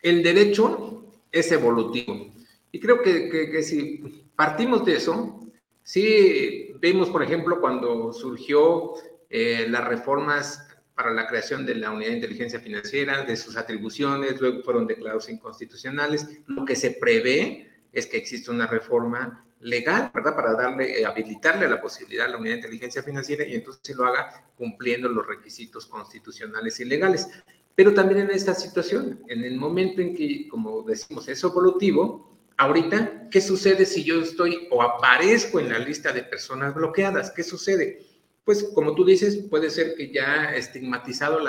el 0.00 0.22
derecho 0.22 1.06
es 1.32 1.50
evolutivo. 1.50 2.32
Y 2.70 2.78
creo 2.78 3.02
que, 3.02 3.28
que 3.50 3.62
si 3.64 4.23
partimos 4.36 4.84
de 4.84 4.96
eso, 4.96 5.44
Sí, 5.84 6.72
vimos, 6.80 7.10
por 7.10 7.22
ejemplo, 7.22 7.60
cuando 7.60 8.10
surgió 8.14 8.94
eh, 9.28 9.66
las 9.68 9.84
reformas 9.86 10.66
para 10.94 11.10
la 11.10 11.26
creación 11.26 11.66
de 11.66 11.74
la 11.74 11.90
Unidad 11.90 12.08
de 12.08 12.16
Inteligencia 12.16 12.58
Financiera, 12.58 13.22
de 13.22 13.36
sus 13.36 13.58
atribuciones, 13.58 14.40
luego 14.40 14.62
fueron 14.62 14.86
declarados 14.86 15.28
inconstitucionales. 15.28 16.26
Lo 16.46 16.64
que 16.64 16.74
se 16.74 16.92
prevé 16.92 17.70
es 17.92 18.06
que 18.06 18.16
existe 18.16 18.50
una 18.50 18.66
reforma 18.66 19.44
legal, 19.60 20.10
¿verdad? 20.14 20.34
Para 20.34 20.54
darle, 20.54 21.00
eh, 21.00 21.04
habilitarle 21.04 21.68
la 21.68 21.82
posibilidad 21.82 22.26
a 22.26 22.30
la 22.30 22.38
Unidad 22.38 22.54
de 22.54 22.60
Inteligencia 22.60 23.02
Financiera 23.02 23.46
y 23.46 23.54
entonces 23.54 23.82
se 23.84 23.94
lo 23.94 24.06
haga 24.06 24.46
cumpliendo 24.56 25.10
los 25.10 25.26
requisitos 25.26 25.84
constitucionales 25.84 26.80
y 26.80 26.86
legales. 26.86 27.28
Pero 27.74 27.92
también 27.92 28.20
en 28.20 28.30
esta 28.30 28.54
situación, 28.54 29.20
en 29.28 29.44
el 29.44 29.58
momento 29.58 30.00
en 30.00 30.14
que, 30.14 30.48
como 30.48 30.82
decimos, 30.82 31.28
es 31.28 31.44
evolutivo, 31.44 32.33
ahorita, 32.56 33.28
¿qué 33.30 33.40
sucede 33.40 33.86
si 33.86 34.04
yo 34.04 34.20
estoy 34.20 34.68
o 34.70 34.82
aparezco 34.82 35.60
en 35.60 35.70
la 35.70 35.78
lista 35.78 36.12
de 36.12 36.22
personas 36.22 36.74
bloqueadas? 36.74 37.30
¿Qué 37.30 37.42
sucede? 37.42 38.06
Pues 38.44 38.70
como 38.74 38.94
tú 38.94 39.04
dices, 39.04 39.36
puede 39.48 39.70
ser 39.70 39.94
que 39.94 40.12
ya 40.12 40.54
estigmatizado 40.54 41.40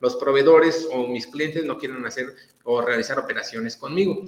los 0.00 0.16
proveedores 0.16 0.88
o 0.92 1.06
mis 1.06 1.26
clientes 1.26 1.64
no 1.64 1.78
quieran 1.78 2.04
hacer 2.04 2.34
o 2.64 2.80
realizar 2.80 3.18
operaciones 3.18 3.76
conmigo. 3.76 4.24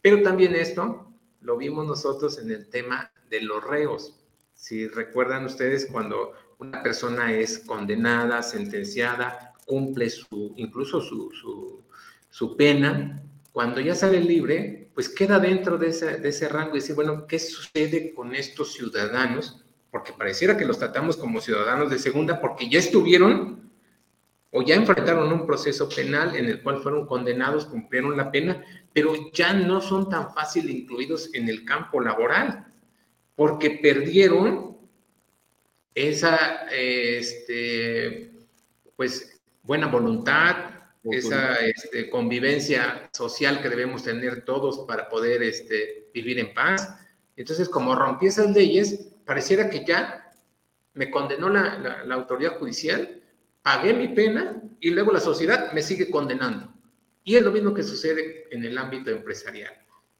Pero 0.00 0.22
también 0.22 0.54
esto 0.54 1.12
lo 1.40 1.56
vimos 1.56 1.86
nosotros 1.86 2.38
en 2.38 2.50
el 2.50 2.68
tema 2.68 3.12
de 3.30 3.42
los 3.42 3.62
reos. 3.62 4.14
Si 4.54 4.88
recuerdan 4.88 5.44
ustedes 5.44 5.86
cuando 5.90 6.32
una 6.58 6.82
persona 6.82 7.32
es 7.32 7.58
condenada, 7.58 8.42
sentenciada, 8.42 9.52
cumple 9.66 10.08
su, 10.10 10.54
incluso 10.56 11.00
su, 11.00 11.30
su, 12.30 12.56
pena, 12.56 13.22
cuando 13.54 13.80
ya 13.80 13.94
sale 13.94 14.20
libre, 14.20 14.90
pues 14.94 15.08
queda 15.08 15.38
dentro 15.38 15.78
de 15.78 15.90
ese, 15.90 16.48
rango 16.48 16.74
y 16.74 16.80
dice, 16.80 16.92
bueno, 16.92 17.24
¿qué 17.28 17.38
sucede 17.38 18.12
con 18.12 18.34
estos 18.34 18.72
ciudadanos? 18.72 19.64
Porque 19.92 20.12
pareciera 20.12 20.56
que 20.56 20.64
los 20.64 20.80
tratamos 20.80 21.16
como 21.16 21.40
ciudadanos 21.40 21.88
de 21.88 22.00
segunda 22.00 22.40
porque 22.40 22.68
ya 22.68 22.80
estuvieron 22.80 23.70
o 24.50 24.62
ya 24.62 24.74
enfrentaron 24.74 25.32
un 25.32 25.46
proceso 25.46 25.88
penal 25.88 26.34
en 26.34 26.46
el 26.46 26.64
cual 26.64 26.82
fueron 26.82 27.06
condenados, 27.06 27.66
cumplieron 27.66 28.16
la 28.16 28.32
pena, 28.32 28.64
pero 28.92 29.30
ya 29.32 29.52
no 29.52 29.80
son 29.80 30.10
tan 30.10 30.34
fácil 30.34 30.68
incluidos 30.68 31.32
en 31.32 31.48
el 31.48 31.64
campo 31.64 32.00
laboral, 32.00 32.66
porque 33.36 33.78
perdieron 33.80 34.78
esa, 35.94 36.66
este, 36.72 38.32
pues, 38.96 39.40
buena 39.62 39.86
voluntad, 39.86 40.73
esa 41.10 41.56
este, 41.56 42.08
convivencia 42.08 43.10
social 43.12 43.60
que 43.60 43.68
debemos 43.68 44.04
tener 44.04 44.44
todos 44.44 44.80
para 44.86 45.08
poder 45.08 45.42
este, 45.42 46.08
vivir 46.14 46.38
en 46.38 46.54
paz. 46.54 46.96
Entonces, 47.36 47.68
como 47.68 47.94
rompí 47.94 48.26
esas 48.26 48.54
leyes, 48.54 49.08
pareciera 49.24 49.68
que 49.68 49.84
ya 49.84 50.32
me 50.94 51.10
condenó 51.10 51.48
la, 51.48 52.04
la 52.04 52.14
autoridad 52.14 52.58
judicial, 52.58 53.20
pagué 53.62 53.92
mi 53.92 54.08
pena 54.08 54.62
y 54.80 54.90
luego 54.90 55.12
la 55.12 55.20
sociedad 55.20 55.72
me 55.72 55.82
sigue 55.82 56.10
condenando. 56.10 56.72
Y 57.24 57.36
es 57.36 57.42
lo 57.42 57.50
mismo 57.50 57.72
que 57.72 57.82
sucede 57.82 58.46
en 58.50 58.64
el 58.64 58.76
ámbito 58.76 59.10
empresarial. 59.10 59.72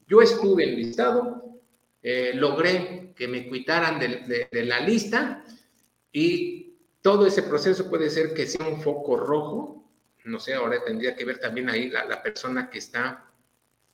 Yo 0.07 0.23
estuve 0.23 0.65
enlistado, 0.65 1.61
eh, 2.03 2.33
logré 2.35 3.13
que 3.15 3.29
me 3.29 3.49
quitaran 3.49 3.99
de, 3.99 4.49
la 4.65 4.81
lista 4.81 5.45
y 6.13 6.77
todo 7.01 7.27
ese 7.27 7.43
proceso 7.43 7.89
puede 7.89 8.11
ser 8.11 8.35
que 8.35 8.47
sea 8.47 8.67
un 8.67 8.81
foco 8.81 9.17
rojo. 9.17 9.84
No 10.25 10.41
sé, 10.41 10.55
ahora 10.55 10.83
tendría 10.85 11.15
que 11.15 11.25
ver 11.25 11.39
también 11.39 11.69
ahí 11.71 11.91
la, 11.91 12.23
persona 12.23 12.69
que 12.69 12.79
está 12.79 13.31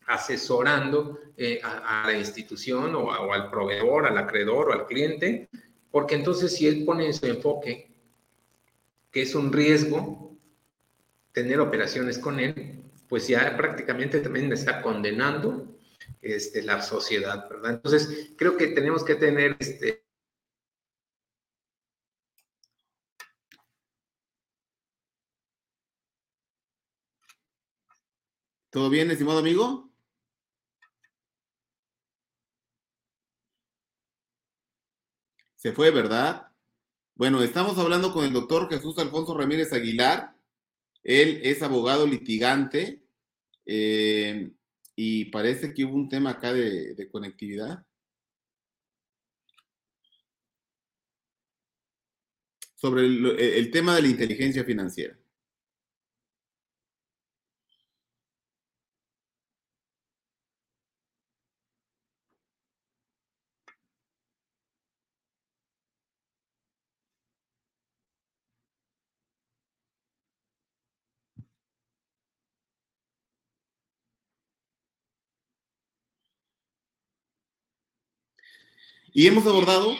asesorando 0.06 1.20
eh, 1.36 1.60
a, 1.62 2.04
la 2.06 2.16
institución 2.16 2.94
o, 2.94 3.04
o, 3.04 3.32
al 3.32 3.50
proveedor, 3.50 4.06
al 4.06 4.18
acreedor 4.18 4.68
o 4.68 4.72
al 4.72 4.86
cliente, 4.86 5.48
porque 5.90 6.14
entonces 6.14 6.54
si 6.54 6.66
él 6.66 6.84
pone 6.84 7.06
en 7.06 7.14
su 7.14 7.26
enfoque 7.26 7.90
que 9.10 9.22
es 9.22 9.34
un 9.34 9.52
riesgo 9.52 10.36
tener 11.32 11.60
operaciones 11.60 12.18
con 12.18 12.40
él, 12.40 12.84
pues 13.08 13.26
ya 13.28 13.56
prácticamente 13.56 14.20
también 14.20 14.52
está 14.52 14.82
condenando 14.82 15.76
este, 16.22 16.62
la 16.62 16.80
sociedad, 16.82 17.48
¿verdad? 17.48 17.72
Entonces, 17.72 18.32
creo 18.36 18.56
que 18.56 18.68
tenemos 18.68 19.04
que 19.04 19.16
tener 19.16 19.56
este... 19.58 20.04
¿Todo 28.70 28.88
bien, 28.88 29.10
estimado 29.10 29.38
amigo? 29.40 29.90
Se 35.56 35.72
fue, 35.72 35.90
¿verdad? 35.90 36.52
Bueno, 37.16 37.42
estamos 37.42 37.78
hablando 37.78 38.12
con 38.12 38.24
el 38.24 38.32
doctor 38.32 38.68
Jesús 38.70 38.98
Alfonso 38.98 39.36
Ramírez 39.36 39.72
Aguilar. 39.72 40.36
Él 41.02 41.40
es 41.44 41.62
abogado 41.62 42.06
litigante 42.06 43.02
eh, 43.66 44.52
y 44.96 45.26
parece 45.26 45.74
que 45.74 45.84
hubo 45.84 45.94
un 45.96 46.08
tema 46.08 46.30
acá 46.30 46.52
de, 46.52 47.08
conectividad. 47.10 47.84
Sobre 52.74 53.04
el 53.04 53.70
tema 53.70 53.94
de 53.96 54.02
la 54.02 54.08
inteligencia 54.08 54.64
financiera. 54.64 55.19
Y 79.12 79.26
hemos 79.26 79.44
abordado, 79.46 79.96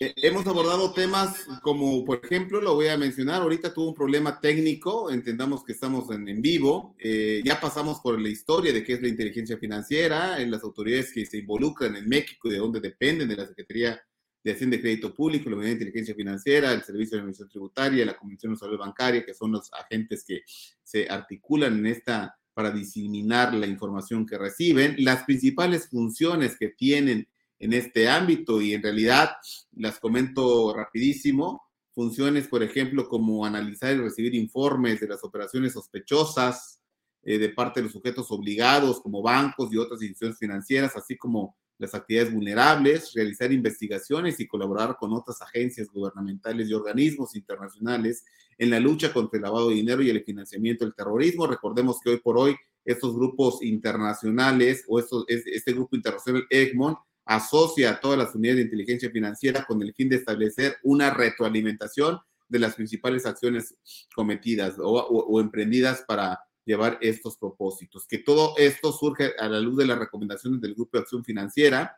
eh, 0.00 0.12
hemos 0.16 0.46
abordado 0.46 0.92
temas 0.92 1.46
como, 1.62 2.04
por 2.04 2.20
ejemplo, 2.24 2.60
lo 2.60 2.74
voy 2.74 2.88
a 2.88 2.96
mencionar, 2.96 3.42
ahorita 3.42 3.72
tuvo 3.72 3.90
un 3.90 3.94
problema 3.94 4.40
técnico, 4.40 5.10
entendamos 5.10 5.62
que 5.64 5.72
estamos 5.72 6.10
en, 6.10 6.42
vivo, 6.42 6.96
eh, 6.98 7.42
ya 7.44 7.60
pasamos 7.60 8.00
por 8.00 8.20
la 8.20 8.28
historia 8.28 8.72
de 8.72 8.82
qué 8.82 8.94
es 8.94 9.02
la 9.02 9.08
inteligencia 9.08 9.56
financiera, 9.56 10.40
en 10.40 10.50
las 10.50 10.64
autoridades 10.64 11.12
que 11.12 11.24
se 11.26 11.38
involucran 11.38 11.94
en 11.94 12.08
México 12.08 12.48
y 12.48 12.52
de 12.52 12.58
dónde 12.58 12.80
dependen 12.80 13.28
de 13.28 13.36
la 13.36 13.46
Secretaría 13.46 14.00
de 14.42 14.52
Hacienda 14.52 14.76
y 14.76 14.80
Crédito 14.80 15.14
Público, 15.14 15.48
la 15.48 15.56
Unidad 15.56 15.70
de 15.70 15.74
Inteligencia 15.74 16.14
Financiera, 16.14 16.72
el 16.72 16.82
Servicio 16.82 17.16
de 17.16 17.20
Administración 17.20 17.50
Tributaria, 17.50 18.06
la 18.06 18.16
Comisión 18.16 18.52
Nacional 18.52 18.78
Bancaria, 18.78 19.24
que 19.24 19.34
son 19.34 19.52
los 19.52 19.72
agentes 19.72 20.24
que 20.24 20.42
se 20.82 21.08
articulan 21.08 21.78
en 21.78 21.86
esta 21.86 22.36
para 22.56 22.70
diseminar 22.70 23.52
la 23.52 23.66
información 23.66 24.24
que 24.24 24.38
reciben, 24.38 24.96
las 25.00 25.24
principales 25.24 25.90
funciones 25.90 26.56
que 26.58 26.70
tienen 26.70 27.28
en 27.58 27.74
este 27.74 28.08
ámbito 28.08 28.62
y 28.62 28.72
en 28.72 28.82
realidad 28.82 29.32
las 29.72 29.98
comento 29.98 30.72
rapidísimo. 30.74 31.60
Funciones, 31.92 32.48
por 32.48 32.62
ejemplo, 32.62 33.10
como 33.10 33.44
analizar 33.44 33.94
y 33.94 33.98
recibir 33.98 34.34
informes 34.34 35.00
de 35.00 35.08
las 35.08 35.22
operaciones 35.22 35.74
sospechosas 35.74 36.80
eh, 37.22 37.36
de 37.36 37.50
parte 37.50 37.80
de 37.80 37.84
los 37.84 37.92
sujetos 37.92 38.30
obligados 38.30 39.02
como 39.02 39.20
bancos 39.20 39.70
y 39.70 39.76
otras 39.76 40.00
instituciones 40.00 40.38
financieras, 40.38 40.96
así 40.96 41.14
como 41.14 41.58
las 41.76 41.94
actividades 41.94 42.32
vulnerables, 42.32 43.12
realizar 43.12 43.52
investigaciones 43.52 44.40
y 44.40 44.48
colaborar 44.48 44.96
con 44.96 45.12
otras 45.12 45.42
agencias 45.42 45.88
gubernamentales 45.90 46.70
y 46.70 46.72
organismos 46.72 47.36
internacionales 47.36 48.24
en 48.58 48.70
la 48.70 48.80
lucha 48.80 49.12
contra 49.12 49.38
el 49.38 49.42
lavado 49.42 49.68
de 49.68 49.76
dinero 49.76 50.02
y 50.02 50.10
el 50.10 50.24
financiamiento 50.24 50.84
del 50.84 50.94
terrorismo. 50.94 51.46
Recordemos 51.46 52.00
que 52.00 52.10
hoy 52.10 52.20
por 52.20 52.38
hoy 52.38 52.56
estos 52.84 53.14
grupos 53.14 53.62
internacionales 53.62 54.84
o 54.88 54.98
este 54.98 55.72
grupo 55.72 55.96
internacional 55.96 56.46
Egmont 56.50 56.98
asocia 57.24 57.90
a 57.90 58.00
todas 58.00 58.18
las 58.18 58.34
unidades 58.34 58.58
de 58.58 58.64
inteligencia 58.64 59.10
financiera 59.10 59.64
con 59.64 59.82
el 59.82 59.92
fin 59.94 60.08
de 60.08 60.16
establecer 60.16 60.76
una 60.84 61.10
retroalimentación 61.10 62.18
de 62.48 62.58
las 62.60 62.76
principales 62.76 63.26
acciones 63.26 63.74
cometidas 64.14 64.76
o 64.78 65.40
emprendidas 65.40 66.04
para 66.06 66.38
llevar 66.66 66.98
estos 67.00 67.38
propósitos. 67.38 68.06
Que 68.06 68.18
todo 68.18 68.54
esto 68.58 68.92
surge 68.92 69.32
a 69.38 69.48
la 69.48 69.60
luz 69.60 69.76
de 69.76 69.86
las 69.86 69.98
recomendaciones 69.98 70.60
del 70.60 70.74
Grupo 70.74 70.98
de 70.98 71.02
Acción 71.02 71.24
Financiera, 71.24 71.96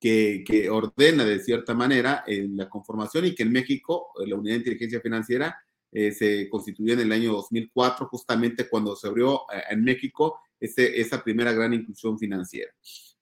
que, 0.00 0.68
ordena 0.70 1.24
de 1.24 1.40
cierta 1.40 1.74
manera 1.74 2.24
eh, 2.26 2.46
la 2.50 2.68
conformación 2.68 3.26
y 3.26 3.34
que 3.34 3.42
en 3.42 3.52
México 3.52 4.08
eh, 4.20 4.26
la 4.26 4.36
Unidad 4.36 4.54
de 4.54 4.58
Inteligencia 4.58 5.00
Financiera 5.00 5.58
eh, 5.90 6.12
se 6.12 6.48
constituyó 6.48 6.92
en 6.92 7.00
el 7.00 7.12
año 7.12 7.32
2004, 7.32 8.06
justamente 8.08 8.68
cuando 8.68 8.94
se 8.94 9.08
abrió 9.08 9.42
en 9.70 9.82
México 9.82 10.40
ese, 10.60 11.00
esa 11.00 11.22
primera 11.22 11.52
gran 11.52 11.72
inclusión 11.72 12.18
financiera. 12.18 12.70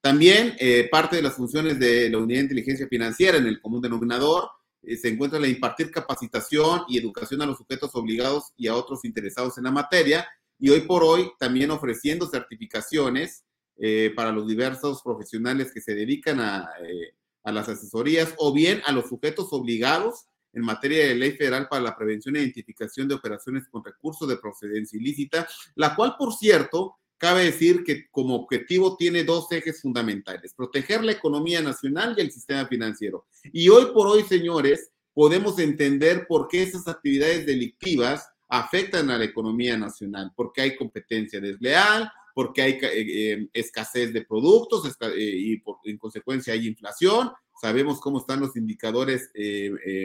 También 0.01 0.57
parte 0.91 1.17
de 1.17 1.23
las 1.23 1.35
funciones 1.35 1.81
de 1.81 2.09
la 2.11 2.19
Unidad 2.19 2.39
de 2.39 2.45
Inteligencia 2.45 2.87
Financiera 2.87 3.39
en 3.39 3.47
el 3.47 3.61
común 3.61 3.81
denominador 3.81 4.51
se 4.83 5.09
encuentra 5.09 5.41
la 5.41 5.49
impartir 5.49 5.91
capacitación 5.91 6.83
y 6.89 6.99
educación 6.99 7.43
a 7.43 7.47
los 7.47 7.59
sujetos 7.59 7.91
obligados 7.95 8.53
y 8.57 8.69
a 8.69 8.77
otros 8.77 9.05
interesados 9.05 9.59
en 9.59 9.65
la 9.65 9.73
materia, 9.73 10.29
y 10.59 10.71
hoy 10.71 10.83
por 10.83 11.03
hoy 11.03 11.31
también 11.39 11.73
ofreciendo 11.73 12.27
certificaciones 12.27 13.46
eh, 13.79 14.13
para 14.15 14.33
los 14.33 14.47
diversos 14.47 15.03
profesionales 15.03 15.73
que 15.73 15.81
se 15.81 15.95
dedican 15.95 16.41
a, 16.41 16.71
eh, 16.83 17.15
a 17.45 17.53
las 17.53 17.69
asesorías 17.69 18.35
o 18.39 18.53
bien 18.53 18.83
a 18.87 18.93
los 18.93 19.09
sujetos 19.09 19.49
obligados 19.53 20.27
en 20.53 20.63
materia 20.63 21.07
de 21.07 21.15
ley 21.15 21.33
federal 21.33 21.69
para 21.69 21.83
la 21.83 21.97
prevención 21.97 22.35
e 22.35 22.41
identificación 22.41 23.07
de 23.07 23.15
operaciones 23.15 23.69
con 23.69 23.85
recursos 23.85 24.27
de 24.27 24.39
procedencia 24.39 24.99
ilícita, 24.99 25.47
la 25.75 25.95
cual, 25.95 26.15
por 26.19 26.33
cierto, 26.33 26.97
cabe 27.19 27.45
decir 27.45 27.85
que 27.85 28.09
como 28.11 28.35
objetivo 28.35 28.97
tiene 28.97 29.25
dos 29.25 29.51
ejes 29.53 29.83
fundamentales, 29.83 30.55
proteger 30.55 31.05
la 31.05 31.13
economía 31.13 31.61
nacional 31.61 32.15
y 32.17 32.23
el 32.23 32.31
sistema 32.31 32.67
financiero. 32.67 33.27
Y 33.53 33.69
hoy 33.69 33.87
por 33.93 34.07
hoy, 34.07 34.23
señores, 34.23 34.91
podemos 35.15 35.59
entender 35.59 36.27
por 36.27 36.49
qué 36.49 36.63
esas 36.63 36.89
actividades 36.89 37.47
delictivas 37.47 38.29
afectan 38.49 39.11
a 39.11 39.19
la 39.19 39.25
economía 39.25 39.77
nacional, 39.77 40.33
porque 40.37 40.63
hay 40.63 40.77
competencia 40.77 41.41
desleal, 41.41 42.11
porque 42.37 42.61
hay 42.61 42.73
eh, 42.73 42.81
eh, 42.83 43.49
escasez 43.55 44.13
de 44.13 44.21
productos 44.21 44.95
eh, 45.01 45.17
y 45.17 45.63
en 45.85 45.97
consecuencia 45.97 46.53
hay 46.53 46.67
inflación. 46.67 47.31
Sabemos 47.63 47.99
cómo 47.99 48.19
están 48.19 48.41
los 48.41 48.55
indicadores 48.59 49.31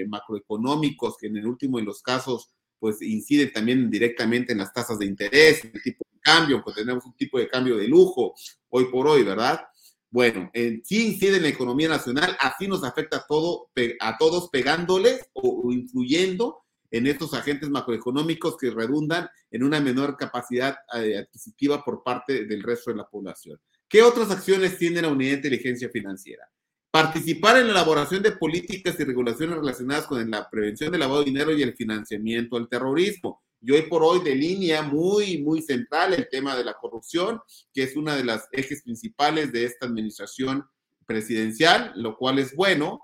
macroeconómicos 0.07 1.17
que 1.17 1.27
en 1.27 1.35
el 1.35 1.45
último 1.45 1.77
de 1.77 1.83
los 1.83 2.01
casos 2.01 2.49
pues 2.79 3.01
inciden 3.01 3.51
también 3.51 3.91
directamente 3.91 4.53
en 4.53 4.59
las 4.59 4.71
tasas 4.71 4.97
de 4.97 5.07
interés, 5.07 5.65
el 5.65 5.83
tipo 5.83 6.05
de 6.09 6.19
cambio, 6.21 6.63
pues 6.63 6.77
tenemos 6.77 7.05
un 7.05 7.13
tipo 7.17 7.37
de 7.37 7.49
cambio 7.49 7.75
de 7.75 7.89
lujo 7.89 8.33
hoy 8.69 8.85
por 8.85 9.09
hoy, 9.09 9.23
¿verdad? 9.23 9.65
Bueno, 10.09 10.49
sí 10.53 11.07
incide 11.07 11.35
en 11.35 11.43
la 11.43 11.49
economía 11.49 11.89
nacional, 11.89 12.37
así 12.39 12.65
nos 12.65 12.85
afecta 12.85 13.17
a, 13.17 13.25
todo, 13.27 13.71
a 13.99 14.17
todos 14.17 14.49
pegándoles 14.49 15.29
o 15.33 15.69
influyendo 15.69 16.63
en 16.91 17.07
estos 17.07 17.33
agentes 17.33 17.69
macroeconómicos 17.69 18.57
que 18.57 18.69
redundan 18.69 19.29
en 19.49 19.63
una 19.63 19.79
menor 19.79 20.17
capacidad 20.17 20.75
eh, 20.93 21.17
adquisitiva 21.17 21.83
por 21.83 22.03
parte 22.03 22.45
del 22.45 22.61
resto 22.61 22.91
de 22.91 22.97
la 22.97 23.07
población. 23.07 23.59
¿Qué 23.87 24.03
otras 24.03 24.29
acciones 24.29 24.77
tiene 24.77 25.01
la 25.01 25.09
Unidad 25.09 25.31
de 25.31 25.37
Inteligencia 25.37 25.89
Financiera? 25.89 26.49
Participar 26.91 27.57
en 27.57 27.67
la 27.67 27.71
elaboración 27.71 28.21
de 28.21 28.33
políticas 28.33 28.99
y 28.99 29.03
regulaciones 29.05 29.55
relacionadas 29.55 30.05
con 30.07 30.29
la 30.29 30.49
prevención 30.49 30.91
del 30.91 30.99
lavado 30.99 31.19
de 31.19 31.25
dinero 31.25 31.53
y 31.53 31.61
el 31.61 31.73
financiamiento 31.73 32.57
al 32.57 32.67
terrorismo. 32.67 33.41
Y 33.61 33.71
hoy 33.71 33.83
por 33.83 34.03
hoy 34.03 34.21
de 34.23 34.35
línea 34.35 34.81
muy, 34.81 35.41
muy 35.41 35.61
central 35.61 36.13
el 36.13 36.27
tema 36.29 36.55
de 36.55 36.65
la 36.65 36.73
corrupción, 36.73 37.39
que 37.73 37.83
es 37.83 37.95
una 37.95 38.15
de 38.15 38.25
las 38.25 38.49
ejes 38.51 38.83
principales 38.83 39.51
de 39.53 39.65
esta 39.65 39.85
administración 39.85 40.65
presidencial, 41.05 41.93
lo 41.95 42.17
cual 42.17 42.39
es 42.39 42.55
bueno, 42.55 42.99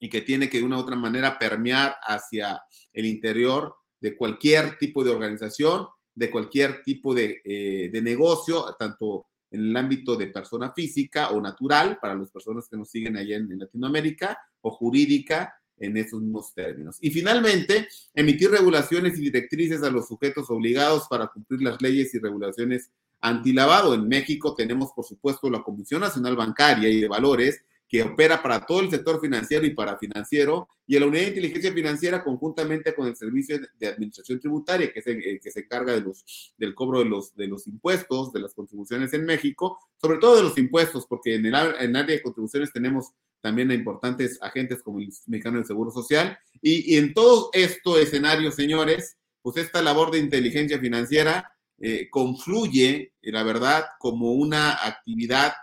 y 0.00 0.08
que 0.08 0.22
tiene 0.22 0.48
que 0.48 0.58
de 0.58 0.64
una 0.64 0.78
u 0.78 0.80
otra 0.80 0.96
manera 0.96 1.38
permear 1.38 1.96
hacia 2.02 2.62
el 2.92 3.06
interior 3.06 3.74
de 4.00 4.16
cualquier 4.16 4.78
tipo 4.78 5.04
de 5.04 5.10
organización, 5.10 5.86
de 6.14 6.30
cualquier 6.30 6.82
tipo 6.82 7.14
de, 7.14 7.40
eh, 7.44 7.90
de, 7.92 8.02
negocio, 8.02 8.74
tanto 8.78 9.26
en 9.50 9.68
el 9.68 9.76
ámbito 9.76 10.16
de 10.16 10.28
persona 10.28 10.72
física 10.72 11.30
o 11.30 11.40
natural, 11.40 11.98
para 12.00 12.14
las 12.14 12.30
personas 12.30 12.66
que 12.68 12.76
nos 12.76 12.90
siguen 12.90 13.16
allá 13.16 13.36
en, 13.36 13.52
en 13.52 13.58
Latinoamérica, 13.58 14.38
o 14.62 14.70
jurídica 14.70 15.54
en 15.76 15.96
esos 15.96 16.20
mismos 16.20 16.52
términos. 16.54 16.98
Y 17.00 17.10
finalmente, 17.10 17.88
emitir 18.14 18.50
regulaciones 18.50 19.18
y 19.18 19.22
directrices 19.22 19.82
a 19.82 19.90
los 19.90 20.08
sujetos 20.08 20.50
obligados 20.50 21.06
para 21.08 21.28
cumplir 21.28 21.62
las 21.62 21.80
leyes 21.80 22.14
y 22.14 22.18
regulaciones 22.18 22.90
antilavado. 23.20 23.94
En 23.94 24.06
México 24.06 24.54
tenemos, 24.54 24.92
por 24.94 25.04
supuesto, 25.04 25.50
la 25.50 25.62
Comisión 25.62 26.00
Nacional 26.00 26.36
Bancaria 26.36 26.88
y 26.88 27.00
de 27.00 27.08
Valores, 27.08 27.62
que 27.90 28.04
opera 28.04 28.40
para 28.40 28.64
todo 28.64 28.80
el 28.80 28.90
sector 28.90 29.20
financiero 29.20 29.66
y 29.66 29.74
para 29.74 29.98
financiero, 29.98 30.68
y 30.86 30.96
la 30.96 31.06
Unidad 31.06 31.22
de 31.22 31.28
Inteligencia 31.30 31.72
Financiera 31.72 32.22
conjuntamente 32.22 32.94
con 32.94 33.08
el 33.08 33.16
Servicio 33.16 33.58
de 33.80 33.88
Administración 33.88 34.38
Tributaria, 34.38 34.92
que 34.92 35.00
es 35.00 35.06
el, 35.08 35.40
que 35.40 35.50
se 35.50 35.60
encarga 35.60 35.92
de 35.94 36.00
los, 36.00 36.54
del 36.56 36.72
cobro 36.72 37.00
de 37.00 37.06
los, 37.06 37.34
de 37.34 37.48
los 37.48 37.66
impuestos, 37.66 38.32
de 38.32 38.40
las 38.40 38.54
contribuciones 38.54 39.12
en 39.12 39.24
México, 39.24 39.80
sobre 40.00 40.18
todo 40.18 40.36
de 40.36 40.44
los 40.44 40.56
impuestos, 40.56 41.04
porque 41.08 41.34
en 41.34 41.46
el 41.46 41.54
área 41.56 42.04
de 42.04 42.22
contribuciones 42.22 42.72
tenemos 42.72 43.10
también 43.40 43.72
a 43.72 43.74
importantes 43.74 44.38
agentes 44.40 44.84
como 44.84 45.00
el 45.00 45.12
Mexicano 45.26 45.56
del 45.56 45.66
Seguro 45.66 45.90
Social, 45.90 46.38
y, 46.62 46.94
y, 46.94 46.98
en 46.98 47.12
todo 47.12 47.50
esto 47.52 47.98
escenario, 47.98 48.52
señores, 48.52 49.16
pues 49.42 49.56
esta 49.56 49.82
labor 49.82 50.12
de 50.12 50.18
inteligencia 50.18 50.78
financiera 50.78 51.50
eh, 51.80 52.08
confluye, 52.08 53.14
la 53.22 53.42
verdad, 53.42 53.86
como 53.98 54.32
una 54.34 54.74
actividad 54.86 55.54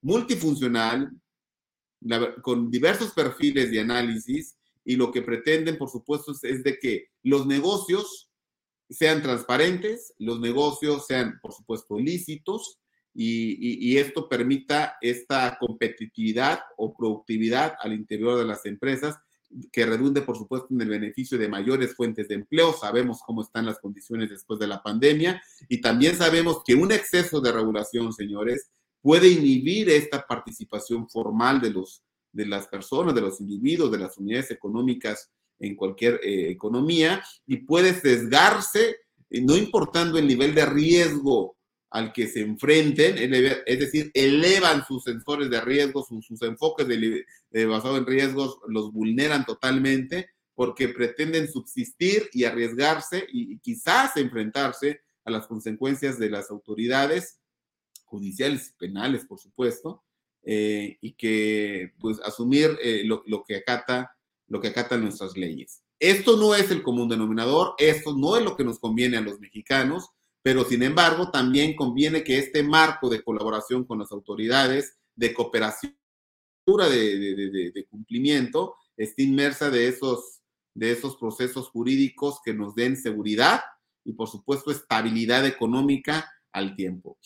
multifuncional, 0.00 1.12
con 2.42 2.70
diversos 2.70 3.12
perfiles 3.12 3.70
de 3.70 3.80
análisis 3.80 4.56
y 4.84 4.96
lo 4.96 5.10
que 5.10 5.22
pretenden, 5.22 5.76
por 5.76 5.90
supuesto, 5.90 6.32
es, 6.42 6.62
de 6.62 6.78
que 6.78 7.08
los 7.22 7.46
negocios 7.46 8.30
sean 8.88 9.22
transparentes, 9.22 10.14
los 10.18 10.40
negocios 10.40 11.06
sean, 11.06 11.40
por 11.42 11.52
supuesto, 11.52 11.98
lícitos 11.98 12.78
y, 13.12 13.88
y, 13.90 13.98
esto 13.98 14.28
permita 14.28 14.96
esta 15.00 15.56
competitividad 15.58 16.60
o 16.76 16.94
productividad 16.94 17.74
al 17.80 17.94
interior 17.94 18.38
de 18.38 18.44
las 18.44 18.64
empresas 18.66 19.16
que 19.72 19.86
redunde, 19.86 20.22
por 20.22 20.36
supuesto, 20.36 20.68
en 20.70 20.80
el 20.82 20.88
beneficio 20.88 21.38
de 21.38 21.48
mayores 21.48 21.94
fuentes 21.94 22.28
de 22.28 22.34
empleo. 22.34 22.72
Sabemos 22.72 23.20
cómo 23.24 23.42
están 23.42 23.66
las 23.66 23.78
condiciones 23.78 24.30
después 24.30 24.58
de 24.58 24.66
la 24.66 24.82
pandemia 24.82 25.42
y 25.68 25.80
también 25.80 26.16
sabemos 26.16 26.62
que 26.64 26.74
un 26.74 26.92
exceso 26.92 27.40
de 27.40 27.52
regulación, 27.52 28.12
señores, 28.12 28.70
puede 29.02 29.28
inhibir 29.28 29.88
esta 29.90 30.26
participación 30.26 31.08
formal 31.08 31.60
de, 31.60 31.70
los, 31.70 32.02
de 32.32 32.46
las 32.46 32.66
personas, 32.68 33.14
de 33.14 33.20
los 33.20 33.40
individuos, 33.40 33.90
de 33.90 33.98
las 33.98 34.18
unidades 34.18 34.50
económicas 34.50 35.30
en 35.58 35.74
cualquier 35.74 36.20
eh, 36.22 36.50
economía 36.50 37.22
y 37.46 37.58
puede 37.58 37.94
sesgarse, 37.94 38.96
eh, 39.30 39.40
no 39.40 39.56
importando 39.56 40.18
el 40.18 40.26
nivel 40.26 40.54
de 40.54 40.66
riesgo 40.66 41.56
al 41.90 42.12
que 42.12 42.26
se 42.26 42.40
enfrenten, 42.40 43.16
es 43.64 43.78
decir, 43.78 44.10
elevan 44.12 44.84
sus 44.84 45.04
sensores 45.04 45.48
de 45.48 45.60
riesgo, 45.60 46.04
sus, 46.04 46.42
enfoques 46.42 46.86
de, 46.86 47.66
basado 47.66 47.96
en 47.96 48.04
riesgos, 48.04 48.58
los 48.68 48.92
vulneran 48.92 49.46
totalmente 49.46 50.28
porque 50.54 50.88
pretenden 50.88 51.50
subsistir 51.50 52.28
y 52.32 52.44
arriesgarse 52.44 53.26
y 53.32 53.58
quizás 53.60 54.16
enfrentarse 54.16 55.00
a 55.24 55.30
las 55.30 55.46
consecuencias 55.46 56.18
de 56.18 56.30
las 56.30 56.50
autoridades 56.50 57.38
judiciales 58.06 58.70
y 58.70 58.78
penales, 58.78 59.24
por 59.26 59.38
supuesto, 59.38 60.02
eh, 60.42 60.96
y 61.00 61.12
que 61.14 61.92
pues 61.98 62.20
asumir 62.20 62.78
eh, 62.82 63.02
lo, 63.04 63.44
que 63.44 63.56
acata, 63.56 64.16
lo 64.46 64.60
que 64.60 64.68
acatan 64.68 65.02
nuestras 65.02 65.36
leyes. 65.36 65.82
Esto 65.98 66.36
no 66.36 66.54
es 66.54 66.70
el 66.70 66.82
común 66.82 67.08
denominador, 67.08 67.74
esto 67.78 68.16
no 68.16 68.36
es 68.36 68.44
lo 68.44 68.56
que 68.56 68.64
nos 68.64 68.78
conviene 68.78 69.16
a 69.16 69.22
los 69.22 69.40
mexicanos, 69.40 70.10
pero 70.42 70.64
sin 70.64 70.82
embargo 70.82 71.30
también 71.30 71.74
conviene 71.74 72.22
que 72.22 72.38
este 72.38 72.62
marco 72.62 73.08
de 73.08 73.22
colaboración 73.22 73.84
con 73.84 73.98
las 73.98 74.12
autoridades, 74.12 74.96
de 75.16 75.34
cooperación, 75.34 75.98
de, 76.66 77.72
de, 77.72 77.86
cumplimiento, 77.88 78.74
esté 78.96 79.22
inmersa 79.22 79.70
de 79.70 79.88
esos, 79.88 80.42
de 80.74 80.92
esos 80.92 81.16
procesos 81.16 81.68
jurídicos 81.70 82.40
que 82.44 82.54
nos 82.54 82.74
den 82.74 82.96
seguridad 82.96 83.60
y 84.04 84.12
por 84.12 84.28
supuesto 84.28 84.70
estabilidad 84.70 85.46
económica 85.46 86.30
al 86.52 86.76
tiempo. 86.76 87.18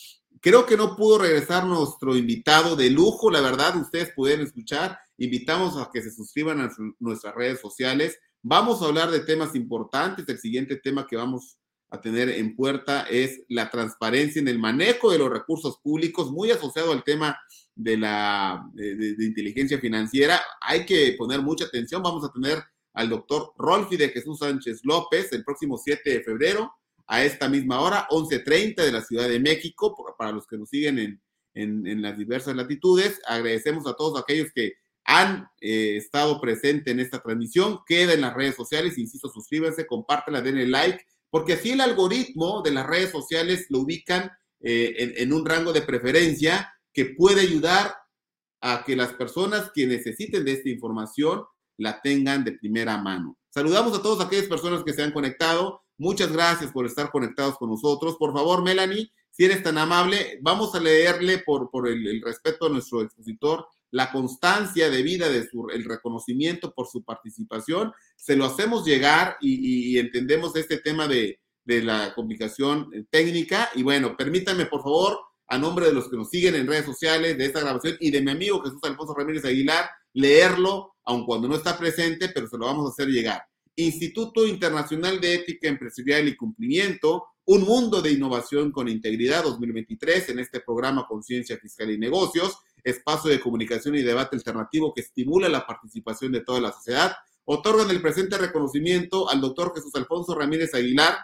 Creo 0.43 0.65
que 0.65 0.79
no 0.79 0.97
pudo 0.97 1.19
regresar 1.19 1.67
nuestro 1.67 2.17
invitado 2.17 2.75
de 2.75 2.89
lujo, 2.89 3.31
la 3.31 3.43
verdad, 3.43 3.77
ustedes 3.77 4.11
pueden 4.17 4.41
escuchar. 4.41 4.99
Invitamos 5.19 5.77
a 5.77 5.91
que 5.93 6.01
se 6.01 6.11
suscriban 6.11 6.63
a 6.63 6.71
nuestras 6.99 7.35
redes 7.35 7.61
sociales. 7.61 8.19
Vamos 8.43 8.81
a 8.81 8.87
hablar 8.87 9.11
de 9.11 9.21
temas 9.21 9.55
importantes. 9.55 10.27
El 10.27 10.39
siguiente 10.39 10.77
tema 10.77 11.07
que 11.07 11.17
vamos 11.17 11.59
a 11.91 12.01
tener 12.01 12.31
en 12.31 12.57
puerta 12.57 13.03
es 13.03 13.43
la 13.49 13.69
transparencia 13.69 14.41
en 14.41 14.49
el 14.49 14.59
manejo 14.59 15.11
de 15.11 15.19
los 15.19 15.29
recursos 15.29 15.79
públicos, 15.83 16.31
muy 16.31 16.51
asociado 16.51 16.93
al 16.93 17.05
tema 17.05 17.39
de 17.75 17.99
la 17.99 18.65
inteligencia 18.75 19.79
financiera. 19.79 20.41
Hay 20.63 20.87
que 20.87 21.17
poner 21.19 21.43
mucha 21.43 21.67
atención. 21.67 22.03
Vamos 22.03 22.25
a 22.25 22.33
tener 22.33 22.65
al 22.95 23.11
doctor 23.11 23.53
Rolfi 23.59 23.99
de 23.99 24.09
Jesús 24.09 24.39
Sánchez 24.39 24.81
López 24.85 25.31
el 25.33 25.45
próximo 25.45 25.77
7 25.77 26.09
de 26.09 26.23
febrero 26.23 26.73
a 27.11 27.25
esta 27.25 27.49
misma 27.49 27.81
hora, 27.81 28.07
11.30 28.09 28.85
de 28.85 28.93
la 28.93 29.03
Ciudad 29.03 29.29
de 29.29 29.41
México, 29.41 29.97
para 30.17 30.31
los 30.31 30.47
que 30.47 30.57
nos 30.57 30.69
siguen 30.69 31.21
en, 31.55 32.03
las 32.03 32.17
diversas 32.17 32.55
latitudes. 32.55 33.21
Agradecemos 33.27 33.85
a 33.89 33.95
todos 33.95 34.21
aquellos 34.21 34.53
que 34.55 34.75
han 35.05 35.49
eh, 35.61 35.97
estado 35.97 36.41
presentes 36.41 36.93
en 36.93 37.01
esta 37.01 37.21
transmisión. 37.21 37.81
Queda 37.85 38.13
en 38.13 38.21
las 38.21 38.33
redes 38.33 38.55
sociales, 38.55 38.97
insisto, 38.97 39.29
suscríbanse, 39.29 39.89
compártela, 39.89 40.41
denle 40.41 40.69
like, 40.69 41.05
porque 41.31 41.55
así 41.55 41.73
el 41.73 41.81
algoritmo 41.81 42.63
de 42.63 42.71
las 42.71 42.87
redes 42.87 43.11
sociales 43.11 43.67
lo 43.71 43.81
ubican 43.81 44.31
eh, 44.61 44.95
en, 44.99 45.13
en 45.17 45.33
un 45.33 45.45
rango 45.45 45.73
de 45.73 45.83
preferencia 45.83 46.73
que 46.93 47.07
puede 47.07 47.41
ayudar 47.41 47.93
a 48.61 48.85
que 48.87 48.95
las 48.95 49.15
personas 49.15 49.73
que 49.75 49.85
necesiten 49.85 50.45
de 50.45 50.53
esta 50.53 50.69
información 50.69 51.43
la 51.77 52.01
tengan 52.03 52.45
de 52.45 52.53
primera 52.53 52.99
mano. 52.99 53.37
Saludamos 53.49 53.99
a 53.99 54.03
todas 54.03 54.25
aquellas 54.25 54.47
personas 54.47 54.85
que 54.85 54.93
se 54.93 55.03
han 55.03 55.11
conectado. 55.11 55.83
Muchas 56.01 56.33
gracias 56.33 56.73
por 56.73 56.87
estar 56.87 57.11
conectados 57.11 57.59
con 57.59 57.69
nosotros. 57.69 58.17
Por 58.17 58.33
favor, 58.33 58.63
Melanie, 58.63 59.13
si 59.31 59.45
eres 59.45 59.63
tan 59.63 59.77
amable, 59.77 60.39
vamos 60.41 60.75
a 60.75 60.81
leerle 60.81 61.41
por, 61.41 61.71
por 61.71 61.87
el, 61.87 62.23
respeto 62.23 62.65
a 62.65 62.69
nuestro 62.71 63.03
expositor 63.03 63.67
la 63.91 64.11
constancia 64.11 64.89
de 64.89 65.03
vida 65.03 65.29
de 65.29 65.47
su, 65.47 65.69
el 65.69 65.85
reconocimiento 65.85 66.73
por 66.73 66.87
su 66.87 67.05
participación. 67.05 67.93
Se 68.17 68.35
lo 68.35 68.47
hacemos 68.47 68.87
llegar 68.87 69.37
y, 69.43 69.99
entendemos 69.99 70.57
este 70.57 70.79
tema 70.79 71.07
de, 71.07 71.39
de, 71.67 71.83
la 71.83 72.15
complicación 72.15 72.91
técnica. 73.11 73.69
Y 73.75 73.83
bueno, 73.83 74.17
permítanme, 74.17 74.65
por 74.65 74.83
favor, 74.83 75.21
a 75.49 75.59
nombre 75.59 75.85
de 75.85 75.93
los 75.93 76.09
que 76.09 76.17
nos 76.17 76.31
siguen 76.31 76.55
en 76.55 76.67
redes 76.67 76.87
sociales 76.87 77.37
de 77.37 77.45
esta 77.45 77.61
grabación 77.61 77.99
y 78.01 78.11
de 78.11 78.23
mi 78.23 78.31
amigo 78.31 78.63
Jesús 78.63 78.81
Alfonso 78.85 79.13
Ramírez 79.13 79.45
Aguilar, 79.45 79.91
leerlo, 80.15 80.95
aun 81.05 81.27
cuando 81.27 81.47
no 81.47 81.57
está 81.57 81.77
presente, 81.77 82.31
pero 82.31 82.47
se 82.47 82.57
lo 82.57 82.65
vamos 82.65 82.87
a 82.87 82.89
hacer 82.89 83.09
llegar. 83.09 83.50
Instituto 83.81 84.47
Internacional 84.47 85.21
de 85.21 85.35
Ética 85.35 85.69
Empresarial 85.69 86.29
y 86.29 86.37
Cumplimiento, 86.37 87.25
un 87.47 87.63
mundo 87.63 88.01
de 88.01 88.13
innovación 88.13 88.71
con 88.71 88.89
integridad 88.89 89.43
2023 89.45 90.29
en 90.31 90.39
este 90.39 90.61
programa 90.61 91.07
Conciencia 91.07 91.59
Fiscal 91.59 91.91
y 91.91 91.99
Negocios, 91.99 92.59
espacio 92.85 93.31
de 93.31 93.41
comunicación 93.41 93.97
y 93.97 94.03
debate 94.03 94.37
alternativo 94.37 94.93
que 94.95 95.03
estimula 95.03 95.49
la 95.49 95.67
participación 95.67 96.33
de 96.33 96.43
toda 96.43 96.61
la 96.61 96.73
sociedad. 96.73 97.13
Otorgan 97.45 97.91
el 97.91 98.01
presente 98.01 98.39
reconocimiento 98.39 99.29
al 99.29 99.41
doctor 99.41 99.73
Jesús 99.75 99.95
Alfonso 99.95 100.35
Ramírez 100.35 100.75
Aguilar 100.75 101.17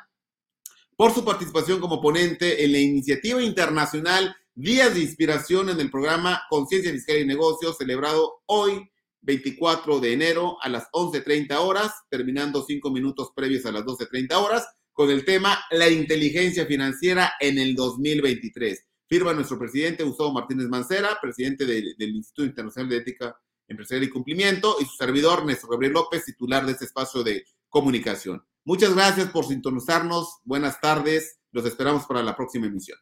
por 0.97 1.13
su 1.13 1.25
participación 1.25 1.79
como 1.79 2.01
ponente 2.01 2.65
en 2.65 2.73
la 2.73 2.79
iniciativa 2.79 3.43
internacional 3.43 4.35
Días 4.55 4.95
de 4.95 5.01
Inspiración 5.01 5.69
en 5.69 5.79
el 5.81 5.91
programa 5.91 6.43
Conciencia 6.49 6.91
Fiscal 6.91 7.19
y 7.19 7.27
Negocios, 7.27 7.77
celebrado 7.77 8.43
hoy 8.47 8.91
24 9.27 9.99
de 9.99 10.13
enero 10.13 10.57
a 10.63 10.69
las 10.69 10.85
11.30 10.93 11.57
horas, 11.57 11.93
terminando 12.09 12.63
cinco 12.63 12.91
minutos 12.91 13.33
previos 13.35 13.67
a 13.67 13.73
las 13.73 13.83
12.30 13.83 14.33
horas, 14.37 14.67
con 14.93 15.11
el 15.11 15.25
tema 15.25 15.59
La 15.73 15.91
inteligencia 15.91 16.65
financiera 16.65 17.33
en 17.41 17.59
el 17.59 17.75
2023. 17.75 18.87
Firma 19.09 19.35
nuestro 19.35 19.59
presidente 19.59 20.05
Gustavo 20.05 20.33
Martínez 20.33 20.69
Mancera, 20.69 21.19
presidente 21.21 21.67
del, 21.67 21.95
Instituto 21.99 22.45
Internacional 22.45 22.89
de 22.89 22.97
Ética 22.99 23.37
Empresarial 23.69 24.05
y 24.05 24.11
Cumplimiento, 24.11 24.77
y 24.81 24.85
su 24.85 24.95
servidor 24.95 25.45
Néstor 25.45 25.71
Gabriel 25.73 25.95
López, 25.95 26.25
titular 26.25 26.65
de 26.65 26.73
este 26.73 26.85
espacio 26.85 27.25
de 27.25 27.45
comunicación. 27.69 28.45
Muchas 28.65 28.95
gracias 28.95 29.29
por 29.31 29.45
sintonizarnos. 29.45 30.39
Buenas 30.45 30.81
tardes. 30.81 31.41
Los 31.51 31.67
esperamos 31.67 32.07
para 32.07 32.23
la 32.23 32.37
próxima 32.37 32.67
emisión. 32.67 32.99